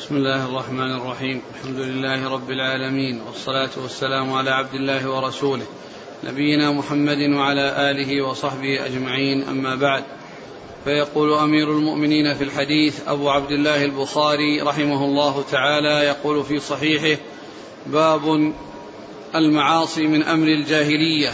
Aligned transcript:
بسم 0.00 0.16
الله 0.16 0.44
الرحمن 0.44 0.96
الرحيم. 0.96 1.42
الحمد 1.54 1.78
لله 1.78 2.28
رب 2.28 2.50
العالمين 2.50 3.20
والصلاة 3.20 3.70
والسلام 3.82 4.32
على 4.32 4.50
عبد 4.50 4.74
الله 4.74 5.10
ورسوله 5.10 5.66
نبينا 6.24 6.70
محمد 6.70 7.18
وعلى 7.18 7.90
آله 7.90 8.22
وصحبه 8.22 8.86
أجمعين. 8.86 9.48
أما 9.48 9.74
بعد 9.74 10.04
فيقول 10.84 11.32
أمير 11.32 11.70
المؤمنين 11.72 12.34
في 12.34 12.44
الحديث 12.44 13.08
أبو 13.08 13.30
عبد 13.30 13.52
الله 13.52 13.84
البخاري 13.84 14.60
رحمه 14.60 15.04
الله 15.04 15.44
تعالى 15.50 16.06
يقول 16.06 16.44
في 16.44 16.60
صحيحه 16.60 17.22
باب 17.86 18.52
المعاصي 19.34 20.06
من 20.06 20.22
أمر 20.22 20.48
الجاهلية 20.48 21.32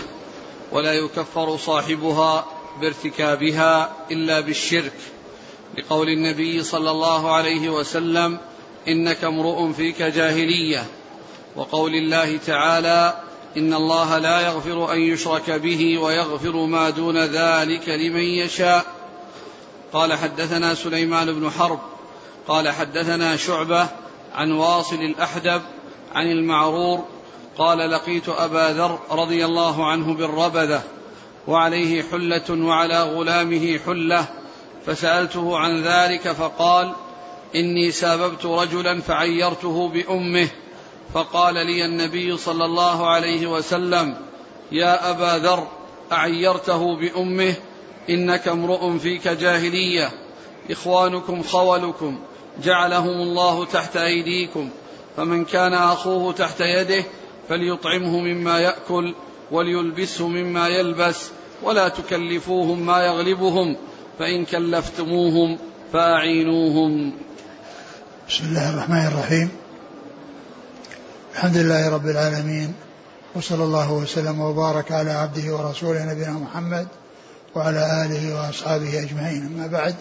ولا 0.73 0.93
يكفر 0.93 1.57
صاحبها 1.57 2.47
بارتكابها 2.81 3.93
إلا 4.11 4.41
بالشرك. 4.41 4.99
لقول 5.79 6.09
النبي 6.09 6.63
صلى 6.63 6.91
الله 6.91 7.33
عليه 7.33 7.69
وسلم 7.69 8.39
إنك 8.89 9.25
امرؤ 9.25 9.73
فيك 9.73 10.03
جاهلية. 10.03 10.87
وقول 11.57 11.95
الله 11.95 12.37
تعالى 12.37 13.15
إن 13.57 13.75
الله 13.75 14.19
لا 14.19 14.41
يغفر 14.41 14.93
أن 14.93 15.01
يشرك 15.01 15.51
به 15.51 15.99
ويغفر 15.99 16.57
ما 16.57 16.91
دون 16.91 17.17
ذلك 17.19 17.89
لمن 17.89 18.25
يشاء. 18.25 18.85
قال 19.93 20.13
حدثنا 20.13 20.75
سليمان 20.75 21.41
بن 21.41 21.51
حرب 21.51 21.79
قال 22.49 22.69
حدثنا 22.69 23.37
شعبة 23.37 23.89
عن 24.35 24.53
واصل 24.53 24.97
الأحدب 24.97 25.63
عن 26.15 26.31
المعرور 26.31 27.05
قال 27.59 27.91
لقيت 27.91 28.29
أبا 28.29 28.73
ذر 28.73 28.99
رضي 29.11 29.45
الله 29.45 29.87
عنه 29.87 30.15
بالربذة 30.15 30.83
وعليه 31.49 32.03
حلة 32.03 32.51
وعلى 32.51 33.03
غلامه 33.03 33.79
حلة 33.87 34.27
فسألته 34.87 35.59
عن 35.59 35.83
ذلك 35.83 36.33
فقال 36.33 36.93
إني 37.57 37.91
ساببت 37.91 38.47
رجلا 38.47 39.01
فعيرته 39.01 39.89
بأمه 39.89 40.49
فقال 41.15 41.55
لي 41.55 41.85
النبي 41.85 42.37
صلى 42.37 42.65
الله 42.65 43.09
عليه 43.09 43.47
وسلم 43.47 44.17
يا 44.73 45.11
أبا 45.11 45.47
ذر 45.47 45.67
أعيرته 46.13 46.97
بأمه 46.97 47.55
إنك 48.11 48.49
امرؤ 48.49 48.99
فيك 48.99 49.29
جاهلية 49.29 50.11
إخوانكم 50.71 51.43
خولكم 51.43 52.19
جعلهم 52.63 53.21
الله 53.21 53.65
تحت 53.65 53.97
أيديكم 53.97 54.71
فمن 55.17 55.45
كان 55.45 55.75
أخوه 55.75 56.33
تحت 56.33 56.61
يده 56.61 57.05
فليطعمه 57.49 58.21
مما 58.21 58.61
يأكل 58.61 59.15
وليلبسه 59.51 60.29
مما 60.29 60.69
يلبس 60.69 61.31
ولا 61.63 61.89
تكلفوهم 61.89 62.87
ما 62.87 63.07
يغلبهم 63.07 63.77
فإن 64.19 64.45
كلفتموهم 64.45 65.59
فأعينوهم. 65.93 67.13
بسم 68.29 68.45
الله 68.45 68.71
الرحمن 68.71 69.07
الرحيم. 69.07 69.49
الحمد 71.35 71.57
لله 71.57 71.89
رب 71.89 72.07
العالمين 72.07 72.75
وصلى 73.35 73.65
الله 73.65 73.93
وسلم 73.93 74.41
وبارك 74.41 74.93
على 74.93 75.11
عبده 75.11 75.55
ورسوله 75.57 76.05
نبينا 76.05 76.33
محمد 76.33 76.89
وعلى 77.55 78.05
آله 78.05 78.35
وأصحابه 78.35 79.03
أجمعين. 79.03 79.47
أما 79.47 79.67
بعد 79.67 79.95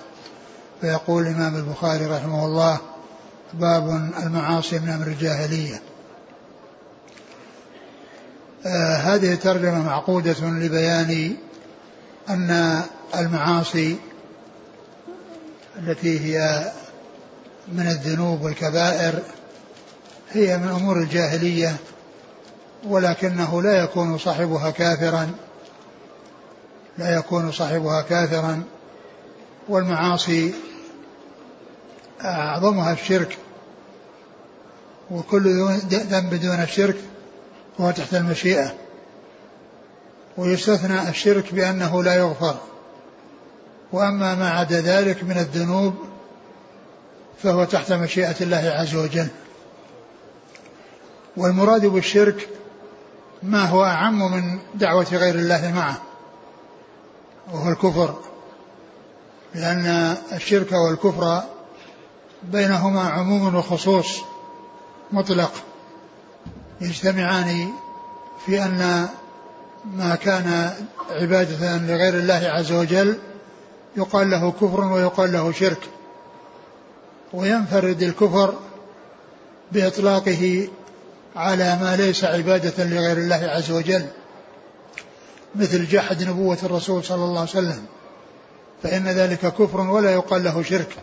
فيقول 0.82 1.24
الإمام 1.24 1.56
البخاري 1.56 2.06
رحمه 2.06 2.46
الله 2.46 2.78
باب 3.54 4.12
المعاصي 4.24 4.80
من 4.80 4.90
أمر 4.90 5.08
الجاهلية. 5.08 5.82
آه 8.66 8.96
هذه 8.96 9.34
الترجمة 9.34 9.84
معقودة 9.84 10.36
لبيان 10.42 11.36
أن 12.30 12.82
المعاصي 13.16 13.96
التي 15.78 16.20
هي 16.20 16.72
من 17.68 17.88
الذنوب 17.88 18.42
والكبائر 18.42 19.20
هي 20.32 20.58
من 20.58 20.68
أمور 20.68 20.98
الجاهلية 20.98 21.76
ولكنه 22.84 23.62
لا 23.62 23.84
يكون 23.84 24.18
صاحبها 24.18 24.70
كافرا 24.70 25.32
لا 26.98 27.16
يكون 27.16 27.52
صاحبها 27.52 28.02
كافرا 28.02 28.64
والمعاصي 29.70 30.54
أعظمها 32.22 32.94
الشرك 32.94 33.38
وكل 35.12 35.44
ذنب 35.90 36.34
دون 36.34 36.62
الشرك 36.62 36.98
هو 37.80 37.92
تحت 37.92 38.14
المشيئة 38.14 38.74
ويستثنى 40.38 41.10
الشرك 41.10 41.54
بأنه 41.54 42.04
لا 42.04 42.16
يغفر. 42.16 42.58
وأما 43.92 44.36
ما 44.36 44.50
عدا 44.50 44.82
ذلك 44.82 45.24
من 45.24 45.38
الذنوب 45.38 45.96
فهو 47.44 47.64
تحت 47.64 47.92
مشيئة 47.92 48.36
الله 48.42 48.76
عز 48.80 48.96
وجل. 48.96 49.28
والمراد 51.38 51.86
بالشرك 51.86 52.50
ما 53.44 53.66
هو 53.66 53.84
أعم 53.86 54.32
من 54.32 54.60
دعوة 54.76 55.08
غير 55.12 55.36
الله 55.36 55.72
معه 55.72 56.02
وهو 57.54 57.70
الكفر. 57.70 58.16
لأن 59.56 60.18
الشرك 60.34 60.72
والكفر 60.72 61.44
بينهما 62.44 63.02
عموم 63.02 63.56
وخصوص 63.56 64.22
مطلق 65.12 65.52
يجتمعان 66.82 67.70
في 68.46 68.64
أن 68.64 69.10
ما 69.86 70.16
كان 70.16 70.74
عبادة 71.10 71.78
لغير 71.78 72.14
الله 72.14 72.50
عز 72.54 72.72
وجل 72.72 73.18
يقال 73.98 74.30
له 74.30 74.52
كفر 74.52 74.82
ويقال 74.82 75.34
له 75.34 75.52
شرك. 75.52 75.90
وينفرد 77.36 78.04
الكفر 78.04 78.54
بإطلاقه 79.72 80.68
على 81.36 81.78
ما 81.82 81.96
ليس 81.96 82.24
عبادة 82.24 82.84
لغير 82.84 83.18
الله 83.18 83.36
عز 83.36 83.72
وجل 83.72 84.06
مثل 85.56 85.86
جحد 85.86 86.24
نبوة 86.24 86.58
الرسول 86.64 87.04
صلى 87.04 87.24
الله 87.24 87.40
عليه 87.40 87.50
وسلم 87.50 87.86
فإن 88.84 89.08
ذلك 89.08 89.40
كفر 89.40 89.82
ولا 89.82 90.14
يقال 90.14 90.44
له 90.44 90.64
شرك. 90.64 90.98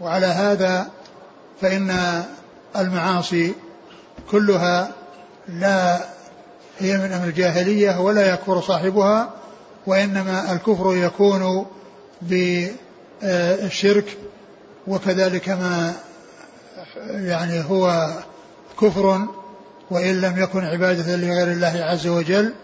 وعلى 0.00 0.26
هذا 0.26 0.90
فإن 1.60 2.22
المعاصي 2.76 3.54
كلها 4.30 4.92
لا 5.48 5.98
هي 6.78 6.96
من 6.96 7.12
أمر 7.12 7.24
الجاهلية 7.28 8.00
ولا 8.00 8.34
يكفر 8.34 8.60
صاحبها 8.60 9.30
وإنما 9.86 10.52
الكفر 10.52 10.96
يكون 10.96 11.66
بالشرك 12.22 14.18
وكذلك 14.86 15.48
ما 15.48 15.94
يعني 17.06 17.64
هو 17.70 18.10
كفر 18.80 19.26
وإن 19.90 20.20
لم 20.20 20.42
يكن 20.42 20.64
عبادة 20.64 21.16
لغير 21.16 21.52
الله 21.52 21.84
عز 21.84 22.06
وجل 22.06 22.54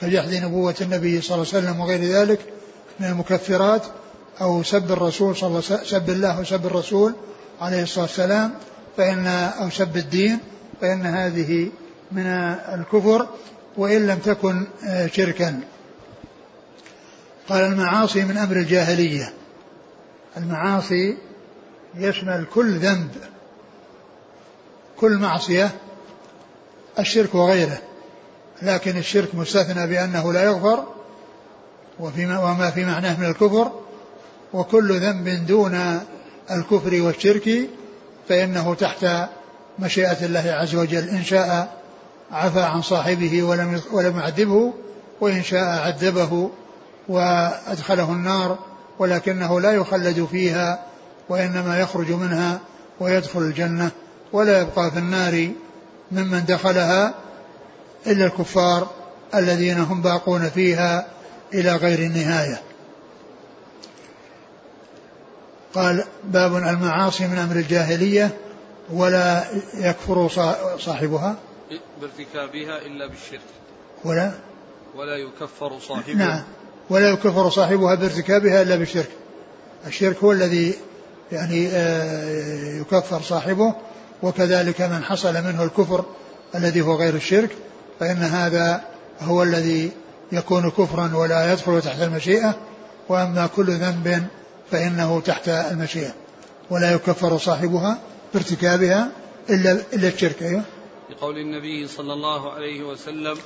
كجحد 0.00 0.34
نبوة 0.34 0.74
النبي 0.80 1.20
صلى 1.20 1.34
الله 1.34 1.46
عليه 1.54 1.58
وسلم 1.64 1.80
وغير 1.80 2.04
ذلك 2.04 2.40
من 3.00 3.06
المكفرات 3.06 3.82
أو 4.40 4.62
سب 4.62 4.92
الرسول 4.92 5.36
صلى 5.36 5.48
الله 5.48 5.60
سب 5.84 6.10
الله 6.10 6.40
وسب 6.40 6.66
الرسول 6.66 7.14
عليه 7.60 7.82
الصلاة 7.82 8.04
والسلام 8.04 8.52
فإن 8.96 9.26
أو 9.26 9.70
سب 9.70 9.96
الدين 9.96 10.38
فإن 10.80 11.06
هذه 11.06 11.70
من 12.12 12.26
الكفر 12.74 13.26
وإن 13.76 14.06
لم 14.06 14.18
تكن 14.18 14.66
شركا. 15.12 15.60
قال 17.48 17.64
المعاصي 17.64 18.22
من 18.22 18.36
أمر 18.36 18.56
الجاهلية. 18.56 19.32
المعاصي 20.36 21.16
يشمل 21.98 22.46
كل 22.54 22.78
ذنب 22.78 23.10
كل 24.96 25.16
معصية 25.16 25.70
الشرك 26.98 27.34
وغيره. 27.34 27.78
لكن 28.62 28.96
الشرك 28.96 29.34
مستثنى 29.34 29.86
بأنه 29.86 30.32
لا 30.32 30.44
يغفر 30.44 30.84
وفيما 32.00 32.38
وما 32.38 32.70
في 32.70 32.84
معناه 32.84 33.20
من 33.20 33.26
الكفر. 33.26 33.72
وكل 34.52 35.00
ذنب 35.00 35.46
دون 35.46 36.00
الكفر 36.50 37.02
والشرك 37.02 37.68
فإنه 38.28 38.74
تحت 38.74 39.06
مشيئة 39.78 40.24
الله 40.24 40.52
عز 40.52 40.74
وجل. 40.74 41.08
إن 41.08 41.24
شاء 41.24 41.76
عفى 42.32 42.60
عن 42.60 42.82
صاحبه 42.82 43.42
ولم 43.42 43.80
ولم 43.92 44.18
يعذبه 44.18 44.72
وإن 45.20 45.42
شاء 45.42 45.64
عذبه 45.64 46.50
وأدخله 47.08 48.12
النار 48.12 48.58
ولكنه 48.98 49.60
لا 49.60 49.72
يخلد 49.72 50.24
فيها 50.24 50.85
وإنما 51.28 51.80
يخرج 51.80 52.12
منها 52.12 52.60
ويدخل 53.00 53.40
الجنة 53.40 53.90
ولا 54.32 54.60
يبقى 54.60 54.90
في 54.90 54.98
النار 54.98 55.50
ممن 56.12 56.44
دخلها 56.44 57.14
إلا 58.06 58.26
الكفار 58.26 58.90
الذين 59.34 59.78
هم 59.78 60.02
باقون 60.02 60.50
فيها 60.50 61.06
إلى 61.54 61.76
غير 61.76 61.98
النهاية. 61.98 62.60
قال 65.74 66.04
باب 66.24 66.56
المعاصي 66.56 67.26
من 67.26 67.38
أمر 67.38 67.56
الجاهلية 67.56 68.30
ولا 68.92 69.44
يكفر 69.74 70.28
صاحبها. 70.78 71.36
بارتكابها 72.00 72.86
إلا 72.86 73.06
بالشرك. 73.06 73.40
ولا؟ 74.04 74.32
ولا 74.96 75.16
يكفر 75.16 75.78
صاحبها. 75.80 76.14
نعم. 76.14 76.42
ولا 76.90 77.10
يكفر 77.10 77.50
صاحبها 77.50 77.94
بارتكابها 77.94 78.62
إلا 78.62 78.76
بالشرك. 78.76 79.10
الشرك 79.86 80.16
هو 80.16 80.32
الذي 80.32 80.74
يعني 81.32 81.68
آه، 81.68 82.80
يكفر 82.80 83.22
صاحبه. 83.22 83.74
وكذلك 84.22 84.80
من 84.80 85.04
حصل 85.04 85.34
منه 85.34 85.62
الكفر 85.62 86.04
الذي 86.54 86.80
هو 86.80 86.94
غير 86.94 87.14
الشرك 87.14 87.50
فإن 88.00 88.16
هذا 88.16 88.80
هو 89.20 89.42
الذي 89.42 89.90
يكون 90.32 90.70
كفرا 90.70 91.16
ولا 91.16 91.52
يدخل 91.52 91.82
تحت 91.82 92.02
المشيئة. 92.02 92.54
وأما 93.08 93.46
كل 93.46 93.66
ذنب 93.66 94.26
فإنه 94.70 95.20
تحت 95.20 95.48
المشيئة. 95.48 96.12
ولا 96.70 96.92
يكفر 96.92 97.38
صاحبها 97.38 97.98
بارتكابها 98.34 99.08
إلا 99.50 99.72
إلا 99.92 100.08
الشرك. 100.08 100.42
أيوه. 100.42 100.62
لقول 101.10 101.38
النبي 101.38 101.86
صلى 101.86 102.12
الله 102.12 102.52
عليه 102.52 102.82
وسلم 102.82 103.36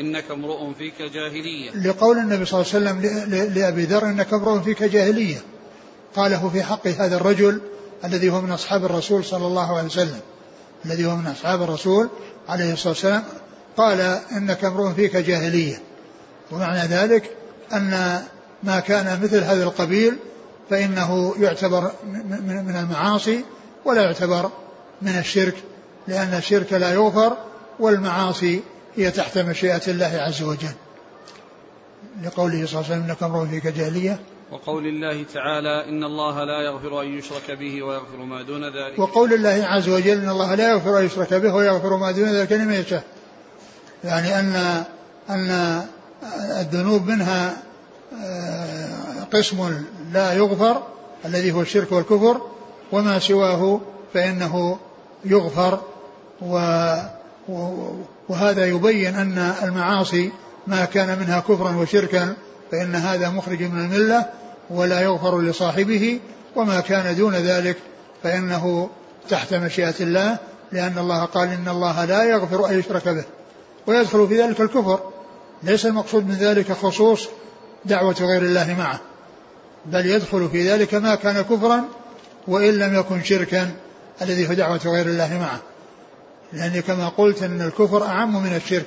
إنك 0.00 0.30
امرؤ 0.30 0.72
فيك 0.78 1.02
جاهلية. 1.02 1.70
لقول 1.70 2.18
النبي 2.18 2.44
صلى 2.44 2.60
الله 2.60 2.90
عليه 2.90 3.00
وسلم 3.00 3.54
لأبي 3.54 3.84
ذر 3.84 4.04
إنك 4.04 4.32
امرؤ 4.32 4.60
فيك 4.60 4.82
جاهلية. 4.82 5.38
قاله 6.16 6.48
في 6.48 6.62
حق 6.62 6.86
هذا 6.86 7.16
الرجل 7.16 7.60
الذي 8.04 8.30
هو 8.30 8.40
من 8.40 8.52
أصحاب 8.52 8.84
الرسول 8.84 9.24
صلى 9.24 9.46
الله 9.46 9.76
عليه 9.76 9.86
وسلم. 9.86 10.20
الذي 10.84 11.06
هو 11.06 11.16
من 11.16 11.26
أصحاب 11.26 11.62
الرسول 11.62 12.08
عليه 12.48 12.72
الصلاة 12.72 12.92
والسلام. 12.92 13.24
قال 13.76 14.00
إنك 14.32 14.64
امرؤ 14.64 14.92
فيك 14.92 15.16
جاهلية. 15.16 15.82
ومعنى 16.50 16.80
ذلك 16.80 17.36
أن 17.72 18.22
ما 18.62 18.80
كان 18.80 19.22
مثل 19.22 19.42
هذا 19.42 19.62
القبيل 19.62 20.16
فإنه 20.70 21.34
يعتبر 21.38 21.92
من 22.42 22.76
المعاصي 22.80 23.44
ولا 23.84 24.02
يعتبر 24.02 24.50
من 25.02 25.18
الشرك 25.18 25.54
لأن 26.08 26.34
الشرك 26.34 26.72
لا 26.72 26.92
يغفر 26.92 27.36
والمعاصي 27.78 28.60
هي 28.96 29.10
تحت 29.10 29.38
مشيئة 29.38 29.82
الله 29.88 30.06
عز 30.06 30.42
وجل. 30.42 30.74
لقوله 32.24 32.66
صلى 32.66 32.80
الله 32.80 32.84
عليه 32.84 32.96
وسلم 32.96 33.02
إنك 33.02 33.22
امرؤ 33.22 33.46
فيك 33.46 33.66
جاهلية. 33.66 34.20
وقول 34.52 34.86
الله 34.86 35.24
تعالى 35.34 35.88
إن 35.88 36.04
الله 36.04 36.44
لا 36.44 36.60
يغفر 36.60 37.02
أن 37.02 37.18
يشرك 37.18 37.50
به 37.50 37.82
ويغفر 37.82 38.16
ما 38.16 38.42
دون 38.42 38.64
ذلك. 38.64 38.98
وقول 38.98 39.32
الله 39.32 39.64
عز 39.66 39.88
وجل 39.88 40.22
إن 40.22 40.28
الله 40.28 40.54
لا 40.54 40.72
يغفر 40.72 40.98
أن 40.98 41.06
يشرك 41.06 41.34
به 41.34 41.54
ويغفر 41.54 41.96
ما 41.96 42.10
دون 42.10 42.28
ذلك 42.28 42.52
لمن 42.52 42.72
يشاء. 42.72 43.04
يعني 44.04 44.38
أن 44.38 44.84
أن 45.30 45.82
الذنوب 46.60 47.06
منها 47.06 47.62
آه، 48.24 49.24
قسم 49.32 49.84
لا 50.12 50.32
يغفر 50.32 50.82
الذي 51.24 51.52
هو 51.52 51.60
الشرك 51.60 51.92
والكفر 51.92 52.40
وما 52.92 53.18
سواه 53.18 53.80
فإنه 54.14 54.78
يغفر. 55.24 55.80
و 56.42 56.58
وهذا 58.28 58.66
يبين 58.66 59.14
أن 59.14 59.54
المعاصي 59.62 60.32
ما 60.66 60.84
كان 60.84 61.18
منها 61.18 61.40
كفرا 61.40 61.76
وشركا 61.76 62.34
فإن 62.70 62.94
هذا 62.94 63.28
مخرج 63.28 63.62
من 63.62 63.80
الملة 63.80 64.26
ولا 64.70 65.00
يغفر 65.00 65.40
لصاحبه 65.40 66.20
وما 66.56 66.80
كان 66.80 67.16
دون 67.16 67.34
ذلك 67.34 67.76
فإنه 68.22 68.90
تحت 69.28 69.54
مشيئة 69.54 69.94
الله 70.00 70.38
لأن 70.72 70.98
الله 70.98 71.24
قال 71.24 71.48
إن 71.48 71.68
الله 71.68 72.04
لا 72.04 72.24
يغفر 72.24 72.70
أن 72.70 72.78
يشرك 72.78 73.08
به 73.08 73.24
ويدخل 73.86 74.28
في 74.28 74.42
ذلك 74.42 74.60
الكفر. 74.60 75.00
ليس 75.62 75.86
المقصود 75.86 76.26
من 76.28 76.34
ذلك 76.34 76.72
خصوص 76.72 77.28
دعوة 77.84 78.16
غير 78.20 78.42
الله 78.42 78.74
معه 78.78 79.00
بل 79.86 80.06
يدخل 80.06 80.48
في 80.48 80.70
ذلك 80.70 80.94
ما 80.94 81.14
كان 81.14 81.42
كفرا 81.42 81.84
وإن 82.48 82.78
لم 82.78 82.94
يكن 82.94 83.24
شركا 83.24 83.70
الذي 84.22 84.48
هو 84.48 84.52
دعوة 84.52 84.80
غير 84.84 85.06
الله 85.06 85.38
معه. 85.38 85.60
لأن 86.52 86.80
كما 86.80 87.08
قلت 87.08 87.42
أن 87.42 87.62
الكفر 87.62 88.04
أعم 88.04 88.42
من 88.42 88.56
الشرك 88.56 88.86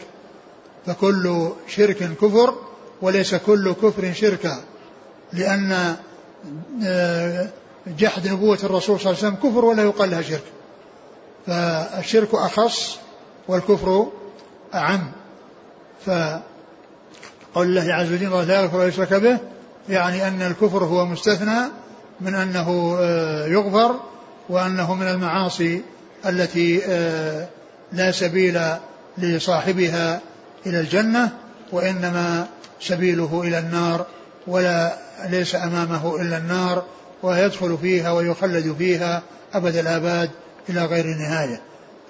فكل 0.86 1.50
شرك 1.68 1.98
كفر 2.22 2.56
وليس 3.04 3.36
كل 3.36 3.74
كفر 3.74 4.14
شركا 4.14 4.64
لأن 5.34 5.96
آه، 6.84 7.48
جحد 7.88 8.28
نبوة 8.28 8.60
الرسول 8.64 9.00
صلى 9.00 9.12
الله 9.12 9.24
عليه 9.24 9.28
وسلم 9.28 9.52
كفر 9.52 9.66
ولا 9.66 9.84
يقال 9.84 10.12
لها 10.12 10.22
شرك. 10.22 10.44
فالشرك 11.48 12.34
أخص 12.34 12.98
والكفر 13.48 14.08
أعم. 14.74 15.12
فقول 16.06 16.42
الله 17.56 17.94
عز 17.94 18.14
وجل 18.14 18.48
لا 18.48 18.62
يغفر 18.62 18.88
يشرك 18.88 19.14
به 19.14 19.38
يعني 19.90 20.28
أن 20.28 20.42
الكفر 20.42 20.84
هو 20.84 21.06
مستثنى 21.06 21.60
من 22.22 22.36
أنه 22.36 22.98
آه، 23.00 23.48
يغفر 23.48 24.00
وأنه 24.50 24.94
من 24.94 25.08
المعاصي 25.08 25.82
التي 26.26 26.82
آه، 26.86 27.48
لا 27.92 28.12
سبيل 28.12 28.60
لصاحبها 29.18 30.22
إلى 30.66 30.80
الجنة. 30.80 31.43
وإنما 31.74 32.48
سبيله 32.80 33.42
إلى 33.44 33.60
النار 33.60 34.06
ولا 34.48 34.98
ليس 35.30 35.56
أمامه 35.56 36.22
إلا 36.22 36.38
النار 36.38 36.84
ويدخل 37.24 37.78
فيها 37.82 38.12
ويخلد 38.12 38.76
فيها 38.78 39.22
أبد 39.54 39.76
الآباد 39.76 40.32
إلى 40.70 40.86
غير 40.86 41.06
نهاية. 41.06 41.62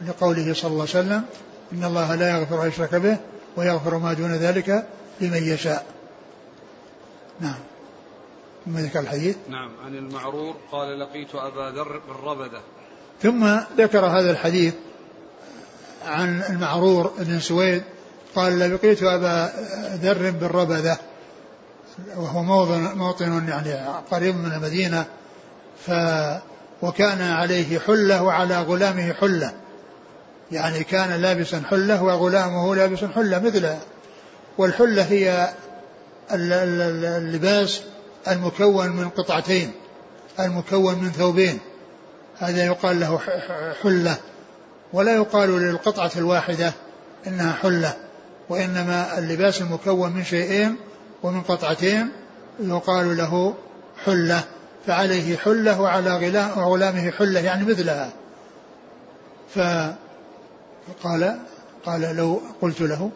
لقوله 0.08 0.54
صلى 0.54 0.72
الله 0.72 0.88
عليه 0.94 1.00
وسلم 1.00 1.24
إن 1.74 1.84
الله 1.84 2.16
لا 2.16 2.38
يغفر 2.38 2.64
أن 2.64 2.68
يشرك 2.68 2.96
به 2.96 3.18
ويغفر 3.58 3.98
ما 3.98 4.14
دون 4.14 4.32
ذلك 4.32 4.88
لمن 5.22 5.44
يشاء. 5.44 5.86
نعم. 7.40 7.60
ثم 8.66 8.78
ذكر 8.78 9.00
الحديث؟ 9.00 9.36
نعم 9.50 9.72
عن 9.86 9.96
المعرور 9.96 10.56
قال 10.72 11.00
لقيت 11.00 11.36
أبا 11.36 11.72
ذر 11.76 12.02
بالربدة 12.08 12.60
ثم 13.22 13.58
ذكر 13.78 14.06
هذا 14.06 14.32
الحديث 14.32 14.74
عن 16.06 16.42
المعرور 16.50 17.14
بن 17.20 17.40
سويد 17.40 17.84
قال 18.36 18.74
لقيت 18.74 19.04
أبا 19.04 19.54
ذر 20.02 20.32
بالربذة 20.32 20.98
وهو 22.16 22.44
موطن, 22.44 22.98
موطن 22.98 23.48
يعني 23.48 23.74
قريب 24.12 24.36
من 24.36 24.52
المدينة 24.52 25.06
ف 25.86 25.92
وكان 26.82 27.22
عليه 27.22 27.80
حلة 27.80 28.24
وعلى 28.24 28.62
غلامه 28.62 29.14
حلة. 29.14 29.54
يعني 30.52 30.84
كان 30.84 31.22
لابسا 31.22 31.64
حلة 31.70 32.04
وغلامه 32.04 32.76
لابس 32.76 33.04
حلة 33.04 33.40
مثله 33.40 33.80
والحلة 34.58 35.04
هي 35.04 35.54
اللباس 36.32 37.82
المكون 38.28 38.90
من 38.90 39.10
قطعتين 39.10 39.72
المكون 40.40 41.04
من 41.04 41.12
ثوبين. 41.12 41.60
هذا 42.40 42.66
يقال 42.66 43.00
له 43.00 43.20
حلة. 43.84 44.18
ولا 44.94 45.16
يقال 45.16 45.50
للقطعة 45.50 46.12
الواحدة 46.18 46.74
إنها 47.28 47.54
حلة. 47.54 48.03
وإنما 48.50 49.18
اللباس 49.18 49.62
المكون 49.62 50.12
من 50.12 50.24
شيئين 50.24 50.76
ومن 51.24 51.42
قطعتين. 51.42 52.10
يقال 52.60 53.18
له 53.18 53.54
حلة 54.06 54.44
فعليه 54.88 55.38
حلة 55.38 55.82
وعلى 55.82 56.42
غلامه 56.56 57.12
حلة 57.12 57.40
يعني 57.40 57.66
مثلها. 57.66 58.14
فقال 59.56 61.40
قال 61.86 62.16
لو 62.16 62.42
قلت 62.62 62.82
له 62.82 63.12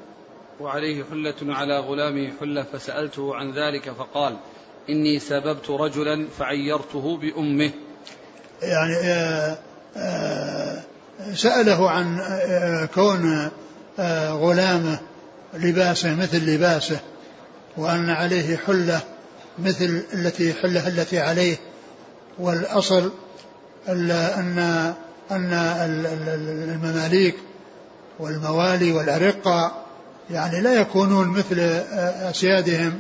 وعليه 0.60 1.04
حلة 1.04 1.36
على 1.42 1.80
غلامه 1.80 2.32
حلة 2.40 2.64
فسألته 2.74 3.36
عن 3.36 3.54
ذلك 3.54 3.90
فقال 3.90 4.38
إني 4.90 5.20
سببت 5.20 5.70
رجلا 5.70 6.28
فعيرته 6.40 7.18
بأمه. 7.18 7.72
يعني 8.62 8.96
آآ 8.96 9.52
آه، 9.52 9.58
آآ 9.98 10.84
آه، 11.20 11.34
سأله 11.34 11.90
عن 11.90 12.20
آه، 12.20 12.86
كون 12.86 13.50
غلامه 14.30 15.00
لباسه 15.54 16.16
مثل 16.16 16.50
لباسه 16.50 17.00
وأن 17.78 18.10
عليه 18.10 18.58
حلة 18.58 19.02
مثل 19.60 20.04
التي 20.14 20.54
حلة 20.54 20.88
التي 20.88 21.20
عليه. 21.20 21.58
والأصل 22.40 23.12
أن 23.90 24.94
أن 25.32 25.54
المماليك 26.74 27.36
والموالي 28.20 28.92
والأرقة 28.92 29.86
يعني 30.32 30.62
لا 30.62 30.74
يكونون 30.74 31.28
مثل 31.28 31.60
أسيادهم 32.30 33.00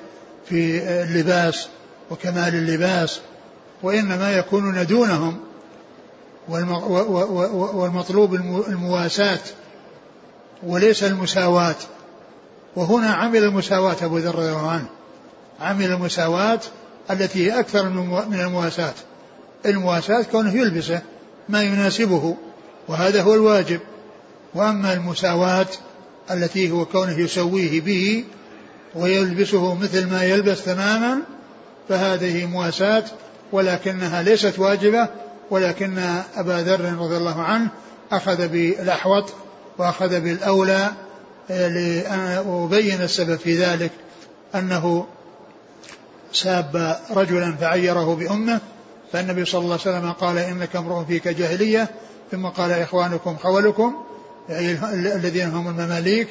في 0.49 0.83
اللباس 1.03 1.67
وكمال 2.11 2.55
اللباس 2.55 3.19
وإنما 3.83 4.31
يكونون 4.31 4.85
دونهم. 4.85 5.37
والمطلوب 7.73 8.33
المواساة 8.67 9.39
وليس 10.63 11.03
المساواة. 11.03 11.75
وهنا 12.77 13.13
عمل 13.13 13.43
المساواة 13.43 13.95
أبو 14.01 14.17
ذر 14.17 14.35
رضي 14.35 14.49
الله 14.49 14.69
عنه. 14.69 14.87
عمل 15.61 15.85
المساواة 15.85 16.59
التي 17.11 17.45
هي 17.45 17.59
أكثر 17.59 17.89
من 18.29 18.39
المواساة. 18.39 18.93
المواساة 19.65 20.23
كونه 20.23 20.53
يلبسه 20.53 21.01
ما 21.49 21.63
يناسبه 21.63 22.35
وهذا 22.87 23.21
هو 23.21 23.33
الواجب. 23.33 23.79
وأما 24.55 24.93
المساواة 24.93 25.67
التي 26.31 26.71
هو 26.71 26.85
كونه 26.85 27.19
يسويه 27.19 27.81
به 27.81 28.23
ويلبسه 28.95 29.75
مثل 29.75 30.09
ما 30.09 30.23
يلبس 30.23 30.63
تماما 30.63 31.19
فهذه 31.89 32.45
مواساة 32.45 33.03
ولكنها 33.51 34.23
ليست 34.23 34.59
واجبة 34.59 35.07
ولكن 35.51 35.99
أبا 36.35 36.61
ذر 36.61 36.93
رضي 36.99 37.17
الله 37.17 37.41
عنه 37.41 37.69
أخذ 38.11 38.47
بالأحوط 38.47 39.33
وأخذ 39.77 40.19
بالأولى 40.19 40.91
لأبين 41.49 43.01
السبب 43.01 43.35
في 43.35 43.57
ذلك 43.57 43.91
أنه 44.55 45.05
ساب 46.33 46.99
رجلا 47.11 47.55
فعيره 47.55 48.15
بأمه 48.15 48.59
فالنبي 49.13 49.45
صلى 49.45 49.61
الله 49.61 49.79
عليه 49.85 49.97
وسلم 49.97 50.11
قال 50.11 50.37
إنك 50.37 50.75
امرؤ 50.75 51.05
فيك 51.05 51.27
جاهلية 51.27 51.89
ثم 52.31 52.45
قال 52.47 52.71
إخوانكم 52.71 53.37
خولكم 53.37 53.95
يعني 54.49 54.71
الذين 55.15 55.49
هم 55.49 55.67
المماليك 55.67 56.27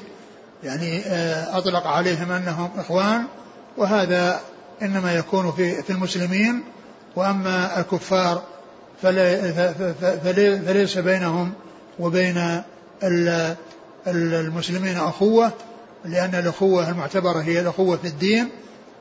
يعني 0.65 0.99
آه، 0.99 1.59
أطلق 1.59 1.87
عليهم 1.87 2.33
أنهم 2.33 2.71
إخوان 2.79 3.25
وهذا 3.77 4.41
إنما 4.83 5.15
يكون 5.15 5.53
في 5.53 5.83
في 5.83 5.91
المسلمين 5.91 6.65
وأما 7.17 7.81
الكفار 7.81 8.43
فليس 9.03 10.99
بينهم 10.99 11.53
وبين 11.99 12.63
المسلمين 14.07 14.97
أخوة 14.97 15.53
لأن 16.05 16.35
الأخوة 16.35 16.91
المعتبرة 16.91 17.41
هي 17.41 17.61
الأخوة 17.61 17.97
في 17.97 18.09
الدين 18.09 18.49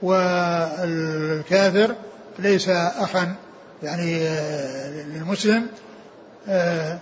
والكافر 0.02 1.96
ليس 2.40 2.70
أخا 2.70 3.36
يعني 3.84 4.18
آه، 4.28 5.04
للمسلم 5.04 5.68
آه، 6.48 7.00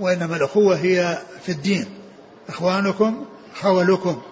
وإنما 0.00 0.36
الأخوة 0.36 0.76
هي 0.76 1.18
في 1.42 1.52
الدين. 1.52 1.86
إخوانكم 2.48 3.24
خولكم 3.54 4.22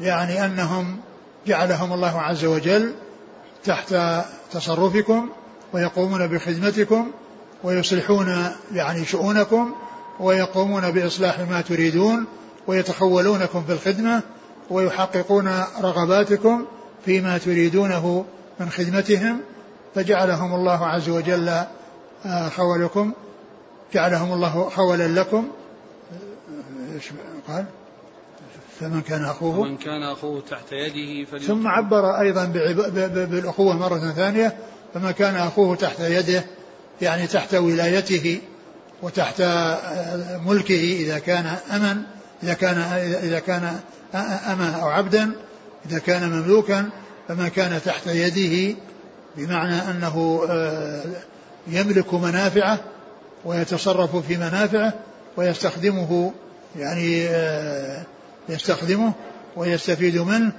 يعني 0.00 0.44
أنهم 0.44 1.00
جعلهم 1.46 1.92
الله 1.92 2.20
عز 2.20 2.44
وجل 2.44 2.94
تحت 3.64 3.94
تصرفكم 4.52 5.28
ويقومون 5.72 6.26
بخدمتكم 6.26 7.10
ويصلحون 7.64 8.50
يعني 8.74 9.04
شؤونكم 9.04 9.74
ويقومون 10.20 10.90
بإصلاح 10.90 11.40
ما 11.40 11.60
تريدون 11.60 12.24
ويتخولونكم 12.66 13.64
في 13.64 13.72
الخدمة 13.72 14.22
ويحققون 14.70 15.64
رغباتكم 15.82 16.64
فيما 17.04 17.38
تريدونه 17.38 18.24
من 18.60 18.70
خدمتهم. 18.70 19.40
فجعلهم 19.94 20.54
الله 20.54 20.86
عز 20.86 21.08
وجل 21.08 21.48
آه، 22.26 22.48
خولكم. 22.48 23.12
جعلهم 23.94 24.32
الله 24.32 24.68
خولا 24.68 25.08
لكم. 25.20 25.48
قال؟ 27.48 27.64
فمن 28.80 29.00
كان 29.00 29.24
أخوه. 29.24 29.64
فمن 29.64 29.76
كان 29.76 30.02
أخوه 30.02 30.42
تحت 30.50 30.72
يده 30.72 31.38
ثم 31.38 31.66
عبر 31.66 32.20
أيضا 32.20 32.44
بالأخوة 33.24 33.76
مرة 33.76 34.12
ثانية. 34.16 34.56
فمن 34.94 35.10
كان 35.10 35.36
أخوه 35.36 35.76
تحت 35.76 36.00
يده 36.00 36.44
يعني 37.02 37.26
تحت 37.26 37.54
ولايته. 37.54 38.40
وتحت 39.02 39.42
ملكه 40.46 40.96
إذا 41.00 41.18
كان 41.18 41.46
أمن 41.46 42.02
إذا 42.42 42.54
كان 42.54 42.78
إذا 43.22 43.38
كان 43.38 43.80
أما 44.52 44.70
أو 44.82 44.88
عبدا 44.88 45.30
إذا 45.90 45.98
كان 45.98 46.30
مملوكا 46.30 46.88
فما 47.28 47.48
كان 47.48 47.80
تحت 47.84 48.06
يده 48.06 48.76
بمعنى 49.36 49.90
أنه 49.90 50.46
آه، 50.50 51.02
يملك 51.66 52.14
منافعه 52.14 52.78
ويتصرف 53.44 54.16
في 54.16 54.36
منافعه 54.36 54.92
ويستخدمه 55.36 56.32
يعني 56.76 57.28
آه، 57.28 58.02
يستخدمه 58.48 59.12
ويستفيد 59.56 60.18
منه 60.18 60.52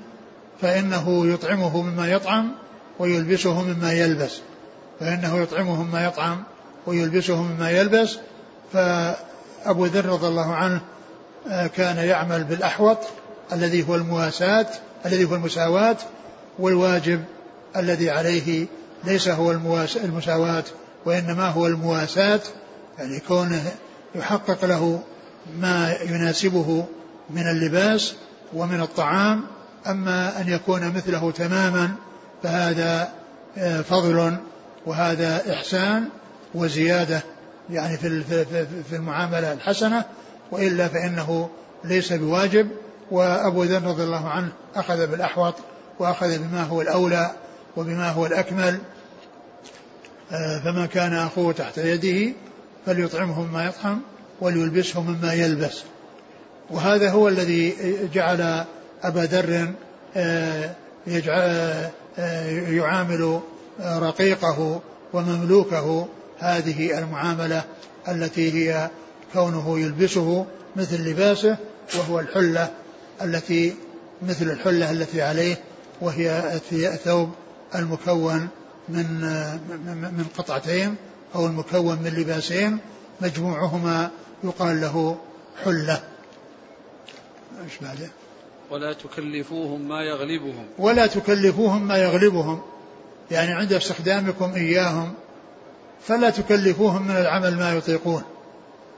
فإنه 0.62 1.28
يطعمه 1.28 1.82
مما 1.82 2.12
يطعم 2.12 2.52
ويلبسه 3.00 3.62
مما 3.62 3.94
يلبس 3.94 4.40
فإنه 5.00 5.38
يطعمه 5.38 5.84
مما 5.84 6.06
يطعم 6.06 6.44
ويلبسه 6.88 7.44
مما 7.44 7.72
يلبس 7.72 8.18
فأبو 8.74 9.86
ذر 9.86 10.06
رضي 10.06 10.28
الله 10.28 10.56
عنه 10.56 10.82
آه، 11.50 11.68
كان 11.68 11.98
يعمل 11.98 12.44
بالأحوط 12.44 12.98
الذي 13.54 13.88
هو 13.90 13.96
المواساة 13.96 14.68
الذي 15.06 15.26
هو 15.26 15.36
المساواة 15.36 15.98
والواجب 16.60 17.24
الذي 17.76 18.10
عليه 18.10 18.68
ليس 19.04 19.28
هو 19.28 19.52
المساواة 20.04 20.64
وإنما 21.06 21.48
هو 21.48 21.68
المواساة 21.68 22.40
يعني 23.00 23.20
كونه 23.20 23.72
يحقق 24.16 24.66
له 24.66 25.02
ما 25.60 25.96
يناسبه 26.06 26.86
من 27.30 27.48
اللباس 27.48 28.14
ومن 28.54 28.82
الطعام. 28.82 29.44
أما 29.88 30.42
أن 30.42 30.50
يكون 30.50 30.88
مثله 30.88 31.32
تماما 31.32 31.92
فهذا 32.44 33.12
آه، 33.58 33.82
فضل 33.82 34.38
وهذا 34.86 35.54
إحسان 35.54 36.10
وزيادة 36.56 37.22
يعني 37.72 37.98
في 37.98 38.24
في 38.90 38.96
المعاملة 38.96 39.54
الحسنة 39.54 40.06
وإلا 40.52 40.88
فإنه 40.88 41.50
ليس 41.84 42.14
بواجب. 42.14 42.68
وأبو 43.12 43.64
ذر 43.64 43.84
رضي 43.84 44.04
الله 44.04 44.30
عنه 44.30 44.52
أخذ 44.76 45.08
بالأحوط 45.08 45.56
وأخذ 46.00 46.38
بما 46.38 46.64
هو 46.64 46.82
الأولى 46.82 47.32
وبما 47.78 48.10
هو 48.10 48.26
الأكمل. 48.26 48.80
آه، 50.32 50.60
فما 50.60 50.86
كان 50.86 51.14
أخوه 51.14 51.54
تحت 51.54 51.78
يده 51.78 52.34
فليطعمه 52.86 53.42
مما 53.42 53.66
يطعم 53.66 54.02
وليلبسه 54.42 55.02
مما 55.02 55.34
يلبس. 55.34 55.84
وهذا 56.70 57.12
هو 57.12 57.28
الذي 57.28 57.76
جعل 58.14 58.66
أبا 59.04 59.20
ذر 59.20 59.74
آه، 60.16 60.76
آه، 61.08 62.50
يعامل 62.70 63.40
رقيقه 63.82 64.82
ومملوكه 65.14 66.08
هذه 66.42 66.98
المعاملة 67.00 67.64
التي 68.08 68.52
هي 68.54 68.90
كونه 69.34 69.80
يلبسه 69.80 70.46
مثل 70.76 71.10
لباسه 71.10 71.58
وهو 71.98 72.20
الحلة 72.20 72.72
التي 73.22 73.76
مثل 74.22 74.52
الحلة 74.52 74.92
التي 74.92 75.22
عليه 75.22 75.58
وهي 76.02 76.60
الثوب 76.72 77.30
المكون 77.76 78.48
من 78.90 79.06
من 80.18 80.26
قطعتين 80.38 80.96
أو 81.36 81.46
المكون 81.46 81.98
من 82.04 82.14
لباسين 82.18 82.78
مجموعهما 83.22 84.12
يقال 84.44 84.82
له 84.82 85.18
حلة. 85.64 86.04
إيش 87.64 87.78
بعده؟ 87.82 88.10
ولا 88.72 88.94
تكلفوهم 88.94 89.88
ما 89.88 90.04
يغلبهم. 90.04 90.66
ولا 90.78 91.08
تكلفوهم 91.08 91.88
ما 91.88 91.98
يغلبهم. 91.98 92.62
يعني 93.32 93.54
عند 93.54 93.74
استخدامكم 93.74 94.54
إياهم 94.54 95.14
فلا 96.08 96.30
تكلفوهم 96.30 97.08
من 97.08 97.18
العمل 97.18 97.56
ما 97.58 97.74
يطيقون 97.74 98.24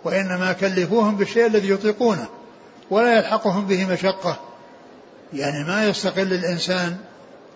وإنما 0.03 0.53
كلفوهم 0.53 1.15
بالشيء 1.15 1.45
الذي 1.45 1.69
يطيقونه 1.69 2.27
ولا 2.89 3.17
يلحقهم 3.17 3.65
به 3.65 3.85
مشقة. 3.85 4.39
يعني 5.33 5.63
ما 5.63 5.87
يستقل 5.87 6.33
الإنسان 6.33 6.97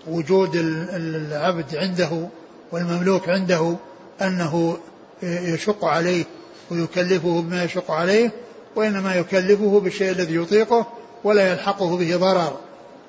وجود 0.08 0.56
العبد 0.56 1.76
عنده 1.76 2.28
والمملوك 2.72 3.30
عنده 3.30 3.76
أنه 4.22 4.78
يشق 5.24 5.86
عليه 5.86 6.24
ويكلفه 6.72 7.42
بما 7.42 7.64
يشق 7.64 7.92
عليه 7.92 8.32
وإنما 8.76 9.16
يكلفه 9.16 9.80
بالشيء 9.80 10.12
الذي 10.12 10.36
يطيقه 10.36 10.88
ولا 11.24 11.52
يلحقه 11.52 11.98
به 11.98 12.16
ضرر 12.16 12.60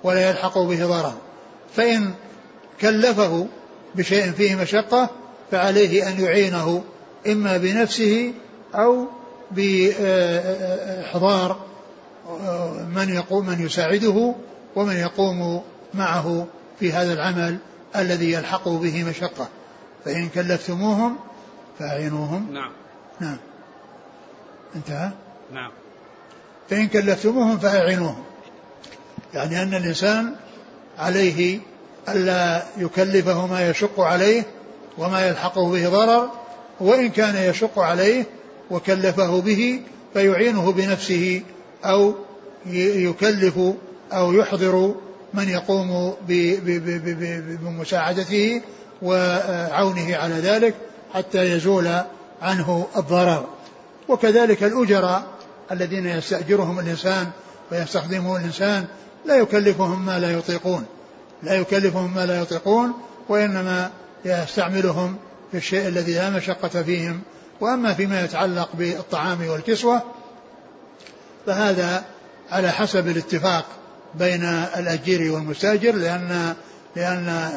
ولا 0.04 0.28
يلحقه 0.28 0.66
به 0.66 0.86
ضرر. 0.86 1.14
فإن 1.76 2.10
كلفه 2.80 3.46
بشيء 3.94 4.32
فيه 4.32 4.54
مشقة 4.54 5.10
فعليه 5.50 6.08
أن 6.08 6.20
يعينه 6.24 6.84
إما 7.26 7.56
بنفسه 7.56 8.32
أو 8.74 9.06
بإحضار 9.50 10.76
من 12.94 13.08
يقوم 13.08 13.46
من 13.46 13.66
يساعده 13.66 14.34
ومن 14.76 14.96
يقوم 14.96 15.62
معه 15.94 16.46
في 16.80 16.92
هذا 16.92 17.12
العمل 17.12 17.58
الذي 17.96 18.32
يلحقه 18.32 18.78
به 18.78 19.04
مشقة. 19.04 19.48
فإن 20.04 20.28
كلفتموهم 20.28 21.16
فأعينوهم. 21.78 22.52
نعم. 22.52 22.72
نعم. 23.20 23.36
انتهى؟ 24.76 25.10
نعم. 25.52 25.70
فإن 26.70 26.88
كلفتموهم 26.88 27.58
فأعينوهم. 27.58 28.24
يعني 29.34 29.62
أن 29.62 29.74
الإنسان 29.74 30.34
عليه 30.98 31.60
ألا 32.08 32.62
يكلفه 32.76 33.46
ما 33.46 33.70
يشق 33.70 34.00
عليه 34.00 34.46
وما 34.98 35.28
يلحقه 35.28 35.70
به 35.70 35.88
ضرر 35.88 36.30
وإن 36.80 37.08
كان 37.08 37.36
يشق 37.50 37.78
عليه 37.78 38.24
وكلفه 38.70 39.40
به 39.40 39.80
فيعينه 40.14 40.72
بنفسه 40.72 41.42
أو 41.84 42.14
يكلف 42.66 43.58
أو 44.12 44.32
يحضر 44.32 44.94
من 45.34 45.48
يقوم 45.48 46.14
بمساعدته 47.62 48.62
وعونه 49.02 50.16
على 50.16 50.34
ذلك 50.34 50.74
حتى 51.14 51.50
يزول 51.50 51.88
عنه 52.42 52.86
الضرر. 52.96 53.46
وكذلك 54.08 54.62
الأجراء 54.62 55.22
الذين 55.72 56.06
يستأجرهم 56.06 56.78
الإنسان 56.78 57.26
ويستخدمه 57.72 58.36
الإنسان 58.36 58.84
لا 59.26 59.36
يكلفهم 59.36 60.06
ما 60.06 60.18
لا 60.18 60.32
يطيقون. 60.32 60.84
لا 61.42 61.54
يكلفهم 61.54 62.14
ما 62.14 62.26
لا 62.26 62.40
يطيقون 62.40 62.92
وإنما 63.28 63.90
يستعملهم 64.24 65.16
في 65.50 65.56
الشيء 65.56 65.88
الذي 65.88 66.14
لا 66.14 66.30
مشقة 66.30 66.82
فيهم. 66.82 67.20
وأما 67.60 67.94
فيما 67.94 68.24
يتعلق 68.24 68.68
بالطعام 68.74 69.48
والكسوة 69.48 70.02
فهذا 71.46 72.04
على 72.50 72.70
حسب 72.70 73.08
الاتفاق 73.08 73.64
بين 74.14 74.44
الأجير 74.76 75.32
والمستأجر 75.32 75.94
لأن 75.94 76.54
لأن 76.96 77.50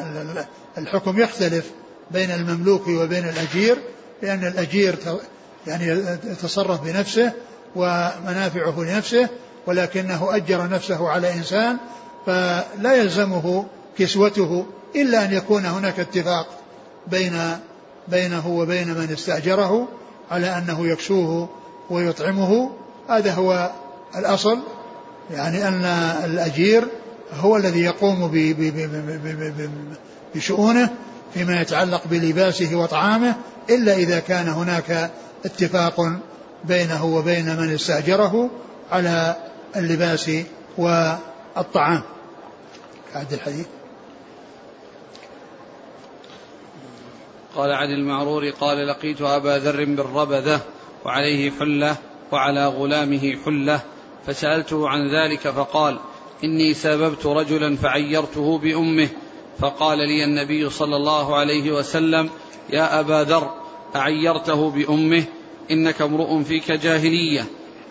الحكم 0.78 1.20
يختلف 1.20 1.70
بين 2.10 2.30
المملوك 2.30 2.88
وبين 2.88 3.28
الأجير 3.28 3.76
لأن 4.22 4.46
الأجير 4.46 4.96
يعني 5.66 5.86
يتصرف 6.24 6.84
بنفسه 6.84 7.32
ومنافعه 7.76 8.80
لنفسه 8.80 9.28
ولكنه 9.66 10.36
أجر 10.36 10.68
نفسه 10.68 11.08
على 11.08 11.34
إنسان 11.34 11.76
فلا 12.26 12.94
يلزمه 12.94 13.66
كسوته 13.98 14.66
إلا 14.96 15.24
أن 15.24 15.32
يكون 15.32 15.66
هناك 15.66 16.00
اتفاق 16.00 16.46
بين 17.06 17.32
بينه 18.08 18.48
وبين 18.48 18.88
من 18.88 19.12
استأجره 19.12 19.88
على 20.30 20.58
أنه 20.58 20.86
يكسوه 20.86 21.48
ويطعمه. 21.90 22.70
هذا 23.08 23.32
هو 23.32 23.70
الأصل 24.16 24.58
يعني 25.30 25.68
أن 25.68 25.84
الأجير 26.24 26.88
هو 27.40 27.56
الذي 27.56 27.80
يقوم 27.80 28.30
بشؤونه 30.34 30.90
فيما 31.34 31.60
يتعلق 31.60 32.02
بلباسه 32.10 32.76
وطعامه 32.76 33.34
إلا 33.70 33.94
إذا 33.94 34.18
كان 34.18 34.48
هناك 34.48 35.10
اتفاق 35.44 36.12
بينه 36.64 37.04
وبين 37.04 37.56
من 37.56 37.74
استأجره 37.74 38.50
على 38.92 39.36
اللباس 39.76 40.30
والطعام. 40.78 42.02
هذا 43.14 43.34
الحديث. 43.34 43.66
قال 47.56 47.72
عن 47.72 47.90
المعرور 47.90 48.50
قال 48.50 48.86
لقيت 48.86 49.22
أبا 49.22 49.58
ذر 49.58 49.84
بالربذة 49.84 50.60
وعليه 51.04 51.50
حلة 51.50 51.96
وعلى 52.32 52.66
غلامه 52.66 53.36
حلة 53.44 53.80
فسألته 54.26 54.88
عن 54.88 55.00
ذلك 55.14 55.40
فقال 55.40 55.98
إني 56.44 56.74
سببت 56.74 57.26
رجلا 57.26 57.76
فعيرته 57.76 58.58
بأمه 58.58 59.08
فقال 59.58 59.98
لي 59.98 60.24
النبي 60.24 60.70
صلى 60.70 60.96
الله 60.96 61.36
عليه 61.36 61.72
وسلم 61.72 62.30
يا 62.70 63.00
أبا 63.00 63.24
ذر 63.24 63.50
أعيرته 63.96 64.70
بأمه 64.70 65.24
إنك 65.70 66.02
امرؤ 66.02 66.42
فيك 66.42 66.72
جاهلية 66.72 67.46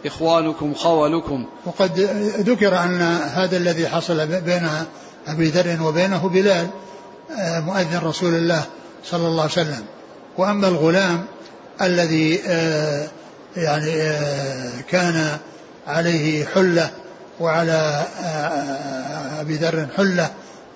إخوانكم 0.06 0.74
خولكم 0.74 1.46
وقد 1.66 2.00
ذكر 2.40 2.78
أن 2.78 3.02
هذا 3.34 3.58
الذي 3.58 3.88
حصل 3.88 4.28
بين 4.28 4.70
أبي 5.28 5.46
ذر 5.46 5.84
وبينه 5.84 6.30
بلال 6.30 6.68
آه، 7.40 7.60
مؤذن 7.60 8.00
رسول 8.04 8.34
الله 8.34 8.66
صلى 9.04 9.28
الله 9.28 9.42
عليه 9.42 9.52
وسلم. 9.52 9.84
وأما 10.38 10.68
الغلام 10.68 11.26
الذي 11.82 12.42
آه، 12.48 13.08
يعني 13.58 14.02
آه، 14.02 14.82
كان 14.90 15.38
عليه 15.88 16.46
حلة 16.46 16.92
وعلى 17.40 18.06
أبي 19.40 19.56
ذر 19.56 19.88
حلة 19.98 20.32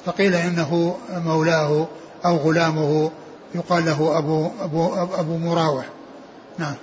فقيل 0.05 0.35
إنه 0.35 0.97
مولاه 1.09 1.87
أو 2.25 2.37
غلامه 2.37 3.11
يقال 3.55 3.85
له 3.85 4.17
أبو, 4.17 4.49
أبو, 4.61 4.93
أبو 4.93 5.37
مراوح. 5.37 5.85
نعم. 6.57 6.75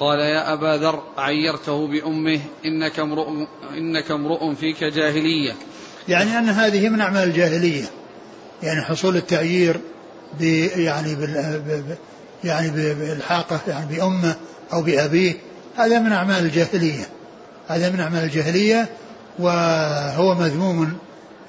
قال 0.00 0.18
يا 0.18 0.52
أبا 0.52 0.76
ذر 0.76 1.02
عيرته 1.18 1.86
بأمه 1.86 2.40
إنك 2.64 2.98
امرؤ 2.98 3.28
إنك 3.76 4.10
امرؤ 4.10 4.54
فيك 4.54 4.84
جاهلية. 4.84 5.52
يعني 6.08 6.38
أن 6.38 6.48
هذه 6.48 6.88
من 6.88 7.00
أعمال 7.00 7.28
الجاهلية. 7.28 7.84
يعني 8.62 8.82
حصول 8.82 9.16
التعيير 9.16 9.80
ب 10.40 10.42
يعني 10.76 11.16
يعني 12.44 12.70
بالحاقة 12.70 13.60
يعني 13.68 13.96
بأمه 13.96 14.34
أو 14.72 14.82
بأبيه 14.82 15.34
هذا 15.76 15.98
من 15.98 16.12
أعمال 16.12 16.44
الجاهلية. 16.44 17.08
هذا 17.68 17.90
من 17.90 18.00
أعمال 18.00 18.24
الجاهلية 18.24 18.88
وهو 19.38 20.34
مذموم 20.34 20.98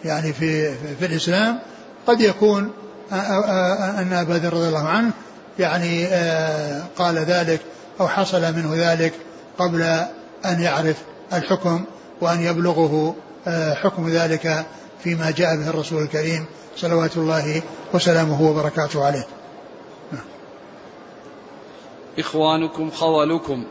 يعني 0.06 0.34
في 0.34 0.76
في 1.00 1.06
الإسلام. 1.06 1.60
قد 2.08 2.22
يكون 2.22 2.72
أن 3.12 4.14
أبا 4.14 4.34
ذر 4.34 4.54
رضي 4.54 4.68
الله 4.68 4.88
عنه 4.88 5.12
يعني 5.60 6.06
قال 6.98 7.18
ذلك 7.18 7.62
أو 8.00 8.08
حصل 8.08 8.42
منه 8.42 8.72
ذلك 8.76 9.14
قبل 9.58 9.82
أن 10.46 10.62
يعرف 10.62 10.96
الحكم 11.34 11.84
وأن 12.22 12.42
يبلغه 12.42 13.16
حكم 13.74 14.10
ذلك 14.10 14.66
فيما 15.04 15.32
جاء 15.32 15.56
به 15.56 15.70
الرسول 15.70 16.04
الكريم 16.04 16.46
صلوات 16.76 17.18
الله 17.18 17.62
وسلامه 17.94 18.42
وبركاته 18.42 19.06
عليه. 19.06 19.28
إخوانكم 22.20 22.92
خولكم 22.92 23.64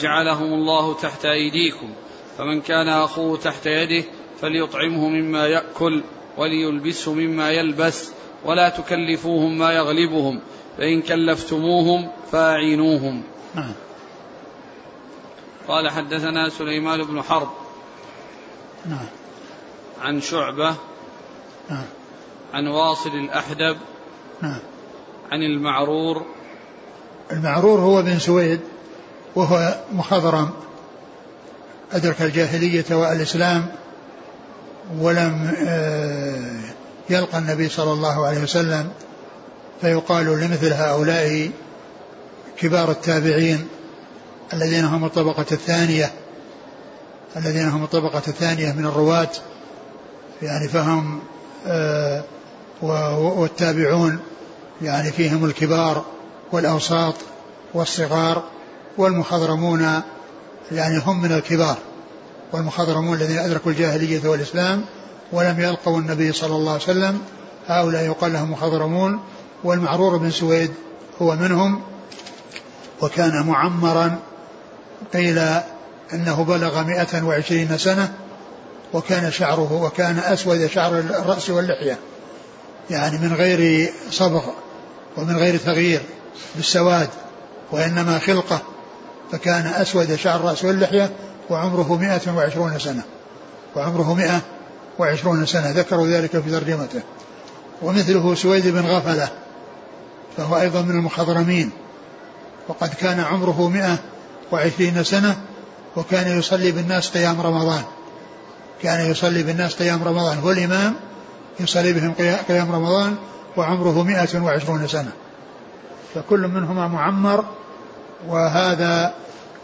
جعلهم 0.00 0.52
الله 0.52 0.94
تحت 0.94 1.24
أيديكم 1.24 1.90
فمن 2.38 2.60
كان 2.60 2.88
أخوه 2.88 3.38
تحت 3.38 3.66
يده 3.66 4.04
فليطعمه 4.40 5.08
مما 5.08 5.46
يأكل 5.46 6.02
وليلبسه 6.36 7.12
مما 7.12 7.50
يلبس 7.50 8.10
ولا 8.44 8.68
تكلفوهم 8.68 9.58
ما 9.58 9.72
يغلبهم 9.72 10.40
فإن 10.78 11.02
كلفتموهم 11.02 12.08
فأعينوهم. 12.32 13.22
نعم. 13.54 13.72
قال 15.68 15.90
حدثنا 15.90 16.48
سليمان 16.48 17.04
بن 17.04 17.22
حرب. 17.22 17.48
نعم. 18.86 19.06
عن 20.02 20.20
شعبة 20.20 20.74
نعم. 21.70 21.84
عن 22.54 22.66
واصل 22.66 23.10
الأحدب 23.10 23.76
نعم. 24.42 24.58
عن 25.30 25.42
المعرور. 25.42 26.26
المعرور 27.32 27.80
هو 27.80 28.02
بن 28.02 28.18
سويد 28.18 28.60
وهو 29.34 29.74
مخضرم. 29.92 30.50
أدرك 31.92 32.22
الجاهلية 32.22 32.84
والإسلام 32.90 33.66
ولم 34.98 35.54
آه، 35.66 36.60
يلقى 37.10 37.38
النبي 37.38 37.68
صلى 37.68 37.92
الله 37.92 38.26
عليه 38.26 38.42
وسلم. 38.42 38.90
فيقال 39.80 40.26
لمثل 40.26 40.72
هؤلاء 40.72 41.50
كبار 42.58 42.90
التابعين 42.90 43.68
الذين 44.52 44.84
هم 44.84 45.04
الطبقة 45.04 45.46
الثانية 45.52 46.12
الذين 47.36 47.68
هم 47.68 47.84
الطبقة 47.84 48.22
الثانية 48.28 48.72
من 48.72 48.86
الرواة. 48.86 49.30
يعني 50.42 50.68
فهم 50.68 51.20
آه، 51.66 52.24
والتابعون 53.18 54.18
يعني 54.82 55.12
فيهم 55.12 55.44
الكبار 55.44 56.04
والأوساط 56.52 57.14
والصغار 57.74 58.42
والمخضرمون 58.98 60.02
يعني 60.72 60.98
هم 61.06 61.22
من 61.22 61.32
الكبار 61.32 61.76
والمخضرمون 62.52 63.16
الذين 63.16 63.38
أدركوا 63.38 63.72
الجاهلية 63.72 64.28
والإسلام 64.28 64.84
ولم 65.32 65.60
يلقوا 65.60 65.98
النبي 65.98 66.32
صلى 66.32 66.56
الله 66.56 66.72
عليه 66.72 66.82
وسلم. 66.82 67.20
هؤلاء 67.66 68.04
يقال 68.04 68.32
لهم 68.32 68.50
مخضرمون 68.50 69.20
والمعرور 69.64 70.16
بن 70.16 70.30
سويد 70.30 70.70
هو 71.22 71.36
منهم. 71.36 71.82
وكان 73.02 73.46
معمرا 73.46 74.18
قيل 75.12 75.38
إنه 76.12 76.44
بلغ 76.44 76.82
مئة 76.82 77.22
وعشرين 77.22 77.78
سنة 77.78 78.12
وكان 78.92 79.30
شعره 79.30 79.72
وكان 79.72 80.18
أسود 80.18 80.66
شعر 80.66 80.98
الرأس 80.98 81.50
واللحية. 81.50 81.98
يعني 82.90 83.18
من 83.18 83.32
غير 83.34 83.92
صبغ 84.10 84.44
ومن 85.16 85.36
غير 85.36 85.56
تغيير 85.56 86.02
بالسواد 86.56 87.08
وإنما 87.72 88.18
خلقة. 88.18 88.62
فكان 89.32 89.66
أسود 89.66 90.16
شعر 90.16 90.36
الرأس 90.40 90.64
واللحية 90.64 91.10
وعمره 91.50 91.96
مئة 91.96 92.32
وعشرون 92.36 92.78
سنة. 92.78 93.02
وعمره 93.76 94.14
مئة 94.14 94.40
وعشرون 94.98 95.46
سنة. 95.46 95.70
ذكروا 95.70 96.06
ذلك 96.06 96.30
في 96.30 96.50
ترجمته. 96.50 97.02
ومثله 97.82 98.34
سويد 98.34 98.68
بن 98.68 98.86
غفلة 98.86 99.28
فهو 100.36 100.60
أيضا 100.60 100.82
من 100.82 100.90
المخضرمين. 100.90 101.70
وقد 102.68 102.94
كان 102.94 103.20
عمره 103.20 103.68
مئة 103.68 103.98
وعشرين 104.52 105.04
سنة 105.04 105.36
وكان 105.96 106.38
يصلي 106.38 106.72
بالناس 106.72 107.08
قيام 107.10 107.40
رمضان. 107.40 107.82
كان 108.82 109.10
يصلي 109.10 109.42
بالناس 109.42 109.74
قيام 109.74 110.02
رمضان 110.04 110.38
هو 110.38 110.50
الإمام 110.50 110.94
يصلي 111.60 111.92
بهم 111.92 112.14
قيام 112.48 112.72
رمضان 112.72 113.16
وعمره 113.56 114.02
مئة 114.02 114.40
وعشرون 114.42 114.88
سنة. 114.88 115.12
فكل 116.14 116.48
منهما 116.48 116.88
معمر 116.88 117.44
وهذا 118.28 119.14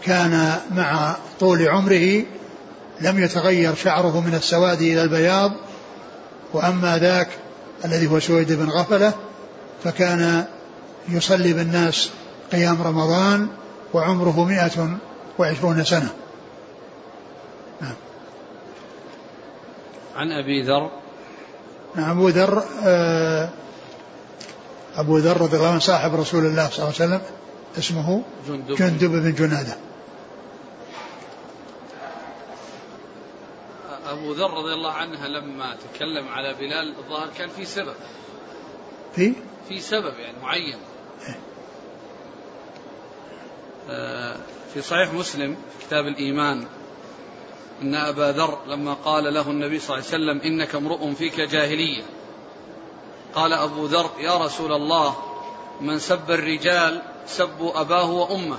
كان 0.05 0.57
مع 0.71 1.17
طول 1.41 1.69
عمره 1.69 2.25
لم 3.01 3.25
يتغير 3.25 3.75
شعره 3.75 4.21
من 4.21 4.35
السواد 4.35 4.83
إلى 4.83 5.03
البياض. 5.03 5.53
وأما 6.53 6.99
ذاك 6.99 7.29
الذي 7.85 8.07
هو 8.07 8.21
سويد 8.21 8.53
بن 8.53 8.71
غفلة 8.71 9.13
فكان 9.85 10.45
يصلي 11.09 11.53
بالناس 11.53 12.11
قيام 12.53 12.83
رمضان 12.83 13.49
وعمره 13.95 14.45
مئة 14.45 14.99
وعشرون 15.39 15.85
سنة. 15.85 16.09
نعم. 17.81 17.95
عن 20.17 20.33
أبي 20.33 20.63
ذر. 20.63 20.91
نعم 21.95 22.11
أبو 22.11 22.29
ذر 22.29 22.65
آه، 22.85 23.49
أبو 24.97 25.19
ذر 25.19 25.41
رضي 25.41 25.57
الله 25.57 25.69
عنه 25.69 25.79
صاحب 25.79 26.15
رسول 26.15 26.47
الله 26.47 26.69
صلى 26.69 26.85
الله 26.85 26.95
عليه 27.01 27.05
وسلم 27.05 27.21
اسمه 27.79 28.23
جندب, 28.49 28.75
جندب 28.75 29.11
بن 29.11 29.35
جنادة. 29.35 29.77
أبو 34.07 34.33
ذر 34.33 34.51
رضي 34.51 34.73
الله 34.73 34.93
عنه 34.93 35.27
لما 35.27 35.77
تكلم 35.95 36.29
على 36.29 36.55
بلال 36.55 36.95
الظاهر 36.99 37.29
كان 37.39 37.49
في 37.49 37.65
سبب. 37.65 37.95
في؟ 39.15 39.35
في 39.69 39.81
سبب 39.81 40.19
يعني 40.19 40.39
معين. 40.43 40.79
آه، 43.91 44.37
في 44.75 44.83
صحيح 44.83 45.13
مسلم 45.13 45.55
في 45.55 45.87
كتاب 45.87 46.07
الإيمان 46.07 46.67
إن 47.83 47.95
أبا 47.95 48.33
ذر 48.33 48.59
لما 48.67 48.95
قال 48.95 49.35
له 49.35 49.51
النبي 49.51 49.79
صلى 49.79 49.97
الله 49.99 50.07
عليه 50.13 50.17
وسلم 50.17 50.41
إنك 50.41 50.75
امرؤ 50.75 51.13
فيك 51.13 51.41
جاهلية. 51.41 52.03
قال 53.35 53.53
أبو 53.53 53.87
ذر 53.87 54.11
يا 54.21 54.37
رسول 54.37 54.73
الله 54.73 55.17
من 55.81 55.99
سب 55.99 56.31
الرجال 56.31 57.03
سبوا 57.27 57.81
أباه 57.81 58.11
وأمه. 58.11 58.59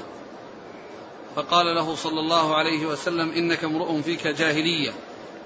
فقال 1.36 1.76
له 1.76 1.96
صلى 1.96 2.20
الله 2.20 2.56
عليه 2.56 2.86
وسلم 2.86 3.32
إنك 3.32 3.64
امرؤ 3.64 4.02
فيك 4.02 4.28
جاهلية. 4.28 4.92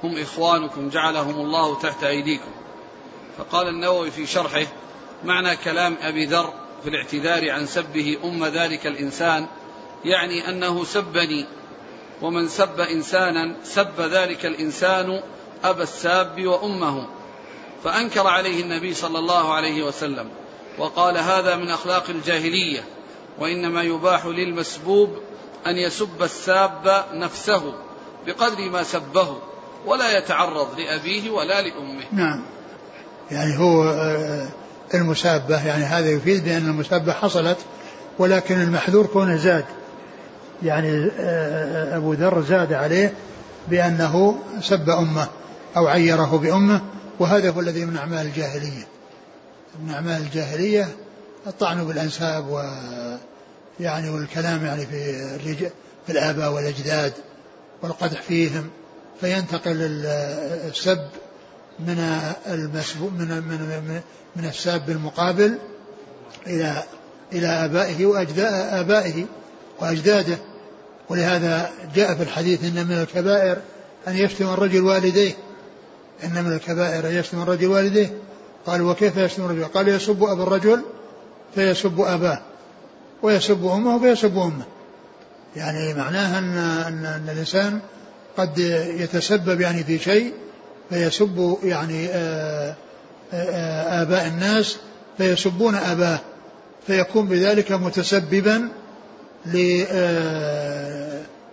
هم 0.03 0.17
إخوانكم 0.17 0.89
جعلهم 0.89 1.35
الله 1.35 1.79
تحت 1.79 2.03
أيديكم. 2.03 2.51
فقال 3.37 3.67
النووي 3.67 4.11
في 4.11 4.25
شرحه 4.25 4.67
معنى 5.23 5.55
كلام 5.55 5.97
أبي 6.01 6.25
ذر 6.25 6.53
في 6.83 6.89
الاعتذار 6.89 7.51
عن 7.51 7.65
سبه 7.65 8.17
أم 8.23 8.45
ذلك 8.45 8.87
الإنسان 8.87 9.47
يعني 10.05 10.49
أنه 10.49 10.83
سبني 10.83 11.45
ومن 12.21 12.47
سب 12.47 12.79
إنسانا 12.79 13.55
سب 13.63 14.01
ذلك 14.01 14.45
الإنسان 14.45 15.21
أبا 15.63 15.83
الساب 15.83 16.45
وأمه. 16.45 17.07
فأنكر 17.83 18.27
عليه 18.27 18.63
النبي 18.63 18.93
صلى 18.93 19.19
الله 19.19 19.53
عليه 19.53 19.83
وسلم 19.83 20.29
وقال 20.77 21.17
هذا 21.17 21.55
من 21.55 21.69
أخلاق 21.69 22.09
الجاهلية 22.09 22.83
وإنما 23.39 23.83
يباح 23.83 24.25
للمسبوب 24.25 25.17
أن 25.67 25.75
يسب 25.75 26.23
الساب 26.23 27.05
نفسه 27.13 27.73
بقدر 28.27 28.69
ما 28.69 28.83
سبه 28.83 29.37
ولا 29.85 30.17
يتعرض 30.17 30.79
لأبيه 30.79 31.31
ولا 31.31 31.61
لأمه. 31.61 32.03
نعم. 32.11 32.43
يعني 33.31 33.57
هو 33.57 33.83
آه، 33.83 34.47
المسابة 34.93 35.67
يعني 35.67 35.83
هذا 35.83 36.09
يفيد 36.09 36.43
بأن 36.43 36.69
المسابة 36.69 37.13
حصلت 37.13 37.57
ولكن 38.19 38.61
المحذور 38.61 39.05
كونه 39.05 39.35
زاد. 39.35 39.65
يعني 40.63 41.05
آه، 41.05 41.11
آه، 41.19 41.97
أبو 41.97 42.13
ذر 42.13 42.41
زاد 42.41 42.73
عليه 42.73 43.13
بأنه 43.67 44.39
سب 44.61 44.89
أمه 44.89 45.27
أو 45.77 45.87
عيره 45.87 46.37
بأمه 46.37 46.81
وهذا 47.19 47.51
هو 47.51 47.59
الذي 47.59 47.85
من 47.85 47.97
أعمال 47.97 48.25
الجاهلية. 48.25 48.87
من 49.83 49.93
أعمال 49.93 50.21
الجاهلية 50.21 50.87
الطعن 51.47 51.85
بالأنساب 51.85 52.49
و 52.49 52.61
يعني 53.79 54.09
والكلام 54.09 54.65
يعني 54.65 54.85
في 54.85 55.11
الرجال 55.35 55.71
في 56.05 56.11
الآباء 56.11 56.51
والأجداد 56.51 57.13
والقدح 57.81 58.21
فيهم. 58.21 58.69
فينتقل 59.21 59.77
السب 60.69 61.07
من 61.79 61.99
المسبوق 62.47 63.11
من 63.11 63.27
من 63.27 64.01
من 64.35 64.45
الساب 64.45 64.89
المقابل 64.89 65.57
إلى 66.47 66.83
إلى 67.33 67.47
آبائه 67.47 68.05
وأجداء 68.05 68.79
آبائه. 68.79 69.25
وأجداده. 69.79 70.37
ولهذا 71.09 71.71
جاء 71.95 72.15
في 72.15 72.23
الحديث 72.23 72.63
إن 72.63 72.87
من 72.87 73.01
الكبائر 73.01 73.57
أن 74.07 74.15
يشتم 74.15 74.49
الرجل 74.49 74.81
والديه. 74.81 75.33
إن 76.23 76.43
من 76.43 76.53
الكبائر 76.53 77.07
أن 77.07 77.13
يشتم 77.13 77.41
الرجل 77.41 77.67
والديه. 77.67 78.13
قال 78.65 78.81
وكيف 78.81 79.17
يشتم 79.17 79.45
الرجل؟ 79.45 79.63
قال 79.63 79.87
يسب 79.87 80.23
أبا 80.23 80.43
الرجل 80.43 80.81
فيسب 81.55 82.01
أباه 82.01 82.41
ويسب 83.23 83.65
أمه 83.65 83.99
فيسب 83.99 84.37
أمه. 84.37 84.65
يعني 85.55 85.93
معناها 85.93 86.39
أن, 86.39 86.57
أن, 86.57 87.05
أن 87.05 87.29
الإنسان 87.29 87.79
قد 88.37 88.59
يتسبب 88.99 89.61
يعني 89.61 89.83
في 89.83 89.99
شيء 89.99 90.33
فيسب 90.89 91.57
يعني 91.63 92.07
آه، 92.07 92.75
آه، 93.33 93.35
آه، 93.35 94.01
آباء 94.01 94.27
الناس 94.27 94.77
فيسبون 95.17 95.75
أباه 95.75 96.19
فيكون 96.87 97.27
بذلك 97.27 97.71
متسببا 97.71 98.69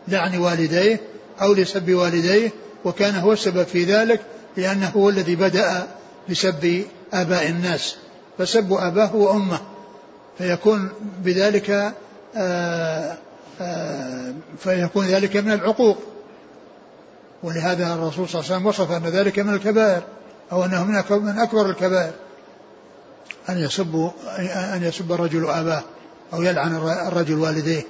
للعن 0.08 0.38
والديه 0.38 1.00
أو 1.42 1.52
لسب 1.52 1.92
والديه 1.92 2.50
وكان 2.84 3.16
هو 3.16 3.32
السبب 3.32 3.62
في 3.62 3.84
ذلك 3.84 4.20
لأنه 4.56 4.88
هو 4.88 5.08
الذي 5.08 5.36
بدأ 5.36 5.86
بسب 6.30 6.84
آباء 7.12 7.48
الناس. 7.48 7.96
فسب 8.38 8.72
أباه 8.72 9.16
وأمه 9.16 9.60
فيكون 10.38 10.88
بذلك 11.24 11.94
آآ 12.36 13.16
آآ 13.60 14.34
فيكون 14.58 15.06
ذلك 15.06 15.36
من 15.36 15.52
العقوق. 15.52 15.98
ولهذا 17.42 17.94
الرسول 17.94 18.28
صلى 18.28 18.40
الله 18.40 18.52
عليه 18.52 18.54
وسلم 18.54 18.66
وصف 18.66 18.90
أن 18.90 19.02
ذلك 19.02 19.38
من 19.38 19.54
الكبائر 19.54 20.02
أو 20.52 20.64
أنه 20.64 20.84
من 20.84 21.02
من 21.10 21.38
أكبر 21.38 21.70
الكبائر. 21.70 22.12
أن 23.48 23.58
يسب 23.58 24.10
أن 24.74 24.82
يسب 24.82 25.12
الرجل 25.12 25.50
أباه. 25.50 25.82
أو 26.32 26.42
يلعن 26.42 26.76
الرجل 27.08 27.38
والديه. 27.38 27.82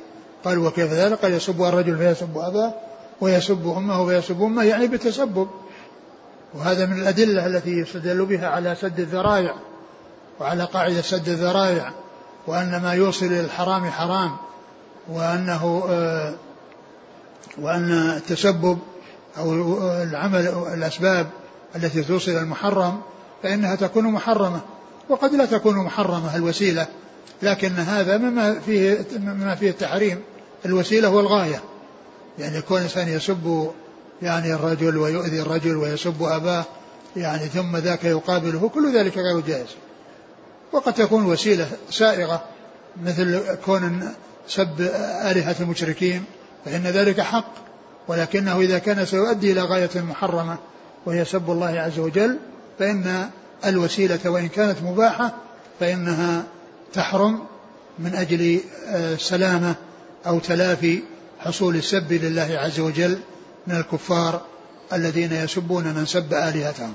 قال 0.45 0.59
وكيف 0.59 0.93
ذلك؟ 0.93 1.19
قال 1.19 1.33
يسب 1.35 1.63
الرجل 1.63 1.99
فيسب 1.99 2.39
أباه 2.39 2.75
ويسب 3.21 3.75
أمه 3.77 4.07
فيسب 4.07 4.43
أمه 4.43 4.63
يعني 4.63 4.87
بالتسبب. 4.87 5.49
وهذا 6.55 6.87
من 6.87 7.01
الأدلة 7.01 7.47
التي 7.47 7.71
يستدل 7.71 8.25
بها 8.25 8.49
على 8.49 8.77
سد 8.81 9.01
الذرائع 9.01 9.55
وعلى 10.41 10.65
قاعدة 10.65 11.03
سد 11.03 11.29
الذرائع 11.29 11.93
وأن 12.47 12.81
ما 12.83 12.93
يوصل 12.93 13.27
إلى 13.27 13.41
الحرام 13.41 13.91
حرام 13.91 14.37
وأنه 15.09 15.85
آه، 15.89 16.35
وأن 17.59 17.93
التسبب 17.93 18.79
أو 19.39 19.53
العمل 20.03 20.49
الأسباب 20.75 21.27
التي 21.77 22.03
توصل 22.03 22.31
إلى 22.31 22.41
المحرم 22.41 23.01
فإنها 23.43 23.75
تكون 23.75 24.05
محرمة. 24.05 24.61
وقد 25.09 25.35
لا 25.35 25.47
تكون 25.47 25.77
محرمة 25.77 26.37
الوسيلة. 26.37 26.87
لكن 27.43 27.73
هذا 27.73 28.19
مما 28.19 28.61
فيه 28.61 29.07
مما 29.13 29.55
فيه 29.55 29.71
التحريم 29.71 30.21
الوسيلة 30.67 31.11
والغاية. 31.11 31.63
يعني 32.39 32.57
يكون 32.57 32.79
الإنسان 32.79 33.09
يسب 33.09 33.71
يعني 34.23 34.55
الرجل 34.55 34.97
ويؤذي 34.97 35.41
الرجل 35.41 35.77
ويسب 35.77 36.23
أباه 36.23 36.65
يعني 37.17 37.49
ثم 37.49 37.77
ذاك 37.77 38.05
يقابله 38.05 38.71
كل 38.75 38.97
ذلك 38.97 39.19
غير 39.19 39.41
جائز. 39.41 39.69
وقد 40.73 40.93
تكون 40.93 41.27
وسيلة 41.27 41.69
سائغة 41.91 42.45
مثل 43.03 43.41
كون 43.65 44.09
سب 44.49 44.81
آلهة 45.31 45.57
المشركين 45.61 46.25
فإن 46.65 46.83
ذلك 46.83 47.21
حق. 47.21 47.65
ولكنه 48.09 48.61
إذا 48.61 48.79
كان 48.79 49.07
سيؤدي 49.07 49.53
إلى 49.53 49.61
غاية 49.61 49.91
محرمة 49.97 50.57
وهي 51.07 51.25
سب 51.25 51.51
الله 51.51 51.81
عز 51.81 51.99
وجل 51.99 52.39
فإن 52.79 53.31
الوسيلة 53.67 54.19
وإن 54.25 54.49
كانت 54.49 54.83
مباحة 54.83 55.35
فإنها 55.81 56.45
تحرم 56.95 57.47
من 57.99 58.15
أجل 58.15 58.61
آه، 58.87 59.17
سلامة 59.17 59.75
أو 60.27 60.39
تلافي 60.39 61.03
حصول 61.39 61.77
السب 61.77 62.13
لله 62.13 62.59
عز 62.59 62.81
وجل 62.81 63.19
من 63.67 63.77
الكفار 63.77 64.41
الذين 64.93 65.33
يسبون 65.33 65.85
من 65.85 66.07
سب 66.07 66.35
آلهتهم. 66.35 66.95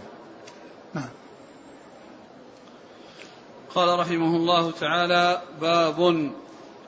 نعم. 0.93 1.09
قال 3.75 3.99
رحمه 3.99 4.35
الله 4.35 4.71
تعالى 4.71 5.41
باب 5.61 5.99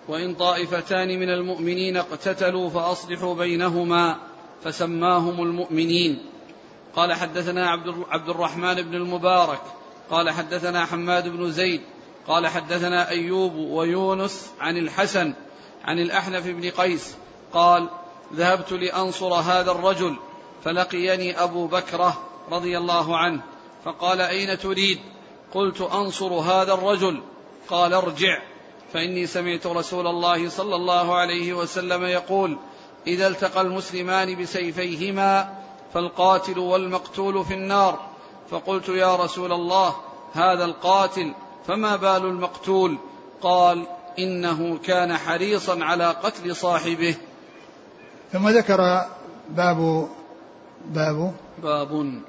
وإن 0.07 0.35
طائفتان 0.35 1.07
من 1.19 1.29
المؤمنين 1.29 1.97
اقتتلوا 1.97 2.69
فأصلحوا 2.69 3.35
بينهما 3.35 4.17
فسماهم 4.63 5.41
المؤمنين. 5.41 6.19
قال 6.95 7.13
حدثنا 7.13 7.69
عبد 8.09 8.29
الرحمن 8.29 8.81
بن 8.81 8.95
المبارك 8.95 9.61
قال 10.09 10.29
حدثنا 10.29 10.85
حماد 10.85 11.27
بن 11.27 11.51
زيد 11.51 11.81
قال 12.27 12.47
حدثنا 12.47 13.09
أيوب 13.09 13.55
ويونس 13.55 14.51
عن 14.59 14.77
الحسن 14.77 15.33
عن 15.85 15.99
الأحنف 15.99 16.47
بن 16.47 16.69
قيس 16.69 17.15
قال 17.53 17.89
ذهبت 18.33 18.71
لأنصر 18.71 19.33
هذا 19.33 19.71
الرجل 19.71 20.17
فلقيني 20.63 21.43
أبو 21.43 21.67
بكرة 21.67 22.17
رضي 22.51 22.77
الله 22.77 23.17
عنه 23.17 23.41
فقال 23.85 24.21
أين 24.21 24.59
تريد؟ 24.59 24.99
قلت 25.53 25.81
أنصر 25.81 26.33
هذا 26.33 26.73
الرجل. 26.73 27.21
قال 27.69 27.93
ارجع. 27.93 28.41
فإني 28.93 29.27
سمعت 29.27 29.67
رسول 29.67 30.07
الله 30.07 30.49
صلى 30.49 30.75
الله 30.75 31.15
عليه 31.15 31.53
وسلم 31.53 32.03
يقول 32.03 32.57
إذا 33.07 33.27
التقى 33.27 33.61
المسلمان 33.61 34.41
بسيفيهما 34.41 35.55
فالقاتل 35.93 36.59
والمقتول 36.59 37.45
في 37.45 37.53
النار. 37.53 37.99
فقلت 38.51 38.89
يا 38.89 39.15
رسول 39.15 39.51
الله 39.51 39.95
هذا 40.33 40.65
القاتل 40.65 41.33
فما 41.67 41.95
بال 41.95 42.25
المقتول؟ 42.25 42.97
قال 43.41 43.87
إنه 44.19 44.77
كان 44.77 45.17
حريصا 45.17 45.83
على 45.83 46.07
قتل 46.07 46.55
صاحبه. 46.55 47.15
ثم 48.33 48.49
ذكر 48.49 49.05
باب 49.49 50.07
باب 50.85 51.33
باب 51.63 52.21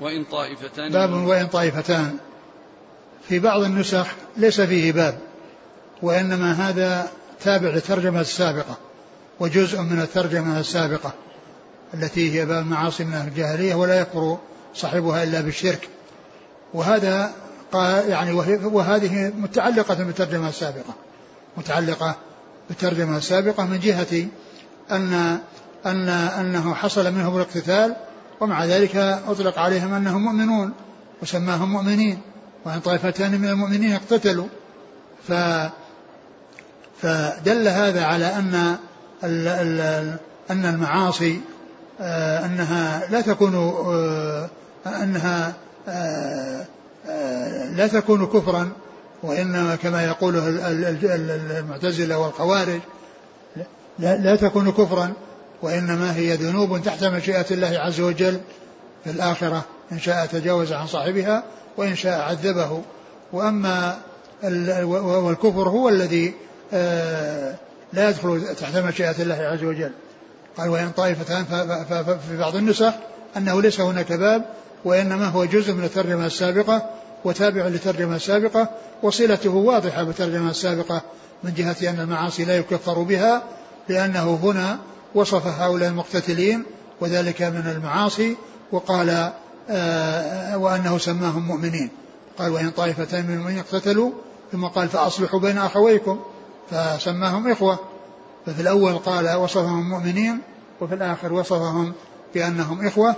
وإن 0.00 0.24
طائفتان. 0.24 0.92
باب 0.92 1.12
وإن 1.12 1.46
طائفتان. 1.46 2.18
في 3.28 3.38
بعض 3.38 3.60
النسخ 3.62 4.06
ليس 4.36 4.60
فيه 4.60 4.92
باب 4.92 5.18
وإنما 6.02 6.52
هذا 6.52 7.08
تابع 7.40 7.68
للترجمة 7.68 8.20
السابقة 8.20 8.76
وجزء 9.40 9.80
من 9.80 10.00
الترجمة 10.00 10.60
السابقة 10.60 11.12
التي 11.94 12.40
هي 12.40 12.46
باب 12.46 12.66
معاصي 12.66 13.04
من 13.04 13.14
الجاهلية 13.14 13.74
ولا 13.74 14.00
يكفر 14.00 14.38
صاحبها 14.74 15.22
إلا 15.22 15.40
بالشرك. 15.40 15.88
وهذا 16.74 17.32
يعني 18.08 18.32
وهذه 18.64 19.32
متعلقة 19.36 19.94
بالترجمة 19.94 20.48
السابقة. 20.48 20.94
متعلقة 21.56 22.16
بالترجمة 22.68 23.16
السابقة 23.16 23.64
من 23.66 23.80
جهة 23.80 24.26
أن 24.90 25.38
أن 25.86 26.08
أنه 26.08 26.74
حصل 26.74 27.12
منهم 27.12 27.36
الاقتتال 27.36 27.96
ومع 28.40 28.64
ذلك 28.64 28.96
أطلق 29.28 29.58
عليهم 29.58 29.94
أنهم 29.94 30.24
مؤمنون 30.24 30.72
وسماهم 31.22 31.72
مؤمنين 31.72 32.18
وأن 32.64 32.80
طائفتان 32.80 33.40
من 33.40 33.48
المؤمنين 33.48 33.92
اقتتلوا. 33.92 34.46
ف 35.28 35.32
فدل 37.02 37.68
هذا 37.68 38.04
على 38.04 38.26
أن 38.26 38.76
أن 40.50 40.66
المعاصي 40.66 41.40
آه، 42.00 42.46
أنها 42.46 43.10
لا 43.10 43.20
تكون 43.20 43.54
آه، 43.54 44.48
أنها 44.86 45.52
آه، 45.88 46.64
لا 47.76 47.86
تكون 47.86 48.26
كفرا 48.26 48.68
وإنما 49.22 49.76
كما 49.76 50.04
يقوله 50.04 50.48
المعتزلة 51.58 52.18
والخوارج 52.18 52.80
لا 53.98 54.36
تكون 54.36 54.72
كفرا 54.72 55.12
وإنما 55.62 56.16
هي 56.16 56.34
ذنوب 56.34 56.82
تحت 56.82 57.04
مشيئة 57.04 57.46
الله 57.50 57.78
عز 57.78 58.00
وجل 58.00 58.40
في 59.04 59.10
الآخرة 59.10 59.64
إن 59.92 60.00
شاء 60.00 60.26
تجاوز 60.26 60.72
عن 60.72 60.86
صاحبها 60.86 61.42
وإن 61.76 61.96
شاء 61.96 62.20
عذبه. 62.20 62.82
وأما 63.32 63.98
والكفر 65.00 65.68
هو 65.68 65.88
الذي 65.88 66.34
لا 67.92 68.08
يدخل 68.08 68.54
تحت 68.60 68.76
مشيئة 68.76 69.22
الله 69.22 69.34
عز 69.34 69.64
وجل. 69.64 69.90
قال 70.56 70.68
وإن 70.68 70.90
طائفتان 70.90 71.44
في 72.28 72.36
بعض 72.38 72.56
النسخ 72.56 72.92
أنه 73.36 73.62
ليس 73.62 73.80
هناك 73.80 74.12
باب 74.12 74.44
وإنما 74.84 75.28
هو 75.28 75.44
جزء 75.44 75.72
من 75.72 75.84
الترجمة 75.84 76.26
السابقة 76.26 76.90
وتابع 77.24 77.66
للترجمة 77.66 78.16
السابقة 78.16 78.68
وصلته 79.02 79.54
واضحة 79.54 80.02
بالترجمة 80.02 80.50
السابقة 80.50 81.02
من 81.44 81.54
جهة 81.54 81.90
أن 81.90 82.00
المعاصي 82.00 82.44
لا 82.44 82.56
يكفر 82.56 83.02
بها 83.02 83.42
لأنه 83.88 84.40
هنا 84.42 84.78
وصف 85.14 85.46
هؤلاء 85.46 85.88
المقتتلين 85.88 86.64
وذلك 87.00 87.42
من 87.42 87.72
المعاصي 87.76 88.36
وقال 88.72 89.32
آه 89.70 90.58
وأنه 90.58 90.98
سماهم 90.98 91.42
مؤمنين. 91.46 91.90
قال 92.38 92.52
وإن 92.52 92.70
طائفتان 92.70 93.26
من 93.26 93.34
المؤمنين 93.34 93.58
اقتتلوا 93.58 94.10
ثم 94.52 94.64
قال 94.66 94.88
فأصلحوا 94.88 95.40
بين 95.40 95.58
أخويكم 95.58 96.20
فسماهم 96.70 97.50
إخوة. 97.50 97.78
ففي 98.46 98.62
الأول 98.62 98.98
قال 98.98 99.36
وصفهم 99.36 99.88
مؤمنين 99.88 100.38
وفي 100.80 100.94
الآخر 100.94 101.32
وصفهم 101.32 101.92
بأنهم 102.34 102.86
إخوة. 102.86 103.16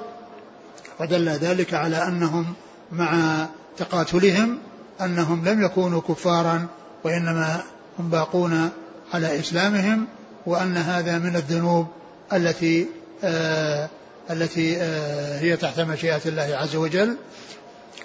ودل 1.01 1.29
ذلك 1.29 1.75
على 1.75 2.09
أنهم 2.09 2.55
مع 2.93 3.37
تقاتلهم 3.79 4.59
أنهم 5.01 5.49
لم 5.49 5.63
يكونوا 5.63 6.01
كفارا 6.01 6.67
وإنما 7.05 7.63
هم 7.99 8.09
باقون 8.09 8.71
على 9.15 9.41
إسلامهم 9.41 10.07
وأن 10.47 10.77
هذا 10.77 11.19
من 11.19 11.37
الذنوب 11.37 11.87
التي 12.33 12.87
آه 13.25 13.89
التي 14.31 14.77
آه 14.77 15.39
هي 15.39 15.57
تحت 15.57 15.81
مشيئة 15.81 16.21
الله 16.27 16.57
عز 16.57 16.77
وجل. 16.77 17.17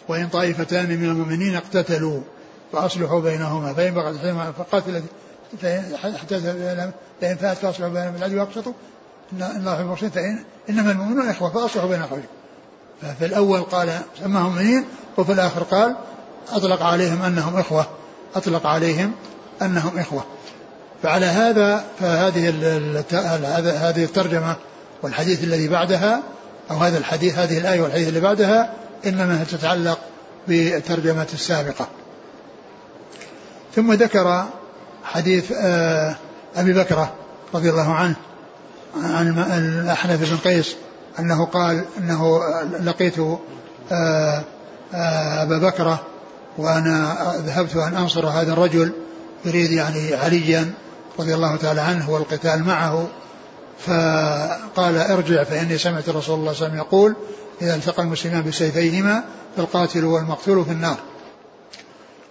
وإن 0.08 0.28
طائفتان 0.28 0.90
من 0.90 1.10
المؤمنين 1.10 1.56
اقتتلوا 1.56 2.22
فأصلحوا 2.72 3.22
بينهما 3.22 3.74
فإن 3.74 3.94
بغت 3.94 4.16
فقاتل 4.58 5.04
حتى 5.96 6.40
فإن 7.22 7.36
فات 7.36 7.58
فأصلحوا 7.58 7.94
بينهم 7.94 8.12
بالعدل 8.12 8.40
وأقسطوا 8.40 8.74
إن 9.34 9.44
الله 9.44 9.74
يحب 9.74 9.82
المقسطين 9.82 10.10
فإن 10.10 10.44
إنما 10.70 10.92
المؤمنون 10.92 11.30
إخوة 11.30 11.50
فأصلحوا 11.50 11.90
بين 11.90 12.02
أخويكم. 12.02 12.28
ففي 13.04 13.26
الأول 13.26 13.62
قال 13.62 14.00
سماهم 14.20 14.54
مؤمنين 14.54 14.86
وفي 15.18 15.32
الآخر 15.32 15.64
قال 15.64 15.96
أطلق 16.52 16.84
عليهم 16.84 17.22
أنهم 17.22 17.58
إخوة. 17.58 17.86
أطلق 18.36 18.68
عليهم 18.68 19.12
أنهم 19.62 20.00
إخوة. 20.00 20.26
فعلى 21.04 21.26
هذا 21.26 21.84
فهذه 22.00 22.50
هذه 23.90 24.04
الترجمة 24.04 24.56
والحديث 25.02 25.44
الذي 25.44 25.68
بعدها 25.68 26.24
أو 26.72 26.78
هذا 26.78 26.98
الحديث 26.98 27.38
هذه 27.38 27.58
الآية 27.58 27.82
والحديث 27.82 28.08
اللي 28.08 28.20
بعدها 28.20 28.74
إنما 29.06 29.46
تتعلق 29.52 30.00
بالترجمة 30.48 31.28
السابقة. 31.34 31.88
ثم 33.76 33.94
ذكر 33.94 34.46
حديث 35.04 35.52
آه، 35.52 36.16
أبي 36.56 36.74
بكرة 36.74 37.14
رضي 37.54 37.70
الله 37.70 37.94
عنه 37.94 38.16
عن 38.96 39.40
الأحنف 39.84 40.32
بن 40.32 40.38
قيس 40.38 40.76
أنه 41.20 41.46
قال 41.46 41.86
أنه 41.98 42.42
لقيت 42.80 43.20
آه، 43.20 44.44
آه، 44.94 45.44
أبا 45.44 45.58
بكرة 45.58 46.04
وأنا 46.58 47.18
ذهبت 47.46 47.76
أن 47.76 47.96
أنصر 47.96 48.28
هذا 48.28 48.54
الرجل 48.54 48.92
يريد 49.46 49.72
يعني 49.72 50.16
عليا 50.16 50.74
رضي 51.20 51.34
الله 51.34 51.56
تعالى 51.56 51.82
عنه 51.82 52.10
والقتال 52.10 52.64
معه. 52.64 53.08
فقال 53.80 54.98
ارجع 54.98 55.44
فإني 55.44 55.78
سمعت 55.78 56.10
رسول 56.10 56.14
الله 56.16 56.24
صلى 56.24 56.40
الله 56.40 56.50
عليه 56.50 56.66
وسلم 56.66 56.78
يقول 56.78 57.16
إذا 57.62 57.76
التقى 57.76 58.04
المسلمان 58.04 58.44
بسيفيهما 58.44 59.24
فالقاتل 59.58 60.06
والمقتول 60.06 60.66
في 60.66 60.72
النار. 60.72 60.98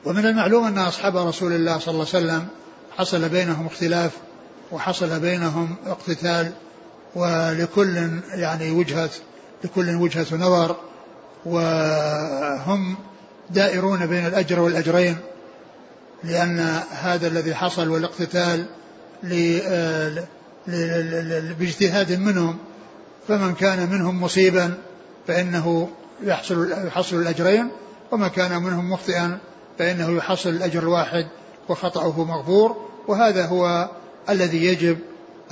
ومن 0.05 0.27
المعلوم 0.27 0.64
أن 0.64 0.79
أصحاب 0.79 1.16
رسول 1.16 1.53
الله 1.53 1.79
صلى 1.79 1.92
الله 1.92 2.07
عليه 2.14 2.27
وسلم 2.27 2.47
حصل 2.97 3.29
بينهم 3.29 3.66
اختلاف 3.66 4.11
وحصل 4.73 5.21
بينهم 5.21 5.77
اقتتال. 5.87 6.53
ولكل 7.14 8.11
يعني 8.35 8.70
وجهة 8.70 9.11
لكل 9.64 9.96
وجهة 9.96 10.37
نظر 10.37 10.77
وهم 11.44 12.96
دائرون 13.51 14.07
بين 14.07 14.27
الأجر 14.27 14.61
والأجرين 14.61 15.16
لأن 16.25 16.81
هذا 16.90 17.27
الذي 17.27 17.55
حصل 17.55 17.88
والاقتتال 17.88 18.66
باجتهاد 21.59 22.12
منهم 22.12 22.59
فمن 23.29 23.55
كان 23.55 23.90
منهم 23.90 24.22
مصيبا 24.22 24.75
فإنه 25.27 25.88
يحصل 26.22 26.72
يحصل 26.87 27.16
الأجرين 27.16 27.68
ومن 28.12 28.29
كان 28.29 28.62
منهم 28.62 28.92
مخطئا 28.92 29.38
فإنه 29.79 30.16
يحصل 30.16 30.51
الأجر 30.51 30.83
الواحد 30.83 31.27
وخطأه 31.68 32.25
مغفور 32.25 32.88
وهذا 33.09 33.46
هو 33.46 33.88
الذي 34.29 34.64
يجب 34.64 34.98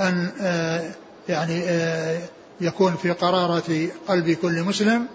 أن 0.01 0.31
آه، 0.41 0.91
يعني 1.29 1.63
آه، 1.65 2.21
يكون 2.61 2.97
في 2.97 3.11
قرارة 3.11 3.89
قلب 4.09 4.31
كل 4.31 4.63
مسلم 4.63 5.07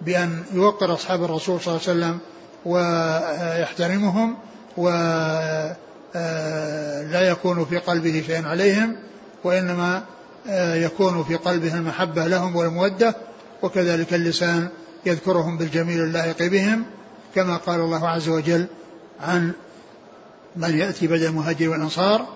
بأن 0.00 0.42
يوقر 0.52 0.94
أصحاب 0.94 1.24
الرسول 1.24 1.60
صلى 1.60 1.74
الله 1.74 1.88
عليه 1.88 1.98
وسلم 1.98 2.18
ويحترمهم 2.64 4.36
ولا 4.76 5.76
آه، 6.16 7.30
يكون 7.30 7.64
في 7.64 7.78
قلبه 7.78 8.22
شيء 8.26 8.46
عليهم 8.46 8.96
وإنما 9.44 10.02
يكون 10.74 11.24
في 11.24 11.36
قلبه 11.36 11.74
المحبة 11.74 12.26
لهم 12.26 12.56
والمودة 12.56 13.16
وكذلك 13.62 14.14
اللسان 14.14 14.68
يذكرهم 15.06 15.58
بالجميل 15.58 16.00
اللائق 16.00 16.42
بهم 16.42 16.84
كما 17.34 17.56
قال 17.56 17.80
الله 17.80 18.08
عز 18.08 18.28
وجل 18.28 18.66
عن 19.20 19.52
من 20.56 20.78
يأتي 20.78 21.06
بدل 21.06 21.26
المهاجر 21.26 21.68
والأنصار 21.68 22.26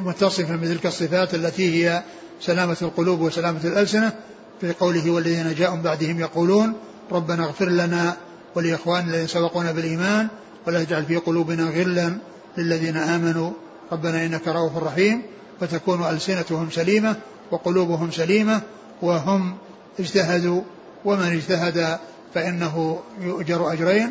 متصفا 0.00 0.56
بتلك 0.56 0.86
الصفات 0.86 1.34
التي 1.34 1.84
هي 1.84 2.02
سلامة 2.40 2.76
القلوب 2.82 3.20
وسلامة 3.20 3.60
الألسنة 3.64 4.12
في 4.60 4.72
قوله 4.72 5.10
والذين 5.10 5.54
جاءوا 5.54 5.76
بعدهم 5.76 6.20
يقولون 6.20 6.72
ربنا 7.12 7.44
اغفر 7.44 7.68
لنا 7.68 8.16
ولإخواننا 8.54 9.10
الذين 9.10 9.26
سبقونا 9.26 9.72
بالإيمان 9.72 10.28
ولا 10.66 10.84
تجعل 10.84 11.04
في 11.04 11.16
قلوبنا 11.16 11.64
غلا 11.64 12.18
للذين 12.56 12.96
آمنوا. 12.96 13.50
ربنا 13.92 14.26
إنك 14.26 14.48
رؤوف 14.48 14.76
رحيم 14.76 15.22
فتكون 15.60 16.04
ألسنتهم 16.10 16.70
سليمة 16.70 17.16
وقلوبهم 17.50 18.10
سليمة 18.10 18.60
وهم 19.02 19.56
اجتهدوا 20.00 20.62
ومن 21.04 21.26
اجتهد 21.26 21.98
فإنه 22.34 23.00
يؤجر 23.20 23.72
أجرين 23.72 24.10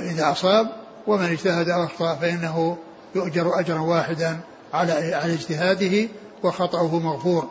إذا 0.00 0.30
أصاب 0.30 0.70
ومن 1.06 1.24
اجتهد 1.24 1.68
أو 1.68 1.84
أخطأ 1.84 2.14
فإنه 2.14 2.76
يؤجر 3.14 3.60
أجرا 3.60 3.78
واحدا. 3.78 4.40
على 4.72 5.14
على 5.14 5.32
اجتهاده 5.32 6.08
وخطأه 6.42 6.98
مغفور. 6.98 7.50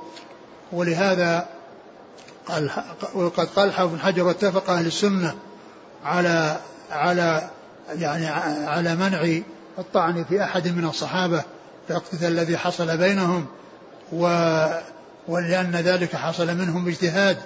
ولهذا 0.72 1.48
قال 2.48 2.72
وقد 3.14 3.48
قال 3.48 3.74
حافظ 3.74 3.92
بن 3.94 4.00
حجر 4.00 4.24
واتفق 4.24 4.70
أهل 4.70 4.88
السنة 4.88 5.36
على 6.04 6.58
على 6.92 7.50
يعني 7.96 8.28
على 8.68 8.96
منع 8.96 9.42
الطعن 9.80 10.24
في 10.24 10.44
أحد 10.44 10.68
من 10.68 10.86
الصحابة 10.86 11.40
في 11.88 11.90
الاقتتال 11.90 12.28
الذي 12.28 12.58
حصل 12.58 12.98
بينهم 12.98 13.46
و 14.14 14.26
ولأن 15.28 15.72
ذلك 15.72 16.16
حصل 16.16 16.58
منهم 16.58 16.86
باجتهاد 16.86 17.38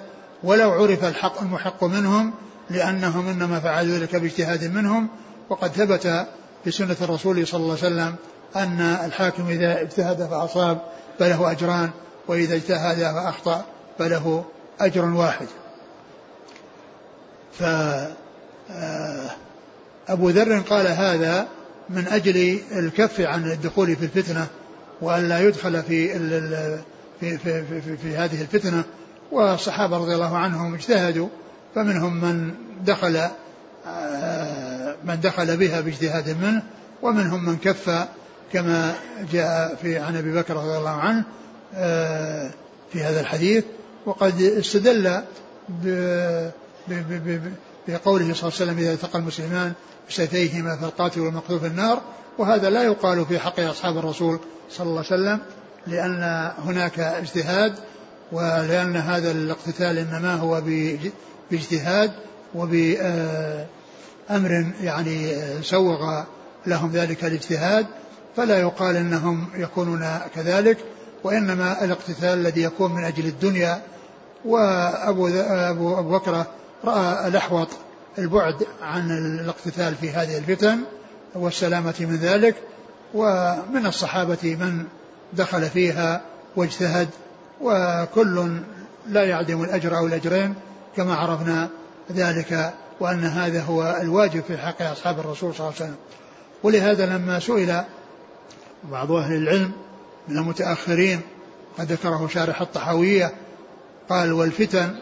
ولو 0.42 0.70
عرف 0.70 1.04
الحق 1.04 1.42
المحق 1.42 1.84
منهم 1.84 2.34
لأنهم 2.70 3.28
إنما 3.28 3.60
فعلوا 3.60 3.98
ذلك 3.98 4.16
باجتهاد 4.16 4.64
منهم 4.64 5.08
وقد 5.50 5.72
ثبت 5.72 6.26
في 6.64 6.70
سنة 6.70 6.96
الرسول 7.02 7.46
صلى 7.46 7.60
الله 7.60 7.76
عليه 7.82 7.86
وسلم 7.86 8.14
أن 8.56 8.80
الحاكم 8.80 9.48
إذا 9.48 9.80
اجتهد 9.80 10.26
فأصاب 10.26 10.80
فله 11.18 11.50
أجران 11.50 11.90
وإذا 12.28 12.54
اجتهد 12.54 12.96
فأخطأ 12.96 13.64
فله 13.98 14.44
أجر 14.80 15.04
واحد. 15.04 15.46
ف 17.58 17.62
آه، 18.70 19.30
أبو 20.08 20.28
ذر 20.30 20.58
قال 20.60 20.86
هذا 20.86 21.46
من 21.90 22.08
أجل 22.08 22.58
الكف 22.72 23.20
عن 23.20 23.50
الدخول 23.50 23.96
في 23.96 24.04
الفتنة 24.04 24.46
وأن 25.00 25.28
لا 25.28 25.40
يدخل 25.40 25.82
في 25.82 26.18
في, 27.20 27.38
في, 27.38 27.38
في, 27.38 27.80
في, 27.80 27.96
في 27.96 28.16
هذه 28.16 28.40
الفتنة. 28.40 28.84
والصحابة 29.32 29.96
رضي 29.96 30.14
الله 30.14 30.36
عنهم 30.36 30.74
اجتهدوا 30.74 31.28
فمنهم 31.74 32.20
من 32.20 32.54
دخل 32.84 33.28
آه، 33.86 34.94
من 35.04 35.20
دخل 35.20 35.56
بها 35.56 35.80
باجتهاد 35.80 36.36
منه 36.42 36.62
ومنهم 37.02 37.44
من 37.44 37.56
كف 37.56 38.06
كما 38.52 38.94
جاء 39.32 39.74
في 39.82 39.98
عن 39.98 40.16
أبي 40.16 40.32
بكر 40.32 40.56
رضي 40.56 40.78
الله 40.78 40.90
عنه 40.90 41.24
آه، 41.74 42.50
في 42.92 43.02
هذا 43.02 43.20
الحديث 43.20 43.64
وقد 44.06 44.40
استدل 44.40 45.22
بقوله 47.88 48.34
صلى 48.34 48.48
الله 48.48 48.52
عليه 48.60 48.64
وسلم 48.64 48.78
إذا 48.78 48.92
التقى 48.92 49.18
المسلمان 49.18 49.72
بسيفيهما 50.08 50.76
فالقاتل 50.76 51.20
والمقتول 51.20 51.60
في 51.60 51.66
النار. 51.66 52.02
وهذا 52.38 52.70
لا 52.70 52.82
يقال 52.82 53.26
في 53.26 53.38
حق 53.38 53.60
أصحاب 53.60 53.98
الرسول 53.98 54.38
صلى 54.70 54.86
الله 54.86 55.04
عليه 55.10 55.22
وسلم 55.22 55.38
لأن 55.86 56.52
هناك 56.58 57.00
اجتهاد 57.00 57.74
ولأن 58.32 58.96
هذا 58.96 59.30
الاقتتال 59.30 59.98
إنما 59.98 60.34
هو 60.34 60.62
باجتهاد 61.50 62.12
وبأمر 62.54 63.56
يعني 64.82 65.34
سوغ 65.62 66.22
لهم 66.66 66.92
ذلك 66.92 67.24
الاجتهاد. 67.24 67.86
فلا 68.36 68.60
يقال 68.60 68.96
إنهم 68.96 69.48
يكونون 69.54 70.18
كذلك 70.34 70.78
وإنما 71.24 71.84
الاقتتال 71.84 72.38
الذي 72.38 72.62
يكون 72.62 72.94
من 72.94 73.04
أجل 73.04 73.26
الدنيا 73.26 73.82
وأبو 74.44 75.28
أبو 75.48 75.98
أبو 75.98 76.18
بكر 76.18 76.44
رأى 76.84 77.28
الأحوط 77.28 77.68
البعد 78.18 78.66
عن 78.82 79.10
الاقتتال 79.10 79.94
في 79.94 80.10
هذه 80.10 80.38
الفتن 80.38 80.78
والسلامة 81.34 81.94
من 82.00 82.16
ذلك 82.16 82.54
ومن 83.14 83.86
الصحابة 83.86 84.56
من 84.60 84.84
دخل 85.32 85.70
فيها 85.70 86.20
واجتهد 86.56 87.08
وكل 87.60 88.60
لا 89.08 89.24
يعدم 89.24 89.62
الأجر 89.62 89.96
أو 89.96 90.06
الأجرين 90.06 90.54
كما 90.96 91.14
عرفنا 91.14 91.68
ذلك 92.12 92.72
وأن 93.00 93.24
هذا 93.24 93.62
هو 93.62 93.98
الواجب 94.00 94.42
في 94.48 94.58
حق 94.58 94.82
أصحاب 94.82 95.18
الرسول 95.18 95.54
صلى 95.54 95.66
الله 95.66 95.80
عليه 95.80 95.84
وسلم. 95.84 95.96
ولهذا 96.62 97.06
لما 97.06 97.40
سئل 97.40 97.84
بعض 98.90 99.12
أهل 99.12 99.36
العلم 99.36 99.72
من 100.28 100.38
المتأخرين 100.38 101.20
قد 101.78 101.92
ذكره 101.92 102.28
شارح 102.32 102.60
الطحاوية 102.60 103.32
قال 104.08 104.32
والفتن 104.32 104.94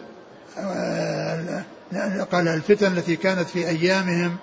آه، 0.57 1.63
قال 2.31 2.47
الفتن 2.47 2.97
التي 2.97 3.15
كانت 3.15 3.49
في 3.49 3.67
أيامهم 3.67 4.37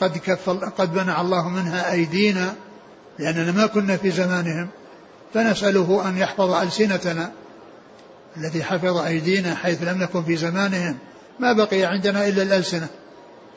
قد 0.00 0.18
كف 0.18 0.50
قد 0.50 0.94
منع 0.94 1.20
الله 1.20 1.48
منها 1.48 1.92
أيدينا 1.92 2.54
لأننا 3.18 3.52
ما 3.52 3.66
كنا 3.66 3.96
في 3.96 4.10
زمانهم 4.10 4.68
فنسأله 5.34 6.08
أن 6.08 6.18
يحفظ 6.18 6.50
ألسنتنا 6.50 7.32
الذي 8.36 8.64
حفظ 8.64 8.96
أيدينا 8.96 9.54
حيث 9.54 9.82
لم 9.82 10.02
نكن 10.02 10.22
في 10.22 10.36
زمانهم 10.36 10.98
ما 11.40 11.52
بقي 11.52 11.84
عندنا 11.84 12.28
إلا 12.28 12.42
الألسنة. 12.42 12.86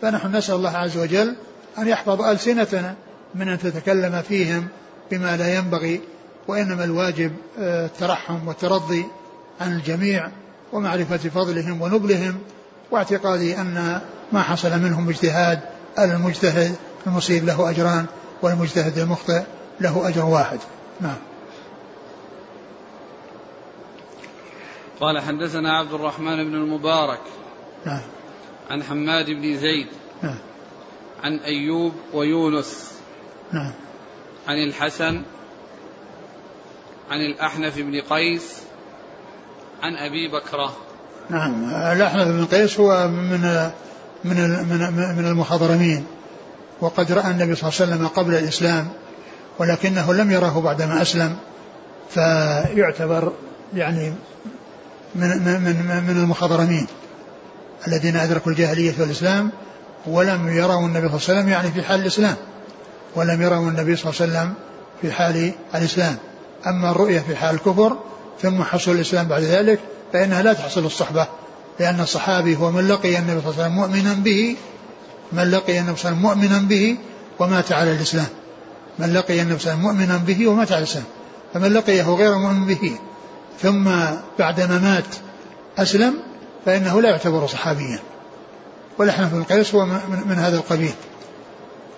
فنحن 0.01 0.35
نسأل 0.35 0.55
الله 0.55 0.77
عز 0.77 0.97
وجل 0.97 1.35
أن 1.77 1.87
يحفظ 1.87 2.21
ألسنتنا 2.21 2.95
من 3.35 3.49
أن 3.49 3.59
تتكلم 3.59 4.21
فيهم 4.21 4.67
بما 5.11 5.37
لا 5.37 5.55
ينبغي 5.55 6.01
وإنما 6.47 6.83
الواجب 6.83 7.31
آه، 7.59 7.85
الترحم 7.85 8.47
والترضي 8.47 9.05
عن 9.61 9.75
الجميع 9.75 10.29
ومعرفة 10.73 11.17
فضلهم 11.17 11.81
ونبلهم 11.81 12.37
واعتقادي 12.91 13.57
أن 13.57 14.01
ما 14.31 14.41
حصل 14.41 14.79
منهم 14.79 15.09
اجتهاد 15.09 15.59
المجتهد 15.99 16.75
المصيب 17.07 17.45
له 17.45 17.69
أجران 17.69 18.05
والمجتهد 18.41 18.97
المخطئ 18.97 19.41
له 19.79 20.07
أجر 20.07 20.25
واحد. 20.25 20.59
نعم. 21.01 21.17
قال 24.99 25.19
حدثنا 25.19 25.77
عبد 25.77 25.93
الرحمن 25.93 26.43
بن 26.43 26.55
المبارك 26.55 27.21
نعم. 27.85 28.01
عن 28.69 28.83
حماد 28.83 29.25
بن 29.25 29.57
زيد 29.57 29.87
نعم. 30.23 30.37
عن 31.23 31.37
أيوب 31.37 31.93
ويونس 32.13 32.93
نعم. 33.51 33.71
عن 34.49 34.57
الحسن 34.57 35.21
عن 37.11 37.19
الأحنف 37.19 37.77
بن 37.77 38.01
قيس 38.01 38.57
عن 39.81 39.95
أبي 39.95 40.27
بكرة. 40.27 40.77
نعم 41.29 41.69
الأحنف 41.69 42.27
بن 42.27 42.45
قيس 42.45 42.79
هو 42.79 43.07
من 43.07 43.69
من 44.23 44.35
من 44.69 45.15
من 45.17 45.27
المخضرمين 45.27 46.05
وقد 46.81 47.11
رأى 47.11 47.31
النبي 47.31 47.55
صلى 47.55 47.69
الله 47.69 47.81
عليه 47.81 47.93
وسلم 47.93 48.07
قبل 48.07 48.33
الإسلام 48.33 48.87
ولكنه 49.59 50.13
لم 50.13 50.31
يره 50.31 50.61
بعدما 50.61 51.01
أسلم 51.01 51.35
فيعتبر 52.09 53.33
يعني 53.73 54.13
من 55.15 55.29
من 55.43 56.03
من, 56.07 56.17
المخضرمين 56.23 56.87
الذين 57.87 58.15
أدركوا 58.15 58.51
الجاهلية 58.51 58.93
والإسلام 58.99 59.51
ولم 60.07 60.57
يروا 60.57 60.85
النبي 60.85 61.07
صلى 61.07 61.17
الله 61.17 61.29
عليه 61.29 61.39
وسلم 61.39 61.49
يعني 61.49 61.71
في 61.71 61.83
حال 61.83 62.01
الإسلام. 62.01 62.35
ولم 63.15 63.41
يروا 63.41 63.69
النبي 63.69 63.95
صلى 63.95 64.11
الله 64.11 64.21
عليه 64.21 64.31
وسلم 64.31 64.53
في 65.01 65.11
حال 65.11 65.51
الإسلام. 65.75 66.17
أما 66.67 66.91
الرؤية 66.91 67.19
في 67.19 67.35
حال 67.35 67.55
الكفر 67.55 67.97
ثم 68.41 68.63
حصول 68.63 68.95
الإسلام 68.95 69.27
بعد 69.27 69.41
ذلك 69.41 69.79
فإنها 70.13 70.41
لا 70.41 70.53
تحصل 70.53 70.85
الصحبة 70.85 71.27
لأن 71.79 71.99
الصحابي 71.99 72.55
هو 72.55 72.71
من 72.71 72.87
لقي 72.87 73.17
النبي 73.17 73.41
صلى 73.41 73.51
الله 73.51 73.63
عليه 73.63 73.73
وسلم 73.73 73.73
مؤمنا 73.73 74.13
به 74.13 74.55
من 75.31 75.51
لقي 75.51 75.79
النبي 75.79 75.97
صلى 75.97 76.11
الله 76.11 76.29
عليه 76.29 76.39
وسلم 76.39 76.49
مؤمنا 76.49 76.57
به 76.67 76.97
ومات 77.39 77.71
على 77.71 77.91
الإسلام. 77.91 78.27
من 78.99 79.13
لقي 79.13 79.41
النبي 79.41 79.59
صلى 79.59 79.73
الله 79.73 79.89
عليه 79.89 79.89
وسلم 79.89 80.07
مؤمنا 80.07 80.17
به 80.17 80.47
ومات 80.47 80.71
على 80.71 80.79
الإسلام. 80.79 81.05
فمن 81.53 81.73
لقيه 81.73 82.03
غير 82.03 82.37
مؤمن 82.37 82.65
به 82.65 82.91
ثم 83.61 83.89
بعدما 84.39 84.79
مات 84.79 85.15
أسلم 85.77 86.13
فإنه 86.65 87.01
لا 87.01 87.09
يعتبر 87.09 87.47
صحابيا. 87.47 87.99
والأحنف 88.97 89.33
بن 89.33 89.43
قيس 89.43 89.75
هو 89.75 89.85
من 90.25 90.35
هذا 90.37 90.57
القبيل. 90.57 90.93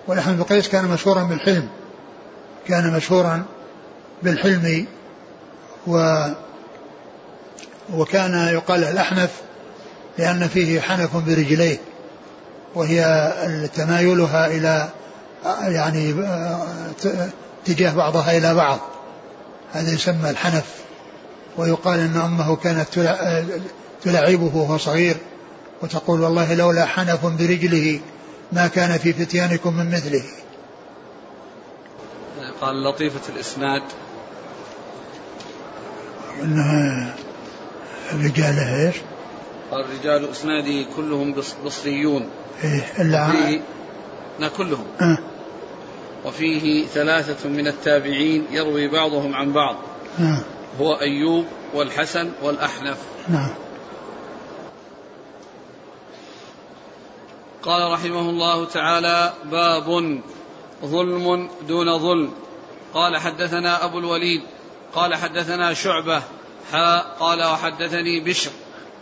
بن 0.08 0.42
قيس 0.42 0.68
كان 0.68 0.84
مشهورا 0.84 1.22
بالحلم 1.22 1.68
كان 2.68 2.92
مشهورا 2.92 3.42
بالحلم 4.22 4.86
و 5.86 6.26
وكان 7.94 8.48
يقال 8.48 8.84
الأحنف 8.84 9.30
لأن 10.18 10.48
فيه 10.48 10.80
حنف 10.80 11.16
برجليه 11.16 11.78
وهي 12.74 13.32
تمايلها 13.74 14.46
إلى 14.46 14.88
يعني 15.44 16.14
اتجاه 17.62 17.94
بعضها 17.94 18.38
إلى 18.38 18.54
بعض. 18.54 18.78
هذا 19.72 19.92
يسمى 19.92 20.30
الحنف 20.30 20.64
ويقال 21.56 22.00
أن 22.00 22.16
أمه 22.16 22.56
كانت 22.56 22.88
تلعبه 24.04 24.50
وهو 24.54 24.78
صغير 24.78 25.16
وتقول 25.82 26.20
والله 26.20 26.54
لولا 26.54 26.86
حنف 26.86 27.26
برجله 27.26 28.00
ما 28.52 28.66
كان 28.66 28.98
في 28.98 29.12
فتيانكم 29.12 29.76
من 29.76 29.90
مثله. 29.90 30.22
قال 32.60 32.84
لطيفة 32.84 33.34
الإسناد. 33.34 33.82
أنها 36.42 37.14
رجاله 38.14 38.86
إيش؟ 38.86 38.96
قال 39.70 39.86
رجال 40.00 40.30
إسناده 40.30 40.86
كلهم 40.96 41.34
بصريون. 41.64 42.28
إيه 42.64 42.84
إلا 42.98 43.30
فيه 43.30 43.60
كلهم. 44.56 44.86
أه. 45.00 45.18
وفيه 46.24 46.86
ثلاثة 46.86 47.48
من 47.48 47.66
التابعين 47.66 48.46
يروي 48.50 48.88
بعضهم 48.88 49.34
عن 49.34 49.52
بعض. 49.52 49.76
أه. 50.20 50.38
هو 50.80 50.94
أيوب 50.94 51.46
والحسن 51.74 52.30
والأحنف. 52.42 52.98
نعم. 53.28 53.48
قال 57.62 57.92
رحمه 57.92 58.30
الله 58.30 58.64
تعالى 58.64 59.32
باب 59.44 60.20
ظلم 60.84 61.50
دون 61.68 61.98
ظلم. 61.98 62.32
قال 62.94 63.16
حدثنا 63.16 63.84
أبو 63.84 63.98
الوليد 63.98 64.42
قال 64.94 65.14
حدثنا 65.14 65.74
شعبة 65.74 66.22
حاء 66.72 67.16
قال 67.20 67.42
وحدثني 67.42 68.20
بشر. 68.20 68.50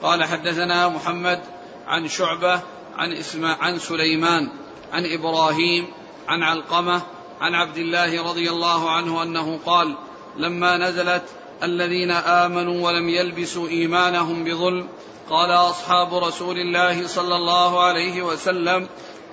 قال 0.02 0.24
حدثنا 0.24 0.88
محمد 0.88 1.40
عن 1.86 2.08
شعبة 2.08 2.60
عن 2.96 3.12
اسماء 3.12 3.58
عن 3.60 3.78
سليمان 3.78 4.48
عن 4.92 5.06
إبراهيم 5.06 5.86
عن 6.28 6.42
علقمة 6.42 7.02
عن 7.40 7.54
عبد 7.54 7.76
الله 7.76 8.30
رضي 8.30 8.50
الله 8.50 8.90
عنه 8.90 9.22
أنه 9.22 9.60
قال 9.66 9.96
لما 10.36 10.76
نزلت 10.76 11.22
الذين 11.62 12.10
آمنوا 12.10 12.86
ولم 12.86 13.08
يلبسوا 13.08 13.68
إيمانهم 13.68 14.44
بظلم 14.44 14.88
قال 15.30 15.50
أصحاب 15.50 16.14
رسول 16.14 16.56
الله 16.58 17.06
صلى 17.06 17.34
الله 17.36 17.84
عليه 17.84 18.22
وسلم 18.22 18.86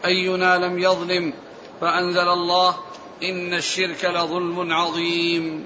أينا 0.05 0.57
لم 0.57 0.79
يظلم 0.79 1.33
فأنزل 1.81 2.27
الله 2.29 2.75
إن 3.23 3.53
الشرك 3.53 4.05
لظلم 4.05 4.73
عظيم. 4.73 5.63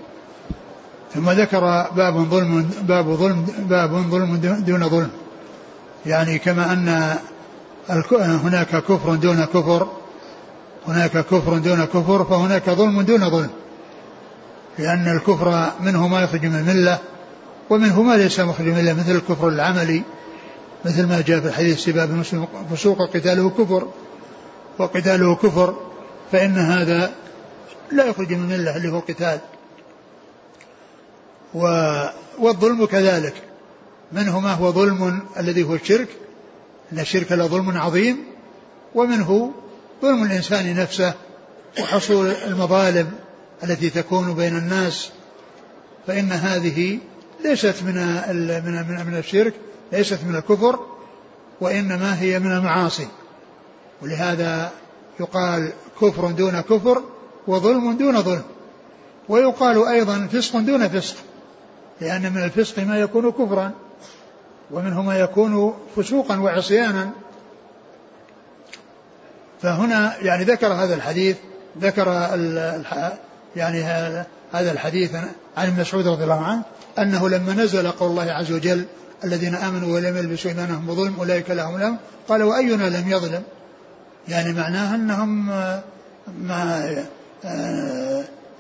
ثم 1.14 1.30
ذكر 1.30 1.60
باب 1.96 2.16
ظلم 2.30 2.72
باب 2.82 3.06
ظلم 3.06 3.46
باب 3.70 3.92
ظلم 4.12 4.36
دون 4.68 4.90
ظلم. 4.90 5.12
يعني 6.06 6.40
كما 6.40 6.74
أن 6.74 7.18
هناك 8.44 8.70
كفر 8.70 9.16
دون 9.16 9.46
كفر 9.46 9.88
هناك 10.88 11.12
كفر 11.12 11.58
دون 11.58 11.86
كفر 11.86 12.24
فهناك 12.24 12.70
ظلم 12.70 13.02
دون 13.02 13.30
ظلم. 13.30 13.50
لأن 14.80 15.16
الكفر 15.18 15.72
منه 15.80 16.08
ما 16.08 16.22
يخرج 16.22 16.46
من 16.46 16.56
الملة 16.56 17.00
ومنه 17.72 18.02
ما 18.02 18.18
ليس 18.18 18.40
مخرج 18.40 18.68
من 18.68 18.78
الملة 18.78 18.94
مثل 18.94 19.16
الكفر 19.16 19.48
العملي 19.48 20.04
مثل 20.86 21.08
ما 21.08 21.22
جاء 21.22 21.40
في 21.40 21.48
الحديث 21.48 21.80
سباب 21.80 22.10
المسلم 22.10 22.48
فسوق 22.72 23.10
قتاله 23.14 23.50
كفر. 23.50 23.88
وقتاله 24.80 25.36
كفر 25.36 25.78
فإن 26.32 26.58
هذا 26.58 27.12
لا 27.92 28.06
يخرج 28.06 28.34
من 28.34 28.52
الملة 28.52 28.78
اللي 28.78 28.92
هو 28.92 29.00
قتال. 29.00 29.40
و 31.54 31.64
والظلم 32.40 32.86
كذلك. 32.86 33.34
منه 34.12 34.40
ما 34.40 34.54
هو 34.54 34.72
ظلم 34.72 35.20
الذي 35.40 35.64
هو 35.64 35.76
الشرك 35.76 36.10
أن 36.94 37.00
الشرك 37.00 37.32
لظلم 37.32 37.78
عظيم. 37.78 38.18
ومنه 38.96 39.52
ظلم 40.02 40.24
الإنسان 40.24 40.76
نفسه 40.76 41.14
وحصول 41.80 42.28
المظالم 42.28 43.12
التي 43.64 43.90
تكون 43.90 44.34
بين 44.34 44.58
الناس. 44.58 45.10
فإن 46.08 46.32
هذه 46.32 47.00
ليست 47.44 47.84
من 47.84 47.96
من 48.66 48.86
من, 48.88 49.06
من 49.06 49.18
الشرك 49.18 49.54
ليست 49.92 50.20
من 50.28 50.36
الكفر 50.36 50.80
وإنما 51.62 52.22
هي 52.22 52.40
من 52.40 52.52
المعاصي. 52.52 53.08
ولهذا 54.02 54.72
يقال 55.20 55.72
كفر 56.02 56.32
دون 56.32 56.62
كفر 56.62 57.04
وظلم 57.48 57.98
دون 57.98 58.22
ظلم. 58.22 58.44
ويقال 59.30 59.88
أيضا 59.88 60.28
فسق 60.32 60.60
دون 60.60 60.88
فسق 60.88 61.16
لأن 62.02 62.34
من 62.34 62.44
الفسق 62.44 62.80
ما 62.80 63.00
يكون 63.00 63.32
كفرا 63.32 63.72
ومنه 64.72 65.02
ما 65.02 65.20
يكون 65.20 65.74
فسوقا 65.96 66.40
وعصيانا. 66.40 67.10
فهنا 69.62 70.18
يعني 70.22 70.44
ذكر 70.44 70.68
هذا 70.68 70.96
الحديث 70.96 71.38
ذكر 71.82 72.08
يعني 73.56 73.84
هذا 74.54 74.72
الحديث 74.72 75.16
عن 75.58 75.80
مسعود 75.80 76.08
رضي 76.08 76.24
الله 76.24 76.46
عنه 76.46 76.64
أنه 77.00 77.30
لما 77.30 77.54
نزل 77.54 77.92
قول 77.92 78.10
الله 78.12 78.32
عز 78.32 78.52
وجل 78.52 78.86
الذين 79.24 79.56
آمنوا 79.56 79.96
ولم 79.96 80.18
يلبسوا 80.18 80.52
إيمانهم 80.52 80.88
بظلم 80.88 81.16
أولئك 81.20 81.50
لهم 81.50 81.76
الامن 81.76 81.98
قال 82.30 82.44
وأينا 82.44 82.90
لم 82.90 83.12
يظلم؟ 83.12 83.44
يعني 84.28 84.54
معناه 84.54 84.96
أنهم 84.96 85.48
ما 86.42 86.96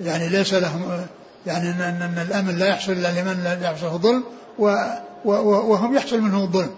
يعني 0.01 0.29
ليس 0.29 0.53
لهم 0.53 1.05
يعني 1.47 1.69
إن, 1.69 1.81
أن 1.81 2.25
الأمن 2.27 2.57
لا 2.57 2.67
يحصل 2.67 2.91
إلا 2.91 3.21
لمن 3.21 3.43
لا 3.43 3.71
يحصله 3.71 3.97
ظلم 3.97 4.23
وهم 5.25 5.95
يحصل 5.95 6.21
منهم 6.21 6.43
الظلم. 6.43 6.71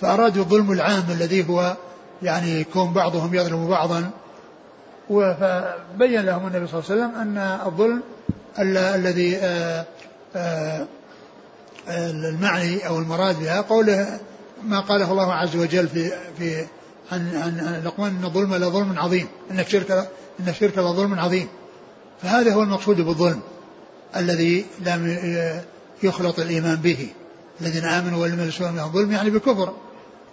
فأرادوا 0.00 0.42
الظلم 0.42 0.72
العام 0.72 1.04
الذي 1.10 1.48
هو 1.48 1.76
يعني 2.22 2.60
يكون 2.60 2.92
بعضهم 2.92 3.34
يظلم 3.34 3.68
بعضا. 3.68 4.10
فبين 5.08 6.20
لهم 6.20 6.46
النبي 6.46 6.66
صلى 6.66 6.80
الله 6.80 6.90
عليه 6.90 7.02
وسلم 7.02 7.20
أن 7.20 7.38
الظلم 7.66 8.02
الذي 8.58 9.36
آه، 9.36 9.84
آه، 10.36 10.86
المعني 11.88 12.86
أو 12.88 12.98
المراد 12.98 13.40
بها 13.40 13.60
قوله 13.60 14.20
ما 14.64 14.80
قاله 14.80 15.12
الله 15.12 15.32
عز 15.32 15.56
وجل 15.56 15.88
في 15.88 16.10
في 16.38 16.66
عن 17.12 17.36
عن 17.36 17.82
لقمان 17.84 18.16
إن 18.16 18.24
الظلم 18.24 18.54
لظلم 18.54 18.98
عظيم. 18.98 19.28
ان 19.50 19.60
الشرك 19.60 19.90
ان 20.40 20.48
الشرك 20.48 20.78
لظلم 20.78 21.18
عظيم. 21.18 21.48
فهذا 22.22 22.54
هو 22.54 22.62
المقصود 22.62 23.00
بالظلم 23.00 23.40
الذي 24.16 24.66
لم 24.80 25.18
يخلط 26.02 26.38
الإيمان 26.38 26.76
به. 26.76 27.08
الذين 27.60 27.84
آمنوا 27.84 28.22
ولم 28.22 28.40
يلبسوا 28.40 28.70
منهم 28.70 28.92
ظلم 28.92 29.12
يعني 29.12 29.30
بكفر. 29.30 29.72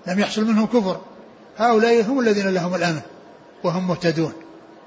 لم 0.07 0.19
يحصل 0.19 0.45
منهم 0.45 0.65
كفر. 0.65 1.01
هؤلاء 1.57 2.01
هم 2.01 2.19
الذين 2.19 2.47
لهم 2.47 2.75
الأمن 2.75 3.01
وهم 3.63 3.87
مهتدون. 3.87 4.33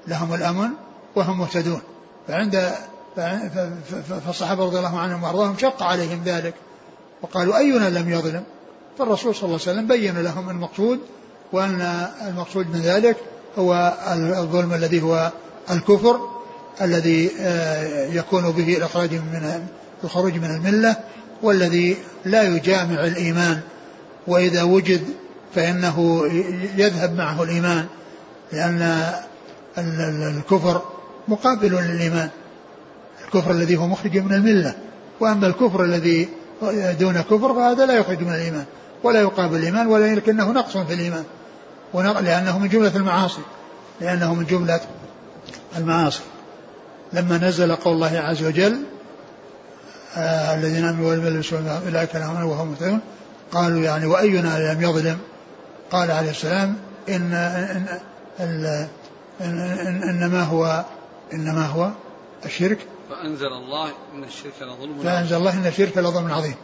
لهم 0.07 0.33
الأمن 0.33 0.69
وهم 1.15 1.39
مهتدون. 1.39 1.81
فعند 2.27 2.73
فالصحابة 4.25 4.65
رضي 4.65 4.77
الله 4.77 4.99
عنهم 4.99 5.23
وأرضاهم 5.23 5.57
شق 5.57 5.83
عليهم 5.83 6.21
ذلك. 6.25 6.53
وقالوا 7.21 7.57
أينا 7.57 7.99
لم 7.99 8.09
يظلم؟ 8.09 8.43
فالرسول 8.99 9.35
صلى 9.35 9.43
الله 9.43 9.59
عليه 9.61 9.71
وسلم 9.71 9.87
بين 9.87 10.17
لهم 10.17 10.49
المقصود 10.49 10.99
وأن 11.53 12.07
المقصود 12.27 12.67
من 12.67 12.81
ذلك 12.81 13.17
هو 13.57 13.97
الظلم 14.37 14.73
الذي 14.73 15.01
هو 15.01 15.31
الكفر 15.71 16.19
الذي 16.81 17.31
آه، 17.39 18.07
يكون 18.07 18.51
به 18.51 18.77
الاخراج 18.77 19.13
من 19.13 19.67
الخروج 20.03 20.33
من 20.33 20.55
الملة 20.55 20.95
والذي 21.43 21.97
لا 22.25 22.43
يجامع 22.43 23.05
الإيمان. 23.05 23.61
وإذا 24.27 24.63
وجد 24.63 25.03
فإنه 25.55 26.21
يذهب 26.77 27.15
معه 27.15 27.43
الإيمان 27.43 27.85
لأن 28.51 29.11
الكفر 29.77 30.81
مقابل 31.27 31.71
للإيمان. 31.71 32.29
الكفر 33.27 33.51
الذي 33.51 33.77
هو 33.77 33.87
مخرج 33.87 34.17
من 34.17 34.33
الملة. 34.33 34.75
وأما 35.19 35.47
الكفر 35.47 35.83
الذي 35.83 36.29
دون 36.99 37.21
كفر 37.21 37.53
فهذا 37.53 37.85
لا 37.85 37.93
يخرج 37.93 38.21
من 38.21 38.33
الإيمان 38.33 38.65
ولا 39.03 39.21
يقابل 39.21 39.57
الإيمان 39.57 39.87
ولكنه 39.87 40.51
نقص 40.51 40.77
في 40.77 40.93
الإيمان. 40.93 41.23
لأنه 41.93 42.59
من 42.59 42.67
جملة 42.69 42.95
المعاصي 42.95 43.41
لأنه 44.01 44.33
من 44.33 44.45
جملة 44.45 44.79
المعاصي. 45.77 46.23
لما 47.13 47.37
نزل 47.37 47.75
قول 47.75 47.93
الله 47.93 48.19
عز 48.19 48.43
وجل 48.43 48.77
آه 50.17 50.55
الذين 50.55 50.85
آمنوا 50.85 51.09
ولم 51.09 51.25
يلبسوا 51.25 51.59
أولئك 51.85 52.15
لهم 52.15 52.45
وهم 52.45 52.67
مهتدون. 52.67 52.99
قالوا 53.51 53.83
يعني 53.83 54.05
وأينا 54.05 54.73
لم 54.73 54.81
يظلم؟ 54.81 55.17
قال 55.91 56.11
عليه 56.11 56.29
السلام 56.29 56.75
ان 57.09 57.33
ان, 57.33 57.99
إن, 58.39 58.87
إن 59.41 60.03
إنما 60.03 60.43
هو 60.43 60.85
إنما 61.33 61.65
هو 61.65 61.89
الشرك. 62.45 62.77
فأنزل 63.09 63.47
الله 63.47 63.89
إن 64.13 64.23
الشرك 64.23 64.53
لظلم 64.61 64.93
عظيم 64.93 65.03
فأنزل 65.03 65.35
الله 65.35 65.53
إن 65.53 65.65
الشرك 65.65 65.97
لظلم 65.97 66.31
عظيم. 66.31 66.55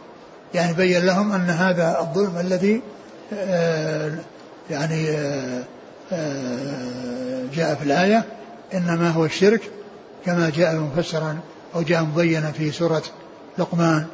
يعني 0.54 0.74
بين 0.74 1.06
لهم 1.06 1.32
أن 1.32 1.50
هذا 1.50 2.00
الظلم 2.00 2.38
الذي 2.38 2.82
آه 3.32 4.18
يعني 4.70 5.10
آه 5.10 5.64
آه 6.12 7.44
جاء 7.54 7.74
في 7.74 7.82
الآية 7.82 8.24
إنما 8.74 9.10
هو 9.10 9.24
الشرك 9.24 9.70
كما 10.26 10.50
جاء 10.50 10.76
مفسرا 10.76 11.38
أو 11.74 11.82
جاء 11.82 12.02
مبينا 12.02 12.52
في 12.52 12.70
سورة 12.70 13.02
لقمان 13.58 14.06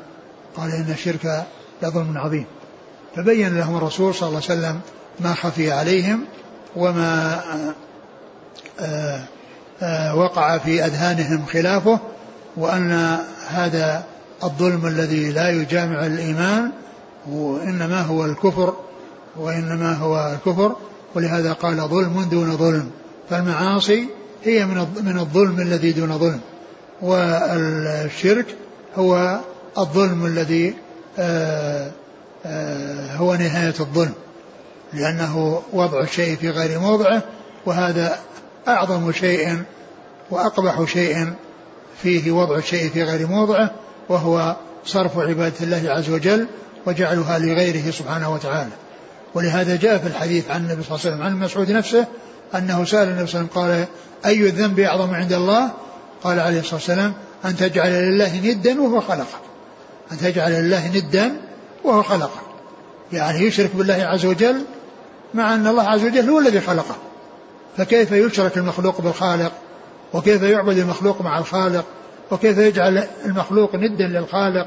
قال 0.57 0.71
إن 0.73 0.91
الشرك 0.91 1.47
لظلم 1.83 2.19
عظيم. 2.19 2.47
فبين 3.17 3.59
لهم 3.59 3.77
الرسول 3.77 4.15
صلى 4.15 4.29
الله 4.29 4.43
عليه 4.49 4.61
وسلم 4.61 4.81
ما 5.21 5.35
خفي 5.35 5.73
عليهم 5.73 6.25
وما 6.77 7.41
وقع 10.15 10.59
في 10.59 10.85
أذهانهم 10.85 11.47
خلافه 11.47 12.01
وأن 12.57 13.19
هذا 13.49 14.05
الظلم 14.45 14.87
الذي 14.87 15.33
لا 15.33 15.51
يجامع 15.51 16.07
الإيمان 16.07 16.71
وإنما 17.29 18.03
هو 18.03 18.25
الكفر 18.25 18.75
وإنما 19.37 19.95
هو 19.95 20.33
الكفر 20.35 20.77
ولهذا 21.15 21.53
قال 21.53 21.77
ظلم 21.77 22.23
دون 22.31 22.57
ظلم. 22.57 22.91
فالمعاصي 23.31 24.07
هي 24.45 24.67
من 24.67 24.87
من 25.03 25.19
الظلم 25.19 25.61
الذي 25.61 25.93
دون 25.93 26.19
ظلم. 26.19 26.41
والشرك 27.03 28.47
هو 28.97 29.41
الظلم 29.79 30.27
الذي 30.27 30.75
آه، 31.19 31.91
آه، 32.47 33.17
هو 33.17 33.35
نهاية 33.35 33.75
الظلم 33.81 34.13
لأنه 34.93 35.63
وضع 35.73 36.01
الشيء 36.01 36.37
في 36.37 36.51
غير 36.51 36.79
موضعه 36.79 37.23
وهذا 37.67 38.19
أعظم 38.69 39.13
شيء 39.13 39.63
وأقبح 40.31 40.85
شيء 40.85 41.33
فيه 42.03 42.33
وضع 42.33 42.57
الشيء 42.57 42.91
في 42.91 43.03
غير 43.03 43.27
موضعه 43.27 43.71
وهو 44.09 44.57
صرف 44.85 45.19
عبادة 45.19 45.55
الله 45.61 45.91
عز 45.91 46.11
وجل 46.11 46.47
وجعلها 46.87 47.39
لغيره 47.39 47.91
سبحانه 47.91 48.33
وتعالى. 48.33 48.71
ولهذا 49.35 49.77
جاء 49.77 49.99
في 49.99 50.07
الحديث 50.07 50.51
عن 50.51 50.61
النبي 50.61 50.83
صلى 50.83 50.97
الله 50.97 51.07
عليه 51.07 51.17
وسلم 51.17 51.23
عن 51.27 51.41
مسعود 51.45 51.71
نفسه 51.71 52.07
أنه 52.55 52.85
سأل 52.85 53.09
النبي 53.09 53.27
صلى 53.27 53.41
الله 53.41 53.51
عليه 53.57 53.83
وسلم 53.83 53.87
قال 53.87 53.87
أي 54.27 54.41
الذنب 54.41 54.81
أعظم 54.81 55.15
عند 55.15 55.33
الله؟ 55.33 55.71
قال 56.25 56.41
عليه 56.41 56.61
الصلاة 56.61 56.75
والسلام 56.75 57.13
أن 57.45 57.57
تجعل 57.57 57.91
لله 57.91 58.41
ندا 58.41 58.81
وهو 58.81 59.01
خلقك. 59.01 59.41
أن 60.13 60.19
تجعل 60.19 60.53
لله 60.53 60.89
ندا 60.89 61.33
وهو 61.85 62.03
خلقك. 62.03 62.41
يعني 63.13 63.41
يشرك 63.41 63.71
بالله 63.75 63.95
عز 63.95 64.27
وجل 64.27 64.65
مع 65.35 65.55
أن 65.55 65.67
الله 65.67 65.83
عز 65.83 66.05
وجل 66.05 66.31
هو 66.31 66.39
الذي 66.39 66.61
خلقه. 66.61 66.97
فكيف 67.77 68.13
يشرك 68.13 68.57
المخلوق 68.57 69.01
بالخالق؟ 69.01 69.53
وكيف 70.15 70.43
يعبد 70.43 70.79
المخلوق 70.79 71.23
مع 71.23 71.39
الخالق 71.39 71.85
وكيف 72.31 72.59
يجعل 72.59 73.05
المخلوق 73.25 73.75
ندا 73.75 74.07
للخالق 74.07 74.67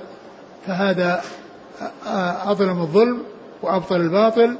فهذا 0.67 1.21
أظلم 2.45 2.81
الظلم 2.81 3.23
وأبطل 3.61 3.95
الباطل 3.95 4.57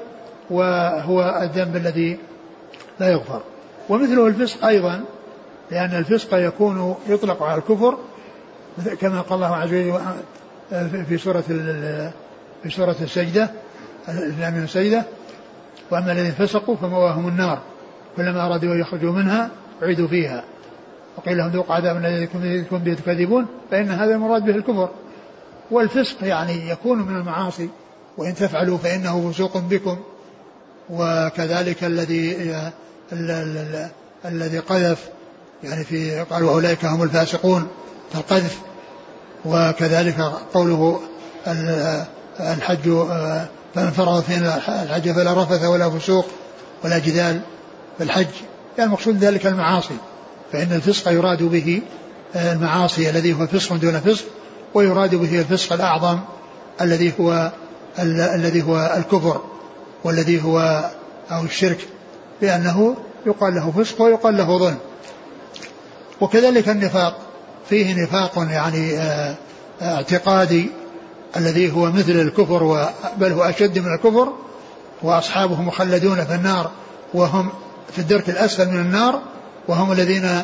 وهو 0.49 1.39
الذنب 1.41 1.75
الذي 1.75 2.17
لا 2.99 3.09
يغفر. 3.09 3.41
ومثله 3.89 4.27
الفسق 4.27 4.65
أيضا 4.65 5.03
لأن 5.71 5.97
الفسق 5.97 6.33
يكون 6.33 6.95
يطلق 7.07 7.43
على 7.43 7.57
الكفر 7.57 7.97
كما 9.01 9.21
قال 9.21 9.43
الله 9.43 9.55
عز 9.55 9.73
وجل 9.73 11.05
في 11.05 11.17
سورة 11.17 11.41
في 12.63 12.69
سورة 12.69 12.95
السجدة 13.01 13.49
من 14.37 14.61
السجدة 14.63 15.03
وأما 15.91 16.11
الذين 16.11 16.31
فسقوا 16.31 16.75
فمواهم 16.75 17.27
النار 17.27 17.59
كلما 18.17 18.45
أرادوا 18.45 18.73
أن 18.73 18.79
يخرجوا 18.79 19.11
منها 19.11 19.49
أعيدوا 19.83 20.07
فيها. 20.07 20.43
وقيل 21.17 21.37
لهم 21.37 21.49
ذوقوا 21.49 21.75
عذاب 21.75 21.97
الذي 21.97 22.27
كنتم 22.27 22.77
به 22.77 22.93
تكذبون 22.93 23.45
فإن 23.71 23.91
هذا 23.91 24.15
المراد 24.15 24.45
به 24.45 24.55
الكفر. 24.55 24.89
والفسق 25.71 26.23
يعني 26.23 26.69
يكون 26.69 26.99
من 26.99 27.15
المعاصي 27.15 27.69
وإن 28.17 28.35
تفعلوا 28.35 28.77
فإنه 28.77 29.31
فسوق 29.31 29.57
بكم. 29.57 29.97
وكذلك 30.89 31.83
الذي 31.83 32.53
الذي 34.25 34.59
قذف 34.59 35.09
يعني 35.63 35.83
في 35.83 36.19
قال 36.19 36.43
واولئك 36.43 36.85
هم 36.85 37.03
الفاسقون 37.03 37.67
فالقذف. 38.13 38.61
وكذلك 39.45 40.21
قوله 40.53 40.99
الحج 42.39 42.89
فمن 43.75 43.91
فرض 43.91 44.21
فينا 44.21 44.83
الحج 44.83 45.11
فلا 45.11 45.43
رفث 45.43 45.65
ولا 45.65 45.89
فسوق 45.89 46.25
ولا 46.83 46.99
جدال 46.99 47.41
في 47.97 48.03
الحج. 48.03 48.27
يعني 48.77 48.87
المقصود 48.87 49.17
ذلك 49.17 49.47
المعاصي. 49.47 49.97
فإن 50.53 50.73
الفسق 50.73 51.11
يراد 51.11 51.43
به 51.43 51.81
المعاصي 52.35 53.09
الذي 53.09 53.33
هو 53.33 53.47
فسق 53.47 53.75
دون 53.75 53.99
فسق 53.99 54.25
ويراد 54.73 55.15
به 55.15 55.39
الفسق 55.39 55.73
الأعظم 55.73 56.19
الذي 56.81 57.13
هو 57.19 57.51
الذي 57.99 58.61
هو 58.61 58.93
الكفر 58.97 59.41
والذي 60.03 60.43
هو 60.43 60.89
أو 61.31 61.43
الشرك 61.43 61.87
لأنه 62.41 62.95
يقال 63.25 63.55
له 63.55 63.71
فسق 63.71 64.01
ويقال 64.01 64.37
له 64.37 64.57
ظلم. 64.57 64.77
وكذلك 66.21 66.69
النفاق 66.69 67.17
فيه 67.69 68.03
نفاق 68.03 68.47
يعني 68.49 68.97
آه، 68.97 69.35
اعتقادي 69.81 70.69
الذي 71.37 71.71
هو 71.71 71.91
مثل 71.91 72.11
الكفر 72.11 72.89
بل 73.17 73.31
هو 73.31 73.43
أشد 73.43 73.79
من 73.79 73.93
الكفر 73.93 74.33
وأصحابه 75.03 75.61
مخلدون 75.61 76.25
في 76.25 76.35
النار 76.35 76.71
وهم 77.13 77.49
في 77.91 77.99
الدرك 77.99 78.29
الأسفل 78.29 78.67
من 78.69 78.79
النار 78.79 79.21
وهم 79.67 79.91
الذين 79.91 80.43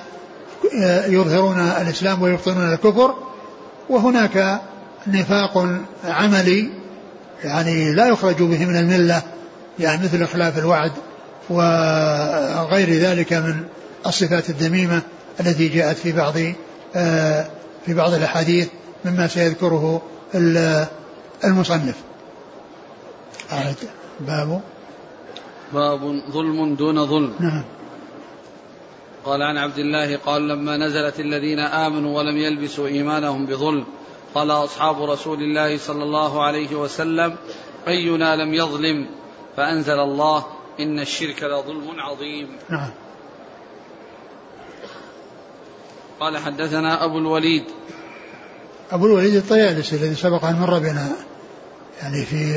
يظهرون 1.08 1.60
الإسلام 1.60 2.22
ويبطنون 2.22 2.74
الكفر 2.74 3.16
وهناك 3.90 4.62
نفاق 5.08 5.68
عملي 6.04 6.70
يعني 7.44 7.94
لا 7.94 8.08
يخرج 8.08 8.36
به 8.36 8.66
من 8.66 8.76
الملة 8.78 9.22
يعني 9.80 10.04
مثل 10.04 10.28
خلاف 10.28 10.58
الوعد 10.58 10.92
وغير 11.50 12.90
ذلك 12.90 13.34
من 13.34 13.64
الصفات 14.06 14.50
الذميمة 14.50 15.02
التي 15.40 15.68
جاءت 15.68 15.98
في 15.98 16.12
بعض 16.12 16.34
في 17.86 17.94
بعض 17.94 18.14
الأحاديث 18.14 18.68
مما 19.06 19.28
سيذكره 19.28 20.02
المصنف. 21.44 21.96
باب. 24.20 24.62
باب 25.74 26.00
ظلم 26.32 26.76
دون 26.76 27.06
ظلم. 27.06 27.34
نعم. 27.40 27.64
قال 29.26 29.42
عن 29.42 29.58
عبد 29.58 29.80
الله 29.80 30.18
قال 30.18 30.48
لما 30.48 30.78
نزلت 30.78 31.20
الذين 31.20 31.60
آمنوا 31.60 32.18
ولم 32.18 32.38
يلبسوا 32.38 32.88
إيمانهم 32.88 33.46
بظلم 33.46 33.86
قال 34.36 34.52
أصحاب 34.52 35.04
رسول 35.04 35.42
الله 35.42 35.78
صلى 35.78 36.04
الله 36.04 36.44
عليه 36.44 36.76
وسلم 36.76 37.36
أينا 37.88 38.36
لم 38.36 38.54
يظلم 38.54 39.08
فأنزل 39.58 40.00
الله 40.00 40.46
إن 40.80 41.00
الشرك 41.00 41.44
لظلم 41.44 42.00
عظيم. 42.00 42.48
نعم. 42.70 42.90
قال 46.20 46.38
حدثنا 46.38 47.06
أبو 47.06 47.18
الوليد. 47.18 47.64
أبو 48.92 49.06
الوليد 49.06 49.36
الطيالسي 49.36 49.96
الذي 49.96 50.16
سبق 50.16 50.46
أن 50.46 50.60
مر 50.60 50.80
بنا 50.80 51.16
يعني 52.02 52.26
في 52.26 52.52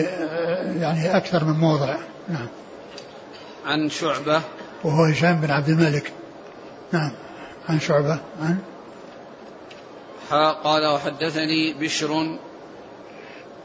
يعني 0.81 1.17
أكثر 1.17 1.45
من 1.45 1.53
موضع. 1.53 1.97
نعم. 2.29 2.49
عن 3.67 3.91
شعبة. 3.91 4.43
وهو 4.85 5.05
هشام 5.05 5.41
بن 5.41 5.51
عبد 5.51 5.69
الملك. 5.69 6.13
نعم. 6.93 7.13
عن 7.69 7.81
شعبة 7.81 8.19
عن؟ 8.43 8.59
قال 10.65 10.87
وحدثني 10.87 11.73
بشر. 11.81 12.39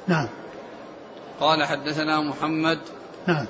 نعم. 0.08 0.28
قال 1.40 1.66
حدثنا 1.66 2.22
محمد. 2.22 2.80
نعم. 3.28 3.46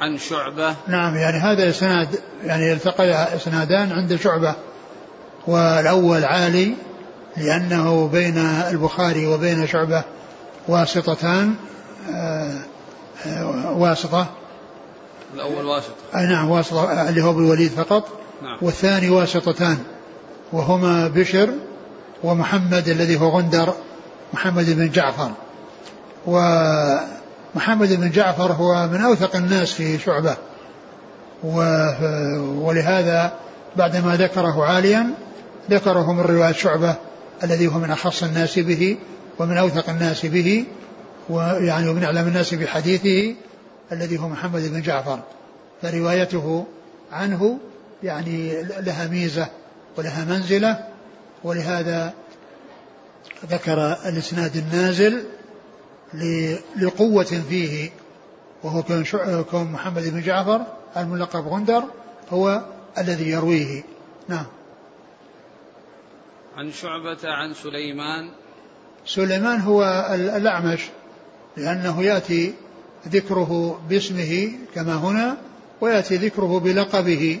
عن 0.00 0.18
شعبة. 0.18 0.74
نعم 0.88 1.16
يعني 1.16 1.36
هذا 1.38 1.68
إسناد 1.68 2.20
يعني 2.44 2.72
التقى 2.72 3.36
إسنادان 3.36 3.92
عند 3.92 4.16
شعبة. 4.16 4.54
والأول 5.46 6.24
عالي 6.24 6.74
لأنه 7.36 8.08
بين 8.08 8.38
البخاري 8.38 9.26
وبين 9.26 9.66
شعبة 9.66 10.04
واسطتان 10.68 11.54
آه، 12.10 12.58
آه، 13.26 13.72
واسطة. 13.72 14.26
الأول 15.34 15.64
واسطة. 15.64 15.94
أي 16.16 16.26
نعم 16.26 16.50
واسطة 16.50 17.08
اللي 17.08 17.22
هو 17.22 17.32
بالوليد 17.32 17.70
فقط. 17.70 18.21
نعم. 18.42 18.58
والثاني 18.62 19.10
واسطتان 19.10 19.78
وهما 20.52 21.08
بشر 21.08 21.50
ومحمد 22.24 22.88
الذي 22.88 23.20
هو 23.20 23.28
غندر 23.28 23.74
محمد 24.34 24.70
بن 24.70 24.90
جعفر. 24.90 25.30
ومحمد 26.26 27.92
بن 27.92 28.10
جعفر 28.10 28.52
هو 28.52 28.88
من 28.88 29.00
أوثق 29.00 29.36
الناس 29.36 29.72
في 29.72 29.98
شعبة. 29.98 30.36
ولهذا 32.62 33.32
بعدما 33.76 34.16
ذكره 34.16 34.64
عاليا 34.64 35.06
ذكره 35.70 36.12
من 36.12 36.20
رواية 36.20 36.52
شعبة 36.52 36.94
الذي 37.44 37.66
هو 37.66 37.78
من 37.78 37.90
أخص 37.90 38.22
الناس 38.22 38.58
به 38.58 38.96
ومن 39.38 39.56
أوثق 39.56 39.90
الناس 39.90 40.26
به 40.26 40.64
ويعني 41.30 41.88
ومن 41.88 42.04
أعلم 42.04 42.28
الناس 42.28 42.54
بحديثه 42.54 43.34
الذي 43.92 44.18
هو 44.18 44.28
محمد 44.28 44.72
بن 44.72 44.82
جعفر. 44.82 45.18
فروايته 45.82 46.64
عنه 47.12 47.58
يعني 48.02 48.62
لها 48.62 49.06
ميزة 49.06 49.48
ولها 49.96 50.24
منزلة 50.24 50.88
ولهذا 51.44 52.14
ذكر 53.50 53.92
الإسناد 53.92 54.56
النازل 54.56 55.24
لقوة 56.76 57.24
فيه 57.24 57.90
وهو 58.62 58.82
كون 59.50 59.72
محمد 59.72 60.02
بن 60.02 60.20
جعفر 60.20 60.66
الملقب 60.96 61.48
غندر 61.48 61.84
هو 62.30 62.62
الذي 62.98 63.30
يرويه. 63.30 63.82
نعم. 64.28 64.46
عن 66.56 66.72
شعبة 66.72 67.18
عن 67.24 67.54
سليمان. 67.54 68.30
سليمان 69.06 69.60
هو 69.60 70.08
الأعمش 70.14 70.80
لأنه 71.56 72.02
يأتي 72.02 72.54
ذكره 73.08 73.80
باسمه 73.88 74.52
كما 74.74 74.94
هنا 74.94 75.36
ويأتي 75.80 76.16
ذكره 76.16 76.60
بلقبه. 76.60 77.40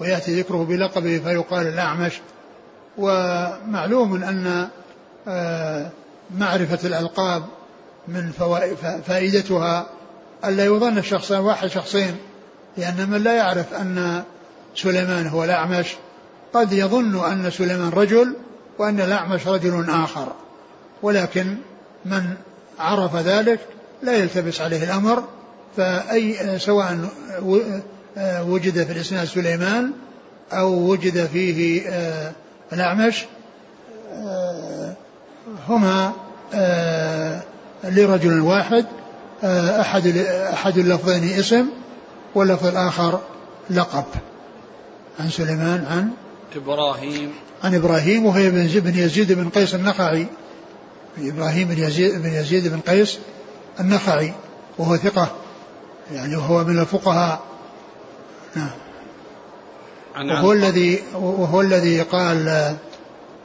ويأتي 0.00 0.40
ذكره 0.40 0.64
بلقبه 0.64 1.18
فيقال 1.18 1.66
الأعمش. 1.66 2.20
ومعلوم 2.98 4.24
أن 4.24 4.68
آه، 5.28 5.90
معرفة 6.38 6.78
الألقاب 6.84 7.44
من 8.08 8.30
فائدتها 9.06 9.86
ألا 10.44 10.64
يظن 10.64 10.98
الشخص 10.98 11.30
واحد 11.30 11.68
شخصين 11.68 12.16
لأن 12.76 13.10
من 13.10 13.22
لا 13.22 13.36
يعرف 13.36 13.74
أن 13.74 14.22
سليمان 14.74 15.26
هو 15.26 15.44
الأعمش 15.44 15.96
قد 16.54 16.72
يظن 16.72 17.24
أن 17.24 17.50
سليمان 17.50 17.88
رجل 17.88 18.36
وأن 18.78 19.00
الأعمش 19.00 19.46
رجل 19.46 19.90
آخر. 19.90 20.32
ولكن 21.02 21.56
من 22.04 22.34
عرف 22.78 23.16
ذلك 23.16 23.60
لا 24.02 24.16
يلتبس 24.16 24.60
عليه 24.60 24.84
الأمر 24.84 25.24
فأي 25.76 26.58
سواء 26.58 27.08
وجد 28.18 28.84
في 28.84 28.92
الإسناد 28.92 29.26
سليمان 29.26 29.92
أو 30.52 30.90
وجد 30.90 31.26
فيه 31.26 31.88
آه، 31.88 32.32
الأعمش 32.72 33.24
آه، 34.12 34.94
هما 35.68 36.12
آه، 36.54 37.42
لرجل 37.84 38.40
واحد 38.40 38.86
أحد 39.80 40.16
أحد 40.52 40.78
اللفظين 40.78 41.38
اسم 41.38 41.66
واللفظ 42.34 42.66
الآخر 42.66 43.20
لقب. 43.70 44.04
عن 45.20 45.30
سليمان 45.30 45.84
عن 45.90 46.10
إبراهيم. 46.56 47.32
عن 47.64 47.74
إبراهيم 47.74 48.26
وهي 48.26 48.50
بن 48.80 48.98
يزيد 48.98 49.32
بن 49.32 49.48
قيس 49.48 49.74
النخعي. 49.74 50.26
إبراهيم 51.18 51.68
بن 51.68 51.82
يزيد 51.82 52.22
بن 52.22 52.32
يزيد 52.32 52.68
بن 52.68 52.80
قيس 52.80 53.18
النخعي 53.80 54.32
وهو 54.78 54.96
ثقة 54.96 55.28
يعني 56.12 56.36
وهو 56.36 56.64
من 56.64 56.78
الفقهاء. 56.78 57.40
نعم. 58.56 58.70
وهو 60.30 60.52
الذي 60.52 61.02
وهو 61.14 61.60
الذي 61.60 62.00
قال 62.00 62.48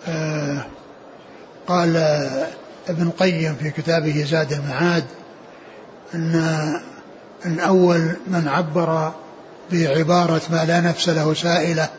آه 0.08 0.66
قال 1.68 1.98
ابن 2.90 3.04
القيم 3.04 3.56
في 3.56 3.72
كتابه 3.72 4.24
زاد 4.24 4.54
المعاد 4.54 5.04
أن 6.16 6.36
ان 7.46 7.60
اول 7.60 8.16
من 8.28 8.48
عبر 8.48 9.12
بعبارة 9.72 10.42
ما 10.50 10.66
لا 10.66 10.82
نفس 10.82 11.10
له 11.10 11.34
سائلة 11.34 11.90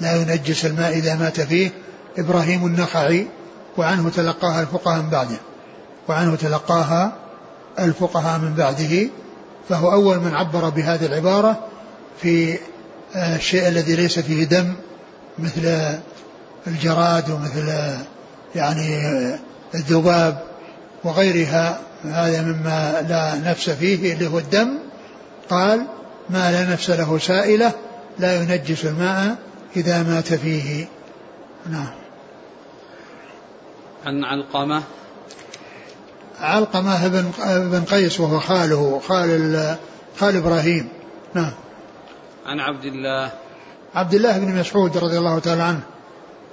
لا 0.00 0.16
ينجس 0.16 0.66
الماء 0.66 0.92
إذا 0.92 1.14
مات 1.14 1.40
فيه 1.40 1.70
إبراهيم 2.18 2.66
النخعي 2.66 3.26
وعنه 3.76 4.10
تلقاها 4.10 4.60
الفقهاء 4.60 5.02
من 5.02 5.10
بعده. 5.10 5.36
وعنه 6.08 6.36
تلقاها 6.36 7.12
الفقهاء 7.78 8.38
من 8.38 8.54
بعده. 8.54 9.08
فهو 9.68 9.92
أول 9.92 10.18
من 10.18 10.34
عبر 10.34 10.68
بهذه 10.68 11.06
العبارة 11.06 11.58
في 12.22 12.58
آه، 13.16 13.36
الشيء 13.36 13.68
الذي 13.68 13.96
ليس 13.96 14.18
فيه 14.18 14.44
دم 14.44 14.74
مثل 15.38 15.94
الجراد 16.66 17.30
ومثل 17.30 17.72
يعني 18.54 19.00
الذباب 19.74 20.42
وغيرها. 21.04 21.80
هذا 22.04 22.42
مما 22.42 23.06
لا 23.08 23.50
نفس 23.50 23.70
فيه 23.70 24.12
اللي 24.12 24.26
هو 24.26 24.38
الدم. 24.38 24.78
قال 25.50 25.86
ما 26.30 26.52
لا 26.52 26.72
نفس 26.72 26.90
له 26.90 27.18
سائلة 27.18 27.72
لا 28.18 28.42
ينجس 28.42 28.84
الماء 28.84 29.36
إذا 29.76 30.02
مات 30.02 30.34
فيه. 30.34 30.88
نعم. 31.70 31.90
عن 34.06 34.24
علقمة؟ 34.24 34.82
علقمة 36.40 37.08
بن 37.08 37.30
بن 37.70 37.84
قيس 37.84 38.20
وهو 38.20 38.40
خاله 38.40 39.00
خال 39.08 39.76
خال 40.16 40.36
إبراهيم. 40.36 40.88
نعم. 41.34 41.52
عن 42.46 42.60
عبد 42.60 42.84
الله. 42.84 43.30
عبد 43.94 44.14
الله 44.14 44.38
بن 44.38 44.58
مسعود 44.60 44.98
رضي 44.98 45.18
الله 45.18 45.38
تعالى 45.38 45.62
عنه 45.62 45.80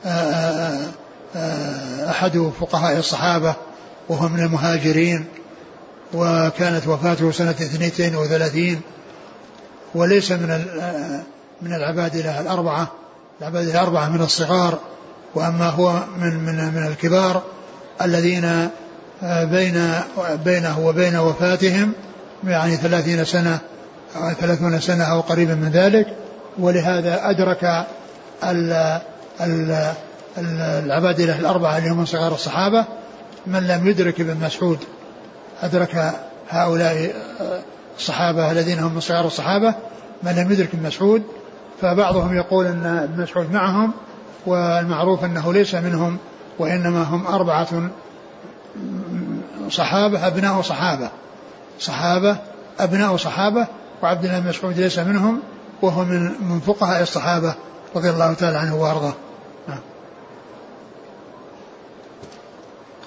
آه، 0.05 0.09
آه، 0.09 0.87
آه، 1.35 2.09
أحد 2.09 2.51
فقهاء 2.61 2.97
الصحابة 2.97 3.55
وهو 4.09 4.27
من 4.27 4.39
المهاجرين 4.39 5.25
وكانت 6.13 6.87
وفاته 6.87 7.31
سنة 7.31 7.51
32 7.51 8.81
وليس 9.95 10.31
من 10.31 10.65
من 11.61 11.73
العبادلة 11.73 12.39
الأربعة 12.39 12.87
العبادلة 13.41 13.71
الأربعة 13.71 14.09
من 14.09 14.21
الصغار 14.21 14.79
وأما 15.35 15.69
هو 15.69 16.03
من 16.17 16.33
من 16.33 16.73
من 16.73 16.87
الكبار 16.87 17.43
الذين 18.01 18.69
بين 19.23 19.93
بينه 20.45 20.79
وبين 20.79 21.15
وفاتهم 21.15 21.93
يعني 22.43 22.75
ثلاثين 22.75 23.25
سنة 23.25 23.59
ثلاثون 24.13 24.79
سنة 24.79 25.03
أو 25.03 25.19
قريبا 25.19 25.55
من 25.55 25.69
ذلك 25.69 26.07
ولهذا 26.59 27.29
أدرك 27.29 27.85
ال 28.43 28.99
ال 29.41 29.93
العبادلة 30.37 31.39
الأربعة 31.39 31.77
اللي 31.77 31.89
هم 31.89 31.97
من 31.97 32.05
صغار 32.05 32.33
الصحابة 32.33 32.85
من 33.47 33.67
لم 33.67 33.87
يدرك 33.87 34.21
ابن 34.21 34.45
مسعود. 34.45 34.79
أدرك 35.61 36.13
هؤلاء 36.49 37.15
الصحابة 37.97 38.51
الذين 38.51 38.79
هم 38.79 38.93
من 38.93 38.99
صغار 38.99 39.27
الصحابة 39.27 39.75
من 40.23 40.31
لم 40.31 40.51
يدرك 40.51 40.69
ابن 40.73 40.87
مسعود. 40.87 41.23
فبعضهم 41.81 42.35
يقول 42.37 42.65
أن 42.65 42.85
ابن 42.85 43.21
مسعود 43.21 43.51
معهم 43.51 43.91
والمعروف 44.45 45.23
أنه 45.23 45.53
ليس 45.53 45.75
منهم 45.75 46.17
وإنما 46.59 47.03
هم 47.03 47.27
أربعة 47.27 47.89
صحابة 49.69 50.27
أبناء 50.27 50.61
صحابة. 50.61 51.09
صحابة 51.79 52.37
أبناء 52.79 53.17
صحابة 53.17 53.67
وعبد 54.03 54.25
الله 54.25 54.39
بن 54.39 54.49
مسعود 54.49 54.79
ليس 54.79 54.99
منهم 54.99 55.41
وهو 55.81 56.03
من 56.03 56.49
من 56.49 56.59
فقهاء 56.59 57.01
الصحابة 57.01 57.55
رضي 57.95 58.09
الله 58.09 58.33
تعالى 58.33 58.57
عنه 58.57 58.81
وأرضاه 58.81 59.13
نعم. 59.67 59.79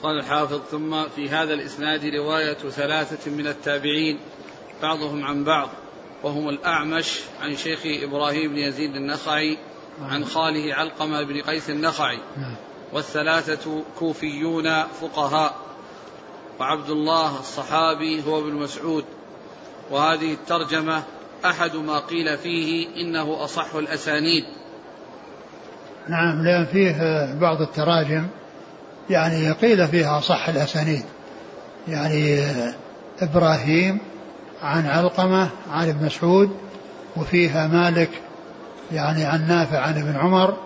قال 0.02 0.18
الحافظ 0.18 0.60
ثم 0.70 1.08
في 1.16 1.28
هذا 1.28 1.54
الإسناد 1.54 2.04
رواية 2.04 2.54
ثلاثة 2.54 3.30
من 3.30 3.46
التابعين 3.46 4.18
بعضهم 4.82 5.24
عن 5.24 5.44
بعض 5.44 5.68
وهم 6.22 6.48
الأعمش 6.48 7.20
عن 7.42 7.56
شيخ 7.56 7.80
إبراهيم 7.84 8.52
بن 8.52 8.58
يزيد 8.58 8.96
النخعي 8.96 9.58
عن 10.02 10.24
خاله 10.24 10.74
علقمة 10.74 11.22
بن 11.22 11.40
قيس 11.40 11.70
النخعي 11.70 12.18
نعم. 12.36 12.54
والثلاثة 12.92 13.82
كوفيون 13.98 14.82
فقهاء 14.82 15.54
وعبد 16.60 16.90
الله 16.90 17.40
الصحابي 17.40 18.24
هو 18.26 18.38
ابن 18.38 18.54
مسعود 18.54 19.04
وهذه 19.92 20.32
الترجمة 20.32 21.02
أحد 21.44 21.76
ما 21.76 21.98
قيل 21.98 22.38
فيه 22.38 22.86
إنه 22.96 23.44
أصح 23.44 23.74
الأسانيد. 23.74 24.44
نعم 26.08 26.44
لأن 26.44 26.66
فيه 26.66 27.34
بعض 27.40 27.60
التراجم 27.60 28.26
يعني 29.10 29.50
قيل 29.50 29.88
فيها 29.88 30.20
صح 30.20 30.48
الأسانيد. 30.48 31.04
يعني 31.88 32.44
إبراهيم 33.20 33.98
عن 34.62 34.86
علقمة 34.86 35.48
عن 35.72 35.88
ابن 35.88 36.06
مسعود 36.06 36.56
وفيها 37.16 37.66
مالك 37.66 38.10
يعني 38.92 39.24
عن 39.24 39.48
نافع 39.48 39.78
عن 39.78 40.02
ابن 40.02 40.16
عمر 40.16 40.56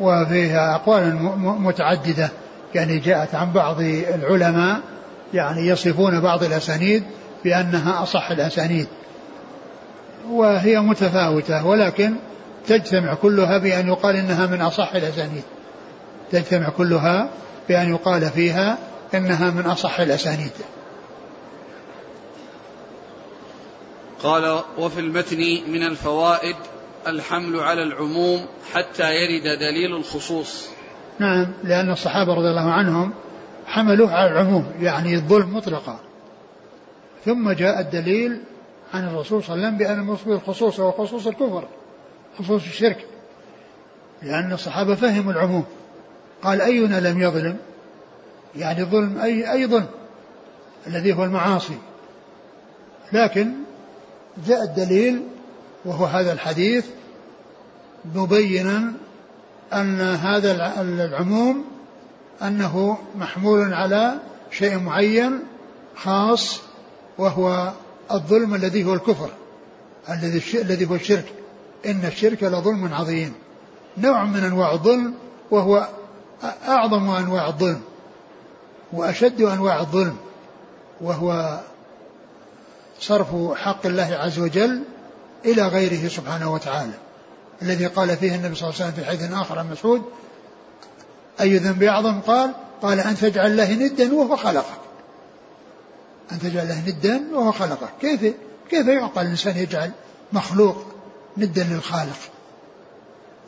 وفيها 0.00 0.74
أقوال 0.74 1.14
متعددة 1.38 2.30
يعني 2.74 2.98
جاءت 2.98 3.34
عن 3.34 3.52
بعض 3.52 3.80
العلماء 4.14 4.80
يعني 5.34 5.68
يصفون 5.68 6.20
بعض 6.20 6.44
الأسانيد 6.44 7.04
بأنها 7.44 8.02
أصح 8.02 8.30
الأسانيد. 8.30 8.86
وهي 10.30 10.80
متفاوتة 10.80 11.66
ولكن 11.66 12.14
تجتمع 12.66 13.14
كلها 13.14 13.58
بأن 13.58 13.88
يقال 13.88 14.16
إنها 14.16 14.46
من 14.46 14.60
أصح 14.60 14.94
الأسانيد. 14.94 15.42
تجتمع 16.32 16.68
كلها 16.68 17.28
بأن 17.68 17.94
يقال 17.94 18.30
فيها 18.30 18.78
إنها 19.14 19.50
من 19.50 19.66
أصح 19.66 20.00
الأسانيد. 20.00 20.52
قال 24.22 24.60
وفي 24.78 25.00
المتن 25.00 25.38
من 25.68 25.82
الفوائد 25.82 26.56
الحمل 27.06 27.60
على 27.60 27.82
العموم 27.82 28.46
حتى 28.72 29.02
يرد 29.02 29.58
دليل 29.58 29.96
الخصوص. 29.96 30.68
نعم 31.18 31.52
لأن 31.64 31.90
الصحابة 31.90 32.34
رضي 32.34 32.48
الله 32.48 32.72
عنهم 32.72 33.12
حملوه 33.66 34.14
على 34.14 34.30
العموم 34.30 34.72
يعني 34.80 35.14
الظلم 35.14 35.56
مطلقا. 35.56 35.98
ثم 37.24 37.50
جاء 37.50 37.80
الدليل 37.80 38.40
عن 38.94 39.04
الرسول 39.08 39.44
صلى 39.44 39.54
الله 39.54 39.66
عليه 39.66 39.76
وسلم 39.76 39.78
بأن 39.78 40.00
المقصود 40.00 40.28
بالخصوص 40.28 40.80
هو 40.80 40.92
خصوص 40.92 41.26
الكفر 41.26 41.68
خصوص 42.38 42.62
الشرك 42.62 43.06
لأن 44.22 44.52
الصحابة 44.52 44.94
فهموا 44.94 45.32
العموم. 45.32 45.64
قال 46.42 46.60
أينا 46.60 47.00
لم 47.00 47.20
يظلم؟ 47.20 47.56
يعني 48.56 48.84
ظلم 48.84 49.18
أي 49.18 49.52
أي 49.52 49.66
ظلم؟ 49.66 49.86
الذي 50.86 51.12
هو 51.12 51.24
المعاصي. 51.24 51.78
لكن 53.12 53.52
جاء 54.46 54.62
الدليل 54.62 55.22
وهو 55.84 56.04
هذا 56.04 56.32
الحديث 56.32 56.86
مبينا 58.14 58.92
أن 59.72 60.00
هذا 60.00 60.80
العموم 60.80 61.64
أنه 62.42 62.98
محمول 63.16 63.74
على 63.74 64.18
شيء 64.50 64.78
معين 64.78 65.40
خاص 65.96 66.60
وهو 67.18 67.72
الظلم 68.12 68.54
الذي 68.54 68.84
هو 68.84 68.94
الكفر 68.94 69.30
الذي 70.10 70.42
الذي 70.54 70.90
هو 70.90 70.94
الشرك. 70.94 71.32
إن 71.86 72.04
الشرك 72.04 72.42
لظلم 72.42 72.94
عظيم. 72.94 73.34
نوع 73.98 74.24
من 74.24 74.44
أنواع 74.44 74.72
الظلم 74.72 75.14
وهو 75.50 75.88
أعظم 76.68 77.10
أنواع 77.10 77.48
الظلم 77.48 77.80
وأشد 78.92 79.42
أنواع 79.42 79.80
الظلم 79.80 80.16
وهو 81.00 81.60
صرف 83.00 83.28
حق 83.54 83.86
الله 83.86 84.14
عز 84.14 84.38
وجل 84.38 84.82
إلى 85.44 85.62
غيره 85.62 86.08
سبحانه 86.08 86.52
وتعالى. 86.52 86.92
الذي 87.62 87.86
قال 87.86 88.16
فيه 88.16 88.34
النبي 88.34 88.54
صلى 88.54 88.68
الله 88.68 88.80
عليه 88.80 88.92
وسلم 88.92 89.04
في 89.04 89.10
حديث 89.10 89.32
آخر 89.32 89.58
عن 89.58 89.70
مسعود 89.70 90.02
أي 91.40 91.56
ذنب 91.56 91.82
أعظم؟ 91.82 92.20
قال 92.20 92.50
قال 92.82 93.00
أن 93.00 93.16
تجعل 93.16 93.50
الله 93.50 93.72
ندا 93.74 94.14
وهو 94.14 94.36
خلقك. 94.36 94.83
أن 96.32 96.38
تجعل 96.38 96.68
له 96.68 96.82
ندا 96.88 97.22
وهو 97.32 97.52
خلقك 97.52 97.88
كيف 98.00 98.34
كيف 98.70 98.86
يعقل 98.86 99.22
الإنسان 99.22 99.56
يجعل 99.56 99.90
مخلوق 100.32 100.86
ندا 101.36 101.64
للخالق؟ 101.64 102.18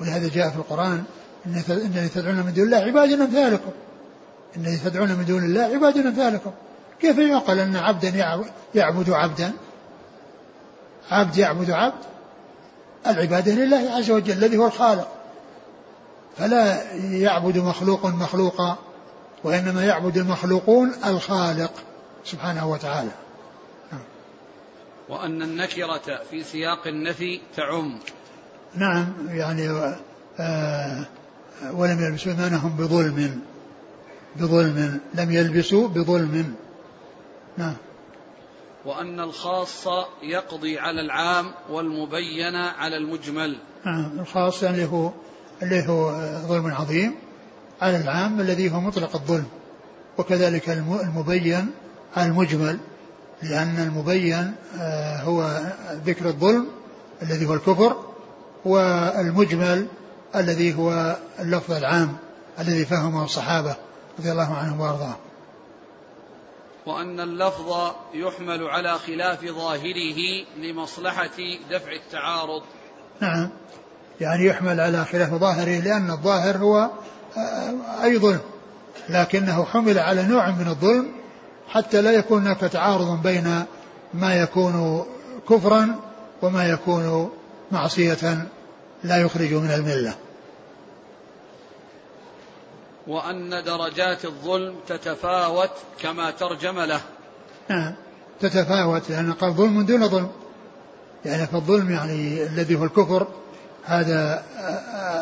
ولهذا 0.00 0.28
جاء 0.28 0.48
في 0.48 0.56
القرآن 0.56 1.04
إن 1.46 2.10
تدعون 2.14 2.36
من 2.36 2.52
دون 2.54 2.64
الله 2.64 2.76
عباد 2.76 3.12
أمثالكم. 3.12 3.70
إن 4.56 4.66
الذي 4.66 4.76
تدعون 4.76 5.08
من 5.08 5.24
دون 5.24 5.44
الله 5.44 5.62
عباد 5.62 5.96
أمثالكم. 5.96 6.50
كيف 7.00 7.18
يعقل 7.18 7.58
أن 7.58 7.76
عبدا 7.76 8.08
يعبد 8.74 9.10
عبدا؟ 9.10 9.52
عبد 11.10 11.36
يعبد 11.36 11.70
عبد؟ 11.70 12.04
العبادة 13.06 13.52
لله 13.52 13.90
عز 13.90 14.10
وجل 14.10 14.32
الذي 14.32 14.56
هو 14.56 14.66
الخالق. 14.66 15.08
فلا 16.38 16.92
يعبد 16.94 17.58
مخلوق 17.58 18.06
مخلوقا 18.06 18.76
وإنما 19.44 19.84
يعبد 19.84 20.16
المخلوقون 20.16 20.92
الخالق. 21.06 21.72
سبحانه 22.26 22.70
وتعالى. 22.70 23.10
وأن 25.08 25.42
النكرة 25.42 26.22
في 26.30 26.42
سياق 26.42 26.86
النفي 26.86 27.40
تعم. 27.56 27.98
نعم 28.74 29.06
يعني 29.28 29.92
آه 30.40 31.06
ولم 31.72 32.04
يلبسوا 32.04 32.32
إيمانهم 32.32 32.76
بظلم. 32.76 33.40
بظلم. 34.36 35.00
لم 35.14 35.30
يلبسوا 35.30 35.88
بظلم. 35.88 36.54
نعم. 37.56 37.74
وأن 38.84 39.20
الخاص 39.20 39.86
يقضي 40.22 40.78
على 40.78 41.00
العام 41.00 41.54
والمبين 41.70 42.54
على 42.54 42.96
المجمل. 42.96 43.58
نعم 43.86 44.20
الخاص 44.20 44.64
اللي 44.64 44.78
يعني 44.78 44.92
هو 44.92 45.10
اللي 45.62 45.88
هو 45.88 46.12
ظلم 46.48 46.66
عظيم 46.74 47.14
على 47.82 47.96
العام 47.96 48.40
الذي 48.40 48.72
هو 48.72 48.80
مطلق 48.80 49.14
الظلم. 49.14 49.48
وكذلك 50.18 50.70
المبين 50.70 51.70
المجمل 52.18 52.78
لأن 53.42 53.78
المبين 53.78 54.54
آه، 54.80 55.16
هو 55.16 55.60
ذكر 56.04 56.26
الظلم 56.26 56.66
الذي 57.22 57.46
هو 57.46 57.54
الكفر 57.54 57.96
والمجمل 58.64 59.86
الذي 60.36 60.74
هو 60.74 61.16
اللفظ 61.38 61.72
العام 61.72 62.16
الذي 62.58 62.84
فهمه 62.84 63.24
الصحابة 63.24 63.76
رضي 64.18 64.32
الله 64.32 64.54
عنهم 64.54 64.80
وأرضاهم. 64.80 65.16
وأن 66.86 67.20
اللفظ 67.20 67.92
يحمل 68.14 68.62
على 68.68 68.98
خلاف 68.98 69.44
ظاهره 69.44 70.44
لمصلحة 70.56 71.36
دفع 71.70 71.92
التعارض. 71.92 72.62
نعم. 73.20 73.50
يعني 74.20 74.44
يحمل 74.44 74.80
على 74.80 75.04
خلاف 75.04 75.34
ظاهره 75.34 75.80
لأن 75.80 76.10
الظاهر 76.10 76.56
هو 76.56 76.90
آه، 77.36 78.04
أي 78.04 78.18
ظلم 78.18 78.40
لكنه 79.08 79.64
حمل 79.64 79.98
على 79.98 80.22
نوع 80.22 80.50
من 80.50 80.68
الظلم 80.68 81.15
حتى 81.68 82.02
لا 82.02 82.10
يكون 82.10 82.42
هناك 82.42 82.60
تعارض 82.60 83.22
بين 83.22 83.64
ما 84.14 84.34
يكون 84.34 85.06
كفرا 85.48 85.94
وما 86.42 86.68
يكون 86.68 87.30
معصية 87.72 88.46
لا 89.04 89.16
يخرج 89.16 89.54
من 89.54 89.70
الملة. 89.70 90.14
وأن 93.06 93.64
درجات 93.64 94.24
الظلم 94.24 94.74
تتفاوت 94.86 95.70
كما 96.00 96.30
ترجم 96.30 96.80
له. 96.80 97.00
نعم 97.68 97.94
تتفاوت 98.40 99.10
لأن 99.10 99.32
قال 99.32 99.52
ظلم 99.52 99.82
دون 99.82 100.08
ظلم. 100.08 100.28
يعني 101.24 101.46
فالظلم 101.46 101.90
يعني 101.90 102.42
الذي 102.42 102.74
هو 102.74 102.84
الكفر 102.84 103.26
هذا 103.84 104.44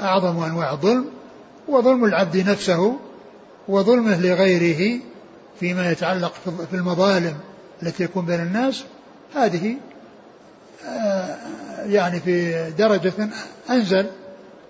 أعظم 0.02 0.42
أنواع 0.42 0.72
الظلم 0.72 1.06
وظلم 1.68 2.04
العبد 2.04 2.36
نفسه 2.36 2.96
وظلمه 3.68 4.20
لغيره 4.20 5.00
فيما 5.60 5.90
يتعلق 5.90 6.32
في 6.70 6.76
المظالم 6.76 7.34
التي 7.82 8.06
تكون 8.06 8.26
بين 8.26 8.40
الناس 8.40 8.84
هذه 9.34 9.76
آه، 10.86 11.36
يعني 11.86 12.20
في 12.20 12.70
درجة 12.70 13.12
أنزل 13.70 14.06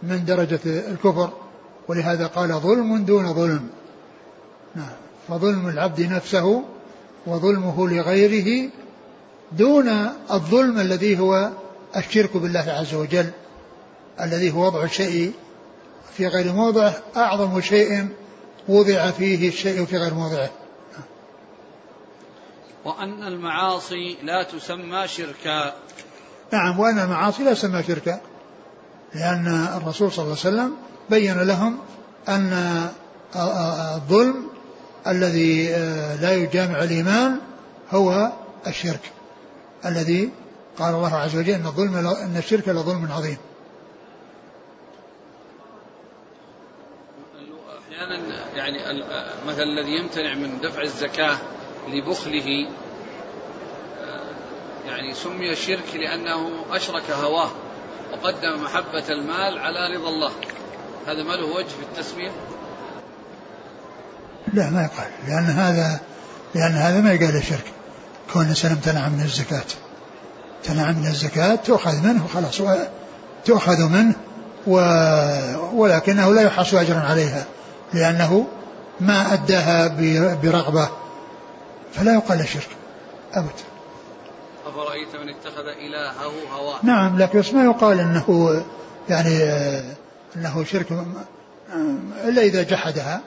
من 0.03 0.25
درجة 0.25 0.61
الكفر. 0.67 1.33
ولهذا 1.89 2.27
قال 2.27 2.49
ظلم 2.49 3.05
دون 3.05 3.35
ظلم. 3.35 3.69
نعم. 4.75 4.93
فظلم 5.29 5.69
العبد 5.69 6.01
نفسه 6.01 6.63
وظلمه 7.27 7.89
لغيره 7.89 8.71
دون 9.53 9.89
الظلم 10.31 10.81
الذي 10.81 11.19
هو 11.19 11.51
الشرك 11.97 12.37
بالله 12.37 12.65
عز 12.69 12.95
وجل 12.95 13.31
الذي 14.21 14.51
هو 14.51 14.67
وضع 14.67 14.85
الشيء 14.85 15.33
في 16.17 16.27
غير 16.27 16.53
موضعه 16.53 16.95
أعظم 17.17 17.61
شيء 17.61 18.09
وضع 18.69 19.11
فيه 19.11 19.49
الشيء 19.49 19.85
في 19.85 19.97
غير 19.97 20.15
موضعه. 20.15 20.51
وأن 22.85 23.23
المعاصي 23.23 24.17
لا 24.23 24.43
تسمى 24.43 25.09
شركا. 25.09 25.75
نعم 26.53 26.81
وأن 26.81 26.99
المعاصي 26.99 27.45
لا 27.45 27.55
تسمى 27.55 27.83
شركا 27.83 28.21
لأن 29.15 29.69
الرسول 29.77 30.13
صلى 30.13 30.25
الله 30.25 30.37
عليه 30.45 30.49
وسلم 30.49 30.77
بين 31.11 31.43
لهم 31.43 31.79
أن 32.29 32.89
الظلم 33.97 34.49
الذي 35.07 35.67
لا 36.21 36.35
يجامع 36.35 36.83
الإيمان 36.83 37.39
هو 37.91 38.33
الشرك. 38.67 39.13
الذي 39.87 40.31
قال 40.79 40.95
الله 40.95 41.17
عز 41.17 41.37
وجل 41.37 41.53
أن 41.53 41.67
الظلم 41.67 41.97
أن 41.97 42.37
الشرك 42.37 42.69
لظلم 42.69 43.13
عظيم. 43.13 43.37
أحيانا 47.93 48.21
يعني 48.55 49.05
مثلا 49.47 49.63
الذي 49.63 49.91
يمتنع 49.91 50.35
من 50.35 50.61
دفع 50.61 50.83
الزكاة 50.83 51.39
لبخله 51.89 52.69
يعني 54.87 55.15
سمي 55.15 55.57
شرك 55.57 55.95
لأنه 55.95 56.51
أشرك 56.71 57.11
هواه 57.11 57.51
وقدم 58.13 58.63
محبة 58.63 59.09
المال 59.09 59.59
على 59.59 59.97
رضا 59.97 60.09
الله. 60.09 60.31
هذا 61.07 61.23
ما 61.23 61.33
له 61.33 61.47
وجه 61.47 61.67
في 61.67 61.83
التسمية؟ 61.93 62.31
لا 64.53 64.71
ما 64.71 64.83
يقال. 64.83 65.11
لأن 65.29 65.45
هذا 65.45 66.01
لأن 66.55 66.73
هذا 66.73 67.01
ما 67.01 67.13
يقال 67.13 67.37
الشرك 67.37 67.65
كون 68.33 68.43
الإنسان 68.43 68.71
امتنع 68.71 69.09
من 69.09 69.23
الزكاة. 69.23 69.65
امتنع 70.59 70.91
من 70.91 71.07
الزكاة 71.07 71.55
تؤخذ 71.55 72.03
منه 72.03 72.27
خلاص 72.35 72.63
تؤخذ 73.45 73.89
منه 73.89 74.15
و... 74.67 74.77
ولكنه 75.73 76.35
لا 76.35 76.43
يحص 76.43 76.75
أجرا 76.75 77.01
عليها 77.01 77.45
لأنه 77.93 78.47
ما 79.01 79.33
أداها 79.33 79.89
برغبة. 80.43 80.89
فلا 81.95 82.15
يقال 82.15 82.41
الشرك 82.41 82.69
أبدا 83.33 83.65
أفرأيت 84.67 85.17
من 85.17 85.29
اتخذ 85.29 85.67
إلهه 85.67 86.55
هواه؟ 86.55 86.79
نعم 86.83 87.19
لكن 87.19 87.39
بس 87.39 87.53
ما 87.55 87.65
يقال 87.65 88.01
أنه 88.01 88.65
يعني 89.09 89.45
أنه 90.37 90.65
شرك 90.65 90.87
إلا 92.25 92.43
إذا 92.43 92.63
جحدها. 92.63 93.21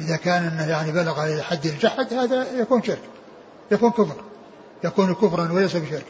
إذا 0.00 0.16
كان 0.16 0.44
أنه 0.44 0.66
يعني 0.70 0.92
بلغ 0.92 1.24
إلى 1.24 1.42
حد 1.42 1.66
الجحد 1.66 2.14
هذا 2.14 2.60
يكون 2.60 2.82
شرك. 2.82 3.02
يكون 3.70 3.90
كفر. 3.90 4.24
يكون 4.84 5.14
كفرا 5.14 5.52
وليس 5.52 5.76
بشرك. 5.76 6.06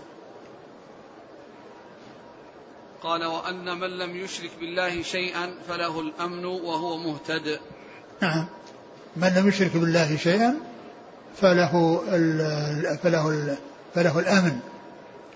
قال 3.02 3.24
وأن 3.24 3.78
من 3.80 3.98
لم 3.98 4.16
يشرك 4.16 4.50
بالله 4.61 5.02
شيئا 5.02 5.54
فله 5.68 6.00
الأمن 6.00 6.44
وهو 6.44 6.96
مهتد. 6.96 7.61
نعم. 8.22 8.46
من 9.16 9.28
لم 9.28 9.48
يشرك 9.48 9.76
بالله 9.76 10.16
شيئا 10.16 10.57
فله 11.41 12.01
فله 13.03 13.57
فله 13.95 14.18
الأمن 14.18 14.59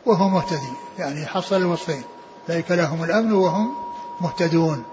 وهو 0.06 0.28
مهتدي. 0.28 0.72
يعني 0.98 1.26
حصل 1.26 1.56
الوصفين. 1.56 2.02
ذلك 2.48 2.70
لهم 2.70 3.04
الأمن 3.04 3.32
وهم 3.32 3.74
مهتدون. 4.20 4.84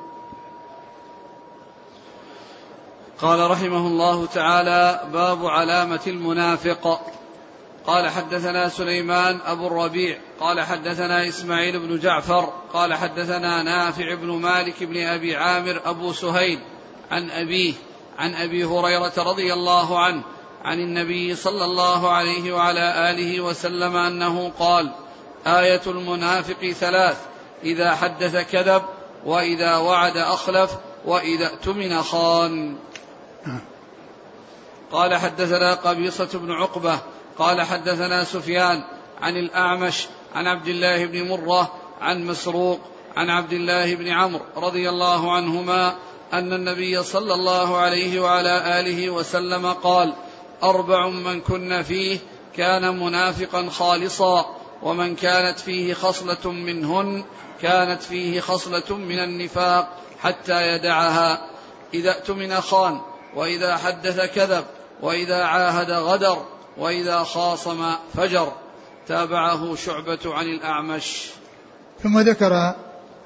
قال 3.22 3.52
رحمه 3.52 3.88
الله 3.88 4.26
تعالى 4.26 5.10
باب 5.14 5.46
علامة 5.46 6.00
المنافق. 6.08 7.02
قال 7.86 8.10
حدثنا 8.10 8.70
سليمان 8.70 9.40
أبو 9.46 9.68
الربيع. 9.68 10.18
قال 10.40 10.62
حدثنا 10.62 11.28
إسماعيل 11.28 11.80
بن 11.80 12.00
جعفر. 12.00 12.54
قال 12.74 12.94
حدثنا 12.94 13.64
نافع 13.64 14.14
بن 14.14 14.28
مالك 14.28 14.84
بن 14.84 14.98
أبي 14.98 15.36
عامر 15.36 15.82
أبو 15.86 16.14
سهيل 16.14 16.60
عن 17.12 17.30
أبيه 17.30 17.74
عن 18.18 18.34
أبي 18.34 18.66
هريرة 18.66 19.14
رضي 19.18 19.54
الله 19.54 20.00
عنه 20.00 20.24
عن 20.68 20.80
النبي 20.80 21.36
صلى 21.36 21.66
الله 21.66 22.12
عليه 22.12 22.54
وعلى 22.54 23.12
آله 23.12 23.42
وسلم 23.42 23.96
أنه 23.96 24.52
قال 24.60 24.92
آية 25.48 25.82
المنافق 25.88 26.72
ثلاث 26.72 27.18
إذا 27.64 27.96
حدث 27.96 28.52
كذب 28.52 28.82
وإذا 29.26 29.78
وعد 29.78 30.18
أخلف 30.18 30.72
وإذا 31.06 31.48
اؤتمن 31.48 32.02
خان. 32.02 32.76
قال 34.92 35.16
حدثنا 35.16 35.74
قبيصة 35.74 36.30
بن 36.34 36.52
عقبة 36.52 37.00
قال 37.38 37.62
حدثنا 37.62 38.24
سفيان 38.24 38.84
عن 39.22 39.38
الأعمش 39.38 40.08
عن 40.36 40.48
عبد 40.48 40.68
الله 40.68 41.06
بن 41.06 41.28
مرة 41.28 41.74
عن 42.02 42.26
مسروق 42.26 42.80
عن 43.16 43.30
عبد 43.30 43.54
الله 43.54 43.96
بن 43.96 44.08
عمرو 44.08 44.46
رضي 44.58 44.90
الله 44.90 45.32
عنهما 45.34 45.96
أن 46.34 46.54
النبي 46.54 47.04
صلى 47.04 47.34
الله 47.34 47.78
عليه 47.78 48.20
وعلى 48.20 48.80
آله 48.80 49.10
وسلم 49.10 49.74
قال 49.74 50.14
أربع 50.64 51.10
من 51.10 51.42
كن 51.42 51.84
فيه 51.84 52.20
كان 52.56 53.00
منافقا 53.00 53.70
خالصا 53.70 54.46
ومن 54.84 55.16
كانت 55.16 55.60
فيه 55.60 55.94
خصلة 55.94 56.52
منهن 56.52 57.24
كانت 57.62 58.02
فيه 58.02 58.40
خصلة 58.40 58.98
من 58.98 59.20
النفاق 59.20 59.90
حتى 60.22 60.68
يدعها. 60.68 61.50
إذا 61.94 62.12
اؤتمن 62.12 62.62
خان 62.62 63.02
وإذا 63.36 63.78
حدث 63.78 64.36
كذب 64.36 64.66
وإذا 65.02 65.44
عاهد 65.44 65.92
غدر 65.92 66.38
وإذا 66.78 67.24
خاصم 67.24 67.92
فجر. 68.14 68.52
تابعه 69.08 69.76
شعبة 69.76 70.20
عن 70.26 70.46
الأعمش. 70.46 71.30
ثم 72.04 72.20
ذكر 72.20 72.74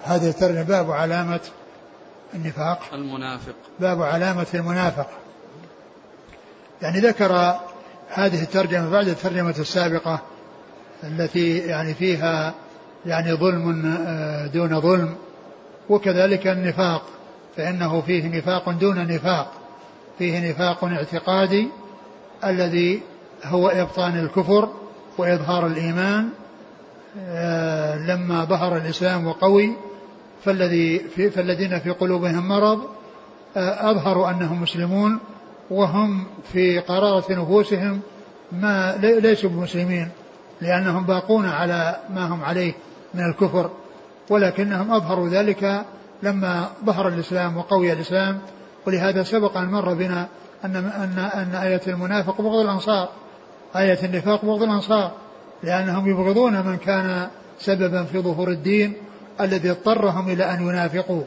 هذا 0.03 0.29
الترجمة 0.29 0.63
باب 0.63 0.91
علامة 0.91 1.41
النفاق. 2.33 2.79
المنافق. 2.93 3.55
باب 3.79 4.01
علامة 4.01 4.47
المنافق. 4.53 5.07
يعني 6.81 6.99
ذكر 6.99 7.59
هذه 8.09 8.43
الترجمة 8.43 8.89
بعد 8.89 9.07
الترجمة 9.07 9.55
السابقة 9.59 10.19
التي 11.03 11.57
يعني 11.57 11.93
فيها 11.93 12.53
يعني 13.05 13.33
ظلم 13.33 13.85
آه، 14.07 14.47
دون 14.47 14.81
ظلم 14.81 15.15
وكذلك 15.89 16.47
النفاق 16.47 17.03
فإنه 17.57 18.01
فيه 18.01 18.37
نفاق 18.37 18.69
دون 18.69 19.07
نفاق 19.07 19.51
فيه 20.19 20.51
نفاق 20.51 20.83
اعتقادي 20.85 21.67
الذي 22.45 23.01
هو 23.43 23.67
إبطان 23.67 24.19
الكفر 24.19 24.69
وإظهار 25.17 25.67
الإيمان 25.67 26.29
آه، 27.19 27.97
لما 27.97 28.43
ظهر 28.43 28.77
الإسلام 28.77 29.27
وقوي 29.27 29.73
فالذي 30.45 30.99
في 30.99 31.29
فالذين 31.29 31.79
في 31.79 31.89
قلوبهم 31.89 32.47
مرض 32.47 32.81
آه، 33.57 33.91
أظهروا 33.91 34.29
أنهم 34.29 34.61
مسلمون 34.61 35.19
وهم 35.69 36.25
في 36.53 36.79
قرارة 36.79 37.33
نفوسهم 37.33 38.01
ما 38.51 38.97
ليسوا 38.97 39.49
بمسلمين 39.49 40.09
لأنهم 40.61 41.05
باقون 41.05 41.45
على 41.45 41.95
ما 42.09 42.25
هم 42.25 42.43
عليه 42.43 42.73
من 43.13 43.25
الكفر 43.25 43.69
ولكنهم 44.29 44.91
أظهروا 44.91 45.29
ذلك 45.29 45.85
لما 46.23 46.69
ظهر 46.85 47.07
الإسلام 47.07 47.57
وقوي 47.57 47.93
الإسلام. 47.93 48.39
ولهذا 48.87 49.23
سبق 49.23 49.57
أن 49.57 49.65
مر 49.65 49.93
بنا 49.93 50.27
أن 50.65 50.75
أن 50.75 51.19
أن 51.19 51.55
آية 51.55 51.81
المنافق 51.87 52.41
بغض 52.41 52.59
الأنصار 52.59 53.09
آية 53.75 54.05
النفاق 54.05 54.45
بغض 54.45 54.63
الأنصار 54.63 55.11
لأنهم 55.63 56.09
يبغضون 56.09 56.65
من 56.65 56.77
كان 56.77 57.27
سببا 57.59 58.03
في 58.03 58.19
ظهور 58.19 58.49
الدين 58.49 58.93
الذي 59.41 59.71
اضطرهم 59.71 60.29
إلى 60.29 60.43
أن 60.53 60.67
ينافقوا. 60.67 61.23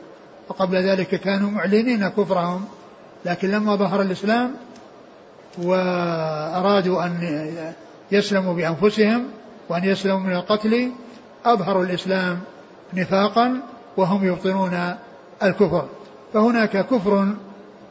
وقبل 0.49 0.77
ذلك 0.77 1.09
كانوا 1.09 1.51
معلنين 1.51 2.09
كفرهم 2.09 2.65
لكن 3.25 3.51
لما 3.51 3.77
ظهر 3.77 4.03
الإسلام 4.03 4.55
وأرادوا 5.59 7.05
أن 7.05 7.19
يسلموا 8.13 8.55
بأنفسهم 8.55 9.27
وأن 9.69 9.85
يسلموا 9.85 10.19
من 10.19 10.33
القتل 10.33 10.91
أظهروا 11.45 11.85
الإسلام 11.85 12.41
نفاقا 12.95 13.61
وهم 13.97 14.27
يبطنون 14.27 14.95
الكفر. 15.43 15.89
فهناك 16.35 16.87
كفر 16.87 17.35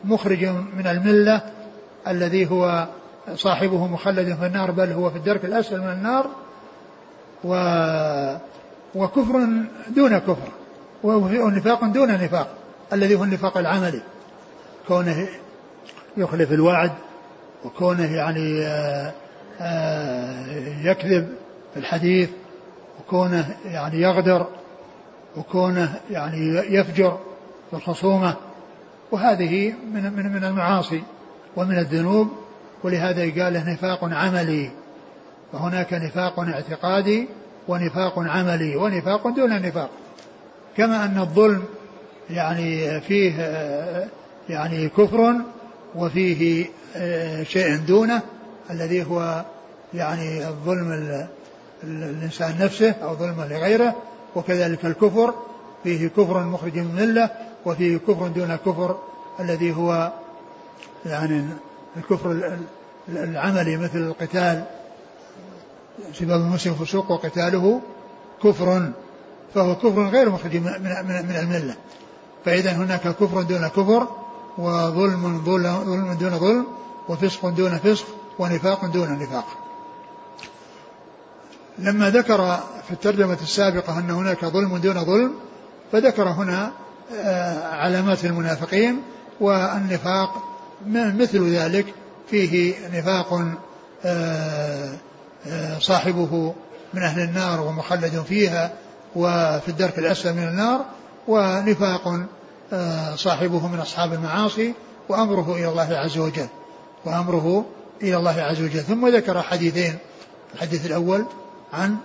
مخرج 0.03 0.45
من 0.45 0.87
الملة 0.87 1.41
الذي 2.07 2.51
هو 2.51 2.87
صاحبه 3.35 3.87
مخلد 3.87 4.35
في 4.39 4.45
النار 4.45 4.71
بل 4.71 4.91
هو 4.91 5.09
في 5.09 5.17
الدرك 5.17 5.45
الأسفل 5.45 5.81
من 5.81 5.89
النار 5.89 6.27
و 7.43 7.55
وكفر 8.95 9.47
دون 9.89 10.17
كفر 10.17 10.49
ونفاق 11.03 11.85
دون 11.85 12.11
نفاق 12.11 12.47
الذي 12.93 13.15
هو 13.15 13.23
النفاق 13.23 13.57
العملي. 13.57 14.01
كونه 14.87 15.27
يخلف 16.17 16.51
الوعد 16.51 16.91
وكونه 17.65 18.15
يعني 18.15 18.65
آآ 18.65 19.11
آآ 19.61 20.45
يكذب 20.83 21.29
في 21.73 21.79
الحديث 21.79 22.29
وكونه 22.99 23.57
يعني 23.65 24.01
يغدر 24.01 24.47
وكونه 25.37 25.99
يعني 26.11 26.37
يفجر 26.75 27.17
في 27.69 27.75
الخصومة. 27.77 28.35
وهذه 29.11 29.73
من 29.93 30.13
من 30.13 30.33
من 30.33 30.43
المعاصي 30.43 31.03
ومن 31.55 31.77
الذنوب. 31.77 32.27
ولهذا 32.83 33.43
قال 33.43 33.53
له 33.53 33.73
نفاق 33.73 34.03
عملي. 34.03 34.71
فهناك 35.53 35.93
نفاق 35.93 36.39
اعتقادي 36.39 37.27
ونفاق 37.67 38.19
عملي 38.19 38.75
ونفاق 38.75 39.27
دون 39.27 39.61
نفاق. 39.61 39.89
كما 40.77 41.05
أن 41.05 41.17
الظلم 41.19 41.63
يعني 42.29 43.01
فيه 43.01 43.31
يعني 44.49 44.89
كفر 44.89 45.35
وفيه 45.95 46.65
شيء 47.43 47.77
دونه 47.77 48.21
الذي 48.69 49.03
هو 49.03 49.45
يعني 49.93 50.47
الظلم 50.47 51.27
الإنسان 51.83 52.55
نفسه 52.59 52.91
أو 52.91 53.15
ظلمه 53.15 53.47
لغيره. 53.47 53.95
وكذلك 54.35 54.85
الكفر 54.85 55.33
فيه 55.83 56.07
كفر 56.07 56.43
مخرج 56.43 56.77
من 56.77 56.99
الملة 56.99 57.29
وفيه 57.65 57.97
كفر 57.97 58.27
دون 58.27 58.51
الكفر 58.51 58.97
الذي 59.39 59.75
هو 59.75 60.11
يعني 61.05 61.45
الكفر 61.97 62.57
العملي 63.09 63.77
مثل 63.77 63.97
القتال. 63.97 64.63
سباب 66.13 66.41
المسلم 66.41 66.73
فسوق 66.73 67.11
وقتاله 67.11 67.81
كفر 68.43 68.91
فهو 69.55 69.75
كفر 69.75 70.07
غير 70.07 70.29
مخرج 70.29 70.55
من, 70.55 70.71
من, 71.03 71.35
الملة 71.35 71.75
فإذا 72.45 72.71
هناك 72.71 73.01
كفر 73.01 73.41
دون 73.41 73.67
كفر 73.67 74.07
وظلم 74.57 75.43
ظلم 75.45 76.13
دون 76.13 76.39
ظلم 76.39 76.65
وفسق 77.09 77.49
دون 77.49 77.77
فسق 77.77 78.05
ونفاق 78.39 78.85
دون 78.85 79.19
نفاق. 79.19 79.45
لما 81.79 82.09
ذكر 82.09 82.59
في 82.87 82.91
الترجمة 82.91 83.37
السابقة 83.41 83.99
أن 83.99 84.09
هناك 84.09 84.45
ظلم 84.45 84.77
دون 84.77 85.05
ظلم 85.05 85.33
فذكر 85.91 86.29
هنا 86.29 86.71
آه، 87.15 87.67
علامات 87.67 88.25
المنافقين 88.25 89.01
والنفاق 89.39 90.43
مثل 90.87 91.55
ذلك 91.55 91.93
فيه 92.29 92.75
نفاق 92.93 93.45
آه، 94.05 94.97
آه، 95.47 95.79
صاحبه 95.79 96.53
من 96.93 97.01
أهل 97.01 97.23
النار 97.23 97.61
ومخلد 97.61 98.23
فيها 98.27 98.71
وفي 99.15 99.69
الدرك 99.69 99.99
الأسفل 99.99 100.33
من 100.33 100.47
النار 100.47 100.85
ونفاق 101.27 102.19
صاحبه 103.15 103.67
من 103.67 103.79
أصحاب 103.79 104.13
المعاصي 104.13 104.73
وأمره 105.09 105.55
إلى 105.55 105.69
الله 105.69 105.97
عز 105.97 106.17
وجل 106.17 106.47
وأمره 107.05 107.65
إلى 108.01 108.17
الله 108.17 108.41
عز 108.41 108.61
وجل. 108.61 108.79
ثم 108.79 109.07
ذكر 109.07 109.41
حديثين 109.41 109.97
الحديث 110.53 110.85
الأول 110.85 111.25
عن 111.73 111.95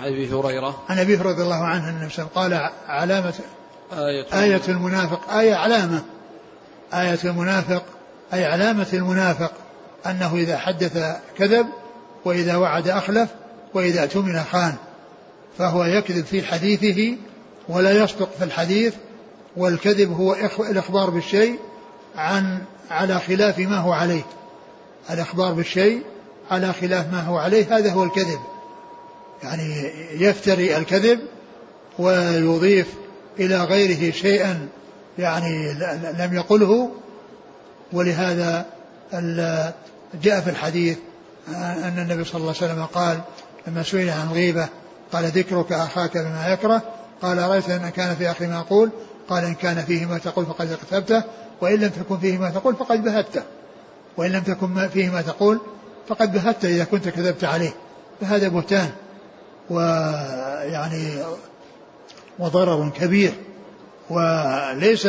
عن 0.00 0.06
أبي 0.06 0.32
هريرة. 0.34 0.82
عن 0.88 0.98
أبي 0.98 1.16
هريرة 1.16 1.28
رضي 1.30 1.42
الله 1.42 1.64
عنه 1.64 1.88
النبي 1.88 2.12
قال 2.34 2.70
علامة 2.88 3.34
آية, 3.92 4.42
آية 4.42 4.62
المنافق 4.68 5.32
آية 5.32 5.54
علامة. 5.54 6.02
آية 6.94 7.18
المنافق 7.24 7.82
أي 8.34 8.44
علامة 8.44 8.86
المنافق 8.92 9.52
أنه 10.06 10.34
إذا 10.34 10.58
حدث 10.58 11.16
كذب 11.38 11.66
وإذا 12.24 12.56
وعد 12.56 12.88
أخلف 12.88 13.28
وإذا 13.74 14.02
اؤتمن 14.02 14.44
خان 14.52 14.74
فهو 15.58 15.84
يكذب 15.84 16.24
في 16.24 16.42
حديثه 16.42 17.16
ولا 17.68 17.92
يصدق 17.92 18.30
في 18.38 18.44
الحديث 18.44 18.94
والكذب 19.56 20.12
هو 20.12 20.36
الإخبار 20.70 21.10
بالشيء 21.10 21.58
عن 22.16 22.58
على 22.90 23.18
خلاف 23.18 23.58
ما 23.58 23.76
هو 23.76 23.92
عليه. 23.92 24.22
الإخبار 25.10 25.52
بالشيء 25.52 26.02
على 26.50 26.72
خلاف 26.72 27.12
ما 27.12 27.20
هو 27.22 27.38
عليه 27.38 27.76
هذا 27.76 27.92
هو 27.92 28.04
الكذب. 28.04 28.40
يعني 29.42 29.90
يفتري 30.12 30.76
الكذب 30.76 31.20
ويضيف 31.98 32.86
إلى 33.38 33.56
غيره 33.64 34.12
شيئا 34.12 34.68
يعني 35.18 35.72
لم 36.18 36.30
يقله. 36.34 36.90
ولهذا 37.92 38.66
جاء 40.22 40.40
في 40.40 40.50
الحديث 40.50 40.98
أن 41.58 41.94
النبي 41.98 42.24
صلى 42.24 42.40
الله 42.40 42.54
عليه 42.60 42.72
وسلم 42.72 42.84
قال 42.84 43.20
لما 43.66 43.82
سئل 43.82 44.10
عن 44.10 44.26
الغيبة 44.26 44.68
قال 45.12 45.24
ذكرك 45.24 45.72
أخاك 45.72 46.18
بما 46.18 46.52
يكره. 46.52 46.82
قال 47.22 47.38
رأيت 47.38 47.70
أن 47.70 47.88
كان 47.88 48.16
في 48.16 48.30
أخي 48.30 48.46
ما 48.46 48.58
أقول 48.58 48.90
قال 49.28 49.44
إن 49.44 49.54
كان 49.54 49.84
فيه 49.84 50.06
ما 50.06 50.18
تقول 50.18 50.46
فقد 50.46 50.70
اغتبته 50.70 51.22
وإن 51.60 51.80
لم 51.80 51.88
تكن 51.88 52.18
فيه 52.18 52.38
ما 52.38 52.50
تقول 52.50 52.76
فقد 52.76 53.04
بهته. 53.04 53.42
وإن 54.16 54.32
لم 54.32 54.42
تكن 54.42 54.88
فيه 54.88 55.10
ما 55.10 55.22
تقول 55.22 55.60
فقد 56.08 56.32
بهته 56.32 56.68
إذا 56.68 56.84
كنت 56.84 57.08
كذبت 57.08 57.44
عليه. 57.44 57.72
فهذا 58.20 58.48
بهتان 58.48 58.90
ويعني 59.70 61.22
وضرر 62.38 62.90
كبير. 62.90 63.32
وليس 64.10 65.08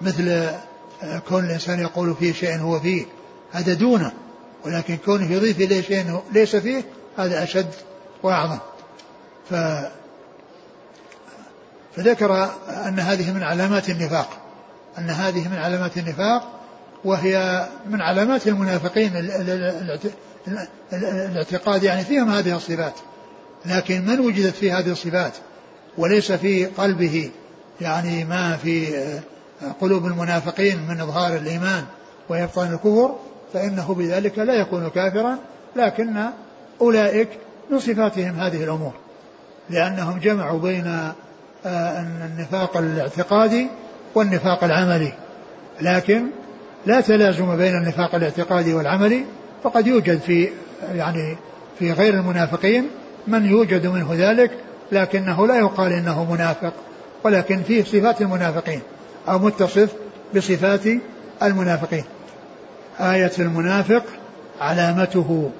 مثل 0.00 0.50
كون 1.28 1.44
الإنسان 1.44 1.80
يقول 1.80 2.14
فيه 2.14 2.32
شيء 2.32 2.58
هو 2.58 2.80
فيه 2.80 3.06
هذا 3.52 3.74
دونه. 3.74 4.12
ولكن 4.64 4.96
كونه 4.96 5.32
يضيف 5.32 5.60
إليه 5.60 5.80
شيء 5.80 6.20
ليس 6.32 6.56
فيه 6.56 6.84
هذا 7.18 7.42
أشد 7.42 7.70
وأعظم. 8.22 8.58
ف 9.50 9.54
فذكر 11.98 12.50
أن 12.88 13.00
هذه 13.00 13.32
من 13.32 13.42
علامات 13.42 13.90
النفاق. 13.90 14.28
أن 14.98 15.10
هذه 15.10 15.48
من 15.48 15.56
علامات 15.58 15.96
النفاق 15.96 16.42
وهي 17.04 17.66
من 17.90 18.00
علامات 18.00 18.48
المنافقين 18.48 19.12
الاعتقاد 20.92 21.82
يعني 21.82 22.04
فيهم 22.04 22.30
هذه 22.30 22.56
الصفات. 22.56 22.92
لكن 23.66 24.06
من 24.06 24.20
وجدت 24.20 24.54
في 24.54 24.72
هذه 24.72 24.90
الصفات؟ 24.90 25.32
وليس 25.98 26.32
في 26.32 26.66
قلبه. 26.66 27.30
يعني 27.80 28.24
ما 28.24 28.56
في 28.56 29.02
قلوب 29.80 30.06
المنافقين 30.06 30.78
من 30.88 31.00
إظهار 31.00 31.36
الإيمان 31.36 31.84
وإبطان 32.28 32.72
الكفر 32.72 33.16
فإنه 33.52 33.94
بذلك 33.94 34.38
لا 34.38 34.54
يكون 34.54 34.88
كافرا. 34.88 35.38
لكن 35.76 36.24
أولئك 36.80 37.28
من 37.70 37.78
صفاتهم 37.78 38.40
هذه 38.40 38.64
الأمور. 38.64 38.92
لأنهم 39.70 40.18
جمعوا 40.18 40.58
بين 40.58 40.86
آه، 40.86 41.14
النفاق 41.66 42.76
الاعتقادي 42.76 43.66
والنفاق 44.14 44.64
العملي. 44.64 45.12
لكن 45.80 46.26
لا 46.86 47.00
تلازم 47.00 47.56
بين 47.56 47.74
النفاق 47.74 48.14
الاعتقادي 48.14 48.74
والعملي 48.74 49.24
فقد 49.62 49.86
يوجد 49.86 50.20
في 50.20 50.48
يعني 50.94 51.36
في 51.78 51.92
غير 51.92 52.14
المنافقين 52.14 52.88
من 53.26 53.46
يوجد 53.46 53.86
منه 53.86 54.08
ذلك 54.12 54.50
لكنه 54.92 55.46
لا 55.46 55.58
يقال 55.58 55.92
إنه 55.92 56.32
منافق 56.32 56.72
ولكن 57.24 57.62
فيه 57.62 57.84
صفات 57.84 58.22
المنافقين 58.22 58.80
أو 59.28 59.38
متصف 59.38 59.92
بصفات 60.36 60.80
المنافقين. 61.42 62.04
آية 63.00 63.32
المنافق 63.38 64.02
علامته. 64.60 65.50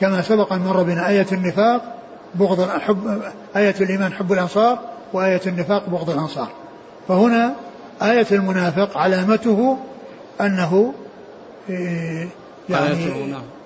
كما 0.00 0.22
سبق 0.22 0.52
أن 0.52 0.60
مر 0.60 0.82
بنا 0.82 1.08
آية 1.08 1.26
النفاق 1.32 1.96
بغض 2.34 2.68
حب 2.68 3.22
آية 3.56 3.74
الإيمان 3.80 4.12
حب 4.12 4.32
الأنصار 4.32 4.89
وآية 5.12 5.40
النفاق 5.46 5.88
بغض 5.88 6.10
الأنصار 6.10 6.48
فهنا 7.08 7.54
آية 8.02 8.26
المنافق 8.32 8.98
علامته 8.98 9.78
أنه 10.40 10.94
إيه، 11.70 12.28
يعني. 12.68 13.10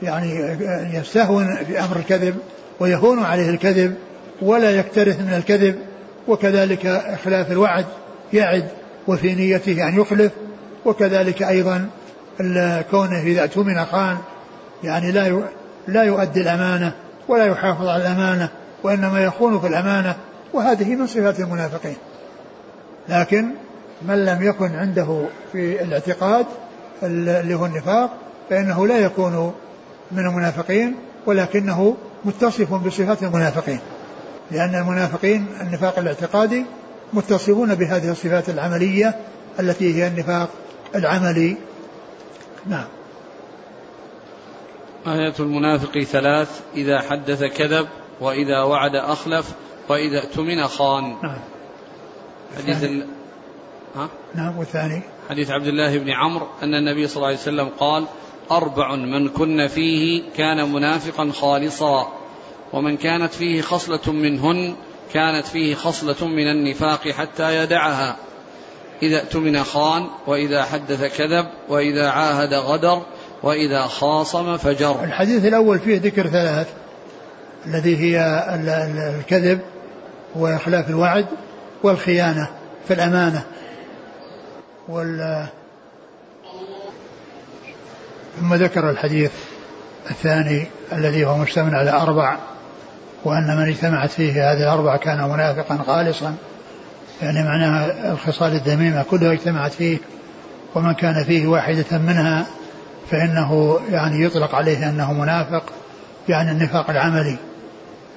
يعني 0.03 0.99
يستهون 0.99 1.57
في 1.57 1.81
أمر 1.81 1.97
الكذب 1.97 2.37
ويهون 2.81 3.25
عليه 3.25 3.51
الكذب 3.51 3.95
ولا 4.43 4.71
يكترث 4.71 5.21
من 5.21 5.35
الكذب 5.35 5.79
وكذلك 6.29 6.87
إخلاف 6.87 7.53
الوعد 7.53 7.87
يعد 8.33 8.69
وفي 9.09 9.35
نيته 9.35 9.89
أن 9.89 10.01
يخلف 10.01 10.33
وكذلك 10.85 11.43
أيضا 11.43 11.89
كونه 12.91 13.21
إذا 13.23 13.43
اؤتمن 13.43 13.85
خان 13.85 14.17
يعني 14.85 15.13
لا 15.13 15.43
لا 15.89 16.03
يؤدي 16.03 16.41
الأمانة 16.41 16.93
ولا 17.29 17.47
يحافظ 17.47 17.89
على 17.89 18.03
الأمانة 18.03 18.49
وإنما 18.83 19.25
يخون 19.25 19.61
في 19.61 19.67
الأمانة 19.67 20.17
وهذه 20.55 20.95
من 20.95 21.07
صفات 21.07 21.41
المنافقين. 21.41 21.97
لكن 23.09 23.51
من 24.03 24.25
لم 24.25 24.43
يكن 24.43 24.75
عنده 24.75 25.27
في 25.53 25.83
الاعتقاد 25.83 26.47
اللي 27.03 27.55
هو 27.55 27.67
النفاق 27.67 28.11
فإنه 28.51 28.87
لا 28.87 28.99
يكون 28.99 29.53
من 30.13 30.27
المنافقين 30.27 30.97
ولكنه 31.27 31.97
متصف 32.25 32.75
بصفات 32.75 33.23
المنافقين. 33.23 33.81
لأن 34.51 34.75
المنافقين 34.75 35.47
النفاق 35.61 35.99
الاعتقادي 35.99 36.65
متصفون 37.13 37.75
بهذه 37.75 38.11
الصفات 38.11 38.49
العملية 38.49 39.15
التي 39.61 39.95
هي 39.95 40.07
النفاق 40.07 40.49
العملي. 40.95 41.57
نعم. 42.67 42.87
آية 45.07 45.35
المنافق 45.41 45.99
ثلاث 45.99 46.61
إذا 46.75 47.01
حدث 47.01 47.45
كذب 47.45 47.87
وإذا 48.21 48.63
وعد 48.63 48.95
أخلف 48.95 49.55
وإذا 49.89 50.19
اؤتمن 50.19 50.67
خان. 50.67 51.17
نعم. 51.23 51.39
حديث 52.59 52.85
ال... 52.85 53.07
ها؟ 53.97 54.09
نعم 54.35 54.59
والثاني. 54.59 55.03
حديث 55.31 55.51
عبد 55.51 55.67
الله 55.67 55.99
بن 55.99 56.11
عمرو 56.11 56.47
أن 56.63 56.75
النبي 56.75 57.09
صلى 57.09 57.17
الله 57.17 57.27
عليه 57.27 57.39
وسلم 57.39 57.69
قال 57.79 58.05
أربع 58.51 58.95
من 58.95 59.29
كن 59.29 59.67
فيه 59.67 60.23
كان 60.37 60.73
منافقا 60.73 61.31
خالصا 61.31 62.13
ومن 62.73 62.97
كانت 62.97 63.33
فيه 63.33 63.63
خصلة 63.63 64.13
منهن 64.13 64.75
كانت 65.13 65.47
فيه 65.47 65.75
خصلة 65.75 66.29
من 66.29 66.47
النفاق 66.51 67.09
حتى 67.09 67.57
يدعها. 67.57 68.17
إذا 69.03 69.21
اؤتمن 69.21 69.65
خان 69.65 70.07
وإذا 70.27 70.63
حدث 70.63 71.19
كذب 71.19 71.47
وإذا 71.69 72.09
عاهد 72.09 72.55
غدر 72.55 73.03
وإذا 73.43 73.83
خاصم 73.83 74.57
فجر. 74.57 75.05
الحديث 75.05 75.45
الأول 75.45 75.79
فيه 75.79 76.01
ذكر 76.01 76.27
ثلاث 76.27 76.69
الذي 77.67 77.97
هي 77.97 78.21
الكذب 79.19 79.61
وإخلاف 80.35 80.91
الوعد 80.91 81.27
والخيانة 81.83 82.49
في 82.89 82.95
الأمانة 82.95 83.43
وال 84.89 85.47
ثم 88.41 88.55
ذكر 88.55 88.91
الحديث 88.91 89.33
الثاني 90.11 90.67
الذي 90.93 91.25
هو 91.25 91.39
مشتمل 91.39 91.75
على 91.75 91.91
أربع 91.91 92.37
وأن 93.25 93.57
من 93.57 93.69
اجتمعت 93.69 94.11
فيه 94.11 94.53
هذه 94.53 94.63
الأربع 94.63 94.97
كان 94.97 95.29
منافقا 95.31 95.79
خالصا 95.87 96.35
يعني 97.23 97.43
معناها 97.43 98.13
الخصال 98.13 98.53
الذميمة 98.53 99.03
كلها 99.11 99.33
اجتمعت 99.33 99.73
فيه 99.73 99.99
ومن 100.75 100.95
كان 100.95 101.25
فيه 101.25 101.47
واحدة 101.47 101.99
منها 101.99 102.47
فإنه 103.11 103.81
يعني 103.91 104.25
يطلق 104.25 104.55
عليه 104.55 104.89
أنه 104.89 105.13
منافق 105.13 105.63
يعني 106.29 106.51
النفاق 106.51 106.91
العملي. 106.91 107.37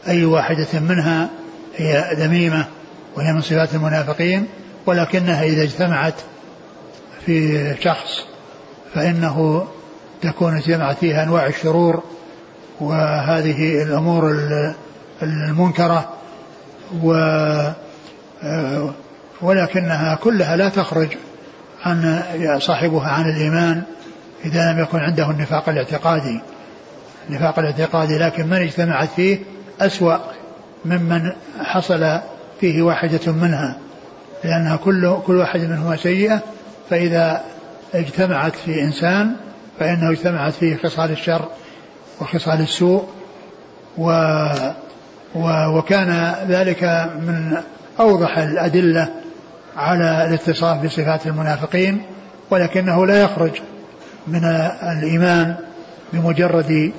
أي 0.07 0.26
واحدة 0.26 0.80
منها 0.80 1.30
هي 1.78 2.15
ذميمة 2.15 2.65
وهي 3.15 3.34
من 3.34 3.41
صفات 3.41 3.75
المنافقين 3.75 4.47
ولكنها 4.86 5.43
إذا 5.43 5.63
اجتمعت 5.63 6.13
في 7.25 7.75
شخص 7.82 8.25
فإنه 8.93 9.67
تكون 10.21 10.57
اجتمعت 10.57 10.97
فيها 10.97 11.23
أنواع 11.23 11.47
الشرور 11.47 12.03
وهذه 12.80 13.84
الأمور 13.84 14.32
المنكرة 15.21 16.09
و 17.03 17.13
ولكنها 19.41 20.15
كلها 20.15 20.55
لا 20.55 20.69
تخرج 20.69 21.07
عن 21.84 22.21
صاحبها 22.59 23.07
عن 23.07 23.30
الإيمان 23.30 23.84
إذا 24.45 24.71
لم 24.71 24.80
يكن 24.80 24.99
عنده 24.99 25.32
النفاق 25.32 25.69
الاعتقادي. 25.69 26.41
النفاق 27.30 27.59
الاعتقادي 27.59 28.17
لكن 28.17 28.47
من 28.47 28.61
اجتمعت 28.61 29.09
فيه 29.15 29.39
أسوأ. 29.82 30.17
ممن 30.88 31.31
حصل 31.59 32.19
فيه 32.59 32.81
واحدة 32.81 33.31
منها 33.31 33.77
لأنها 34.43 34.75
كل 34.75 35.17
كل 35.25 35.35
واحد 35.35 35.59
منهما 35.59 35.95
سيئة 35.95 36.41
فإذا 36.89 37.43
اجتمعت 37.93 38.55
في 38.55 38.81
إنسان 38.81 39.35
فإنه 39.79 40.11
اجتمعت 40.11 40.53
فيه 40.53 40.75
خصال 40.75 41.11
الشر 41.11 41.45
وخصال 42.21 42.61
السوء 42.61 43.07
و 43.97 44.11
وكان 45.77 46.35
ذلك 46.47 46.83
من 47.21 47.57
أوضح 47.99 48.38
الأدلة 48.38 49.09
على 49.77 50.27
الاتصاف 50.27 50.85
بصفات 50.85 51.27
المنافقين 51.27 52.01
ولكنه 52.49 53.05
لا 53.05 53.21
يخرج 53.21 53.51
من 54.27 54.45
الإيمان 54.83 55.55
بمجرد 56.13 56.91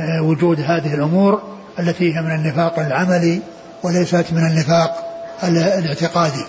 آه، 0.00 0.22
وجود 0.22 0.60
هذه 0.60 0.94
الأمور. 0.94 1.53
التي 1.78 2.14
هي 2.14 2.20
من 2.20 2.30
النفاق 2.30 2.78
العملي 2.78 3.40
وليست 3.82 4.24
من 4.32 4.46
النفاق 4.46 5.04
الاعتقادي. 5.42 6.44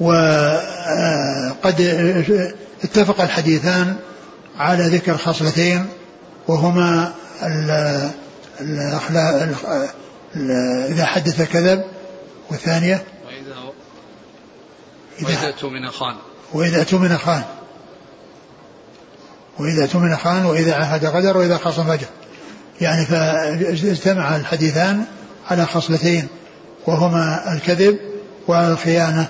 وقد 0.00 1.80
اتفق 2.84 3.20
الحديثان 3.20 3.96
على 4.58 4.84
ذكر 4.84 5.16
خصلتين 5.16 5.86
وهما 6.48 7.12
الأخلاق 8.60 9.48
إذا 10.88 11.04
حدث 11.04 11.42
كذب 11.42 11.84
والثانية 12.50 13.04
وإذا 15.22 15.48
اؤتمن 15.48 15.90
خان 15.90 16.14
وإذا 16.52 16.78
اؤتمن 16.78 17.18
خان 17.18 17.42
وإذا 19.58 19.82
اؤتمن 19.82 20.16
خان 20.16 20.46
وإذا 20.46 20.74
عهد 20.74 21.04
غدر 21.04 21.36
وإذا 21.36 21.56
خاصم 21.58 21.84
فجر. 21.84 22.06
يعني 22.80 23.06
فاجتمع 23.06 24.36
الحديثان 24.36 25.04
على 25.50 25.66
خصلتين 25.66 26.28
وهما 26.86 27.52
الكذب 27.52 27.98
والخيانة 28.48 29.26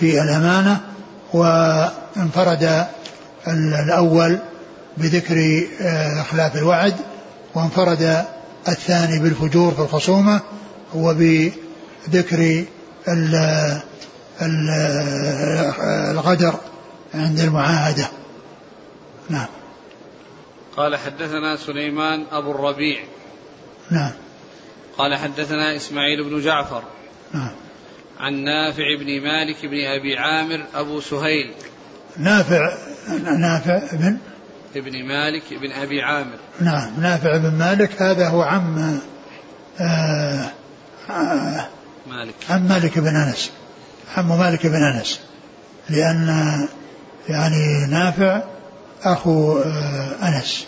في 0.00 0.22
الأمانة 0.22 0.80
وانفرد 1.32 2.86
الأول 3.84 4.38
بذكر 4.96 5.66
آه، 5.80 6.22
خلاف 6.22 6.56
الوعد 6.56 6.94
وانفرد 7.54 8.24
الثاني 8.68 9.18
بالفجور 9.18 9.74
في 9.74 9.80
الخصومة 9.80 10.40
وبذكر 10.94 12.64
الغدر 16.10 16.54
عند 17.14 17.40
المعاهدة. 17.40 18.08
نعم. 19.30 19.46
قال 20.78 20.96
حدثنا 20.96 21.56
سليمان 21.56 22.24
أبو 22.32 22.50
الربيع. 22.50 23.00
نعم. 23.90 24.10
قال 24.98 25.14
حدثنا 25.14 25.76
إسماعيل 25.76 26.24
بن 26.24 26.40
جعفر. 26.40 26.82
نعم. 27.34 27.50
عن 28.20 28.34
نافع 28.34 28.96
بن 28.98 29.22
مالك 29.22 29.66
بن 29.66 29.84
أبي 29.86 30.16
عامر 30.18 30.64
أبو 30.74 31.00
سهيل. 31.00 31.54
نافع 32.16 32.74
نافع 33.38 33.80
بن؟ 33.92 34.18
ابن 34.76 35.04
مالك 35.04 35.42
بن 35.50 35.72
أبي 35.72 36.02
عامر. 36.02 36.38
نعم 36.60 37.00
نافع 37.00 37.36
بن 37.36 37.54
مالك 37.58 38.02
هذا 38.02 38.28
هو 38.28 38.42
عم 38.42 39.00
آه 39.80 40.50
آه 41.10 41.68
مالك. 42.06 42.34
عم 42.50 42.68
مالك 42.68 42.98
بن 42.98 43.16
أنس. 43.16 43.50
عم 44.16 44.38
مالك 44.38 44.66
بن 44.66 44.82
أنس. 44.82 45.20
لأن 45.90 46.68
يعني 47.28 47.86
نافع 47.90 48.42
أخو 49.02 49.58
آه 49.58 50.28
أنس. 50.28 50.66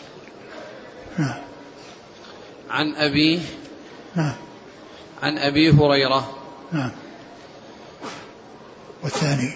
نعم. 1.19 1.35
عن 2.71 2.95
أبيه 2.95 3.41
نعم. 4.15 4.35
عن 5.23 5.39
أبي 5.39 5.71
هريرة. 5.71 6.37
نعم. 6.73 6.91
والثاني. 9.03 9.53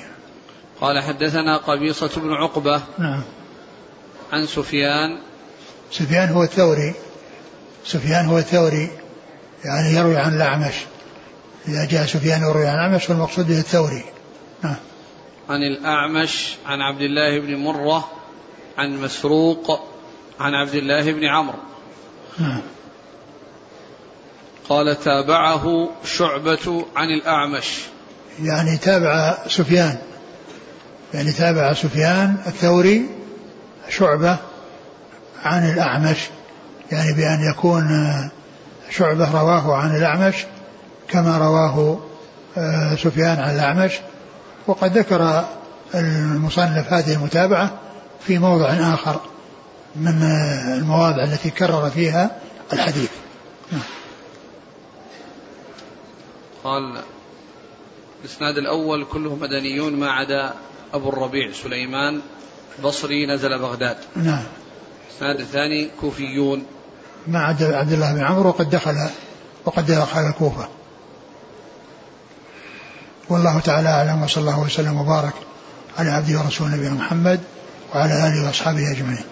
قال 0.80 1.02
حدثنا 1.02 1.56
قبيصة 1.56 2.10
بن 2.20 2.32
عقبة. 2.32 2.82
نعم. 2.98 3.22
عن 4.32 4.46
سفيان. 4.46 5.18
سفيان 5.90 6.28
هو 6.28 6.42
الثوري. 6.42 6.94
سفيان 7.84 8.26
هو 8.26 8.38
الثوري. 8.38 8.90
يعني 9.64 9.96
يروي 9.96 10.16
عن 10.16 10.34
الأعمش. 10.34 10.74
إذا 11.68 11.84
جاء 11.84 12.06
سفيان 12.06 12.42
يروي 12.42 12.66
عن 12.66 12.74
الأعمش 12.74 13.04
فالمقصود 13.04 13.46
به 13.46 13.58
الثوري. 13.58 14.04
نعم. 14.62 14.76
عن 15.48 15.62
الأعمش 15.62 16.54
عن 16.66 16.80
عبد 16.80 17.00
الله 17.00 17.40
بن 17.40 17.56
مرة. 17.56 18.10
عن 18.78 19.00
مسروق 19.00 19.80
عن 20.40 20.54
عبد 20.54 20.74
الله 20.74 21.12
بن 21.12 21.24
عمرو. 21.24 21.58
قال 24.68 25.00
تابعه 25.00 25.88
شعبة 26.04 26.84
عن 26.96 27.08
الأعمش. 27.08 27.78
يعني 28.42 28.76
تابع 28.76 29.38
سفيان. 29.48 29.98
يعني 31.14 31.32
تابع 31.32 31.72
سفيان 31.72 32.36
الثوري 32.46 33.06
شعبة 33.88 34.36
عن 35.44 35.70
الأعمش. 35.70 36.18
يعني 36.92 37.12
بأن 37.12 37.50
يكون 37.50 37.88
شعبة 38.90 39.40
رواه 39.40 39.76
عن 39.76 39.96
الأعمش 39.96 40.34
كما 41.08 41.38
رواه 41.38 42.00
آه، 42.58 42.94
سفيان 42.96 43.38
عن 43.38 43.54
الأعمش. 43.54 43.92
وقد 44.66 44.98
ذكر 44.98 45.44
المصنف 45.94 46.92
هذه 46.92 47.12
المتابعة 47.12 47.70
في 48.20 48.38
موضع 48.38 48.66
آخر 48.94 49.20
من 49.96 50.22
المواضع 50.78 51.24
التي 51.24 51.50
كرر 51.50 51.90
فيها 51.90 52.36
الحديث. 52.72 53.10
قال 56.64 57.02
الإسناد 58.24 58.58
الأول 58.58 59.04
كلهم 59.04 59.40
مدنيون 59.40 59.92
ما 59.92 60.10
عدا 60.10 60.54
أبو 60.94 61.08
الربيع 61.08 61.52
سليمان 61.52 62.20
بصري 62.84 63.26
نزل 63.26 63.58
بغداد. 63.58 63.96
نعم. 64.16 64.44
الإسناد 65.10 65.40
الثاني 65.40 65.90
كوفيون. 66.00 66.66
ما 67.26 67.38
عدا 67.38 67.76
عبد 67.76 67.92
الله 67.92 68.12
بن 68.12 68.24
عمرو 68.24 68.48
وقد 68.48 68.70
دخل 68.70 69.08
وقد 69.64 69.86
دخل 69.86 70.20
الكوفة. 70.20 70.68
والله 73.28 73.60
تعالى 73.60 73.88
أعلم 73.88 74.22
وصلى 74.22 74.40
الله 74.40 74.60
وسلم 74.60 75.00
وبارك 75.00 75.34
على 75.98 76.10
عبده 76.10 76.38
ورسوله 76.38 76.76
نبينا 76.76 76.94
محمد. 76.94 77.40
وعلى 77.94 78.28
آله 78.28 78.46
وأصحابه 78.46 78.92
أجمعين. 78.92 79.24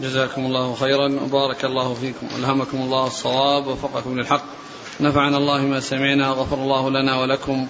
جزاكم 0.00 0.46
الله 0.46 0.74
خيرا 0.74 1.20
وبارك 1.22 1.64
الله 1.64 1.94
فيكم 1.94 2.28
ألهمكم 2.36 2.78
الله 2.78 3.06
الصواب 3.06 3.66
ووفقكم 3.66 4.18
للحق. 4.18 4.44
نفعنا 5.00 5.36
الله 5.36 5.60
ما 5.60 5.80
سمعنا 5.80 6.28
غفر 6.28 6.56
الله 6.56 6.90
لنا 6.90 7.20
ولكم 7.20 7.68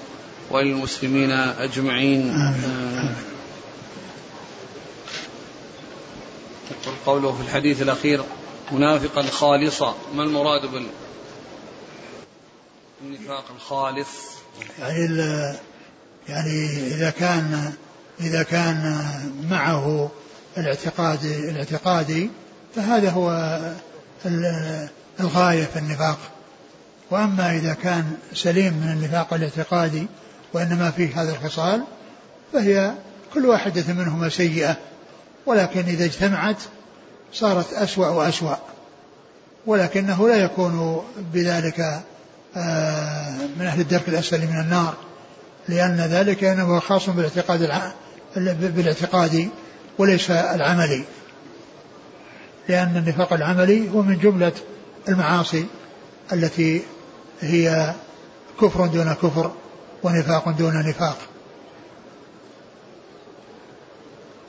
وللمسلمين 0.50 1.30
أجمعين. 1.30 2.30
آمين. 2.30 3.14
يقول 6.70 6.94
قوله 7.06 7.32
في 7.32 7.40
الحديث 7.40 7.82
الأخير 7.82 8.22
منافقا 8.72 9.22
خالصا. 9.22 9.94
ما 10.14 10.22
المراد 10.22 10.60
بالنفاق 13.00 13.44
الخالص. 13.56 14.08
يعني 14.78 15.22
يعني 16.28 16.66
إذا 16.86 17.10
كان 17.10 17.72
إذا 18.20 18.42
كان 18.42 18.98
معه 19.50 20.10
الاعتقاد 20.58 21.24
الاعتقادي 21.24 22.30
فهذا 22.76 23.10
هو 23.10 23.58
الغاية 25.20 25.64
في 25.64 25.78
النفاق. 25.78 26.18
وأما 27.10 27.56
إذا 27.56 27.74
كان 27.74 28.16
سليم 28.34 28.74
من 28.74 28.92
النفاق 28.92 29.34
الاعتقادي 29.34 30.06
وإنما 30.52 30.90
فيه 30.90 31.22
هذا 31.22 31.32
الخصال 31.32 31.82
فهي 32.52 32.92
كل 33.34 33.46
واحدة 33.46 33.94
منهما 33.94 34.28
سيئة. 34.28 34.76
ولكن 35.46 35.80
إذا 35.80 36.04
اجتمعت 36.04 36.56
صارت 37.32 37.72
أسوأ 37.72 38.08
وأسوأ. 38.08 38.56
ولكنه 39.66 40.28
لا 40.28 40.36
يكون 40.36 41.04
بذلك 41.32 42.00
آه، 42.56 43.30
من 43.58 43.66
أهل 43.66 43.80
الدرك 43.80 44.08
الأسفل 44.08 44.40
من 44.40 44.60
النار 44.60 44.94
لأن 45.68 45.96
ذلك 45.96 46.44
إنما 46.44 46.80
خاص 46.80 47.10
بالاعتقاد 47.10 47.62
بالاعتقاد 48.38 49.48
وليس 49.98 50.30
العملي. 50.30 51.04
لأن 52.68 52.96
النفاق 52.96 53.32
العملي 53.32 53.90
هو 53.90 54.02
من 54.02 54.18
جملة 54.18 54.52
المعاصي 55.08 55.66
التي 56.32 56.82
هي 57.40 57.94
كفر 58.60 58.86
دون 58.86 59.12
كفر 59.12 59.52
ونفاق 60.02 60.50
دون 60.50 60.88
نفاق. 60.88 61.18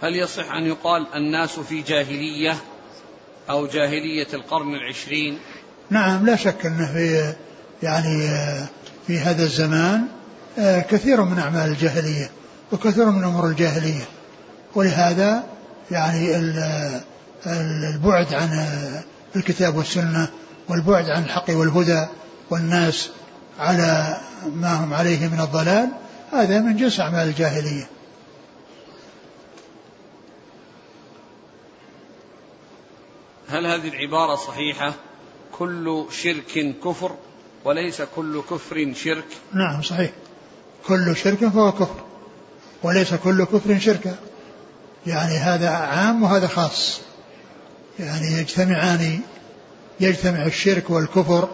هل 0.02 0.16
يصح 0.16 0.52
أن 0.52 0.64
يقال 0.64 1.08
الناس 1.16 1.60
في 1.60 1.82
جاهلية 1.82 2.58
أو 3.50 3.68
جاهلية 3.68 4.28
القرن 4.34 4.76
العشرين؟ 4.76 5.40
نعم 5.90 6.26
لا 6.26 6.36
شك 6.36 6.66
أنه 6.66 6.94
في 6.94 7.34
يعني 7.84 8.28
في 9.08 9.20
هذا 9.20 9.44
الزمان 9.44 10.08
آه، 10.60 10.80
كثير 10.80 11.24
من 11.24 11.40
أعمال 11.40 11.70
الجاهلية. 11.70 12.32
وكثير 12.72 13.06
من 13.06 13.24
أمور 13.24 13.46
الجاهلية. 13.46 14.06
ولهذا 14.76 15.44
يعني 15.92 16.36
البعد 17.96 18.34
عن 18.34 18.50
الكتاب 19.36 19.76
والسنة 19.76 20.28
والبعد 20.70 21.10
عن 21.10 21.24
الحق 21.24 21.50
والهدى 21.50 22.08
والناس 22.50 23.10
على 23.60 24.18
ما 24.56 24.84
هم 24.84 24.94
عليه 24.94 25.28
من 25.28 25.40
الضلال 25.40 25.90
هذا 26.32 26.60
من 26.60 26.78
جنس 26.78 27.00
أعمال 27.00 27.28
الجاهلية. 27.28 27.88
هل 33.50 33.66
هذه 33.66 33.88
العبارة 33.88 34.36
صحيحة؟ 34.36 34.94
كل 35.52 36.06
شرك 36.12 36.76
كفر 36.84 37.16
وليس 37.66 38.02
كل 38.02 38.42
كفر 38.50 38.94
شرك. 38.94 39.28
نعم 39.54 39.82
صحيح. 39.82 40.12
كل 40.88 41.16
شرك 41.16 41.48
فهو 41.48 41.72
كفر. 41.72 42.09
وليس 42.84 43.14
كل 43.14 43.44
كفر 43.44 43.80
شركا 43.80 44.16
يعني 45.08 45.38
هذا 45.38 45.70
عام 45.70 46.24
وهذا 46.24 46.48
خاص. 46.48 47.02
يعني 48.00 48.34
يجتمعان 48.34 49.20
يجتمع 50.00 50.46
الشرك 50.46 50.90
والكفر 50.90 51.50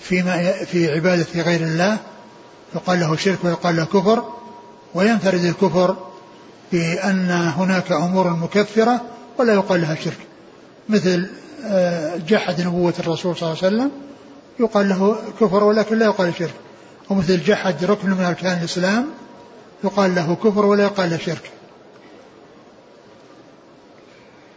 فيما 0.00 0.52
في 0.52 0.92
عبادة 0.92 1.42
غير 1.42 1.60
الله 1.60 1.98
يقال 2.74 3.00
له 3.00 3.16
شرك 3.16 3.38
ويقال 3.44 3.76
له 3.76 3.84
كفر 3.84 4.24
وينفرد 4.94 5.44
الكفر 5.44 5.96
بأن 6.72 7.30
هناك 7.30 7.92
أمور 7.92 8.30
مكفرة 8.30 9.00
ولا 9.38 9.54
يقال 9.54 9.80
لها 9.80 9.94
شرك. 9.94 10.18
مثل 10.88 11.30
آه، 11.66 12.16
جحد 12.16 12.60
نبوة 12.60 12.94
الرسول 12.98 13.36
صلى 13.36 13.52
الله 13.52 13.64
عليه 13.64 13.76
وسلم 13.76 13.90
يقال 14.60 14.88
له 14.88 15.16
كفر 15.40 15.64
ولكن 15.64 15.98
لا 15.98 16.04
يقال 16.04 16.32
شرك. 16.38 16.54
ومثل 17.10 17.42
جحد 17.42 17.84
ركن 17.84 18.10
من 18.10 18.24
أركان 18.24 18.58
الإسلام 18.58 19.06
يقال 19.84 20.14
له 20.14 20.34
كفر 20.34 20.66
ولا 20.66 20.82
يقال 20.82 21.10
له 21.10 21.16
شرك. 21.16 21.50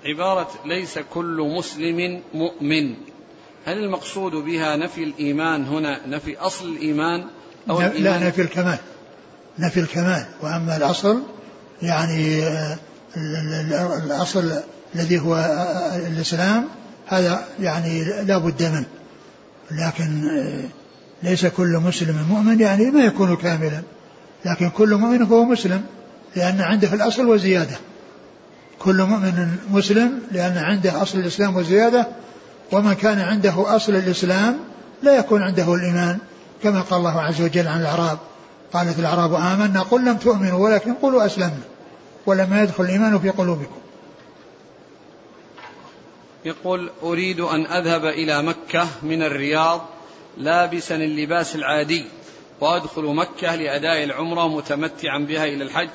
عبارة 0.06 0.50
ليس 0.66 1.00
كل 1.14 1.54
مسلم 1.58 2.22
مؤمن. 2.34 2.96
هل 3.66 3.78
المقصود 3.78 4.32
بها 4.32 4.76
نفي 4.76 5.04
الإيمان 5.04 5.66
هنا 5.66 6.08
نفي 6.08 6.38
أصل 6.38 6.66
الإيمان 6.66 7.26
أو 7.70 7.80
لا 7.80 7.88
الإيمان؟ 7.88 8.28
نفي 8.28 8.42
الكمال. 8.42 8.78
نفي 9.60 9.80
الكمال. 9.80 10.26
وأما 10.42 10.78
الأصل 10.78 11.22
يعني 11.82 12.44
آه، 12.44 12.78
الأصل 14.06 14.52
الذي 14.96 15.20
هو 15.20 15.36
الإسلام 16.08 16.68
هذا 17.08 17.48
يعني 17.60 18.04
لا 18.04 18.38
بد 18.38 18.64
منه. 18.64 18.86
لكن 19.72 20.30
آه، 20.30 20.70
ليس 21.24 21.46
كل 21.46 21.78
مسلم 21.86 22.26
مؤمن 22.30 22.60
يعني 22.60 22.92
ما 22.92 23.06
يكون 23.06 23.36
كاملا. 23.36 23.82
لكن 24.46 24.70
كل 24.70 24.96
مؤمن 24.96 25.26
فهو 25.26 25.44
مسلم 25.44 25.84
لأن 26.36 26.62
عنده 26.62 26.94
الأصل 26.94 27.26
وزيادة. 27.26 27.78
كل 28.80 29.04
مؤمن 29.04 29.58
مسلم 29.72 30.22
لأن 30.32 30.58
عنده 30.58 31.02
أصل 31.02 31.20
الإسلام 31.20 31.56
وزيادة 31.56 32.08
ومن 32.72 32.94
كان 32.94 33.20
عنده 33.20 33.76
أصل 33.76 33.96
الإسلام 33.96 34.60
لا 35.04 35.18
يكون 35.18 35.42
عنده 35.42 35.74
الإيمان 35.74 36.18
كما 36.64 36.82
قال 36.82 37.00
الله 37.00 37.22
عز 37.22 37.42
وجل 37.42 37.68
عن 37.68 37.82
الأعراب. 37.82 38.18
قالت 38.74 39.00
الأعراب 39.00 39.34
آمنا 39.34 39.82
قل 39.82 40.06
لم 40.06 40.18
تؤمنوا 40.18 40.60
ولكن 40.60 40.94
قولوا 40.94 41.26
أسلمنا 41.26 41.62
ولما 42.26 42.64
يدخل 42.64 42.84
الإيمان 42.84 43.20
في 43.20 43.30
قلوبكم. 43.30 43.78
يقول 46.46 46.90
أريد 47.04 47.40
أن 47.40 47.66
أذهب 47.66 48.06
إلى 48.06 48.44
مكة 48.44 48.88
من 49.04 49.22
الرياض 49.22 49.86
لابسا 50.38 50.96
اللباس 50.96 51.56
العادي. 51.56 52.06
وأدخل 52.62 53.04
مكة 53.04 53.56
لأداء 53.56 54.04
العمرة 54.04 54.48
متمتعا 54.48 55.20
بها 55.20 55.46
إلى 55.46 55.64
الحج. 55.64 55.90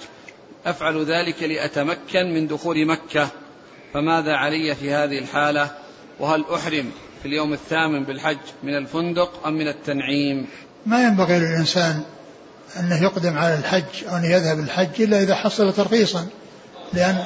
أفعل 0.67 1.05
ذلك 1.05 1.43
لأتمكن 1.43 2.35
من 2.35 2.47
دخول 2.47 2.87
مكة. 2.87 3.29
فماذا 3.95 4.33
علي 4.33 4.75
في 4.75 4.93
هذه 4.93 5.19
الحالة؟ 5.19 5.71
وهل 6.21 6.45
أحرم 6.55 6.91
في 7.23 7.29
اليوم 7.29 7.53
الثامن 7.53 8.05
بالحج 8.05 8.39
من 8.63 8.77
الفندق 8.77 9.47
أم 9.47 9.55
من 9.55 9.69
التنعيم؟ 9.69 10.47
ما 10.87 11.05
ينبغي 11.05 11.39
للإنسان 11.39 12.03
أنه 12.81 13.03
يقدم 13.03 13.39
على 13.39 13.55
الحج 13.55 14.05
أو 14.09 14.17
أن 14.17 14.25
يذهب 14.25 14.59
الحج 14.59 15.03
إلا 15.03 15.23
إذا 15.23 15.35
حصل 15.35 15.73
ترخيصا 15.73 16.27
لأن 16.93 17.25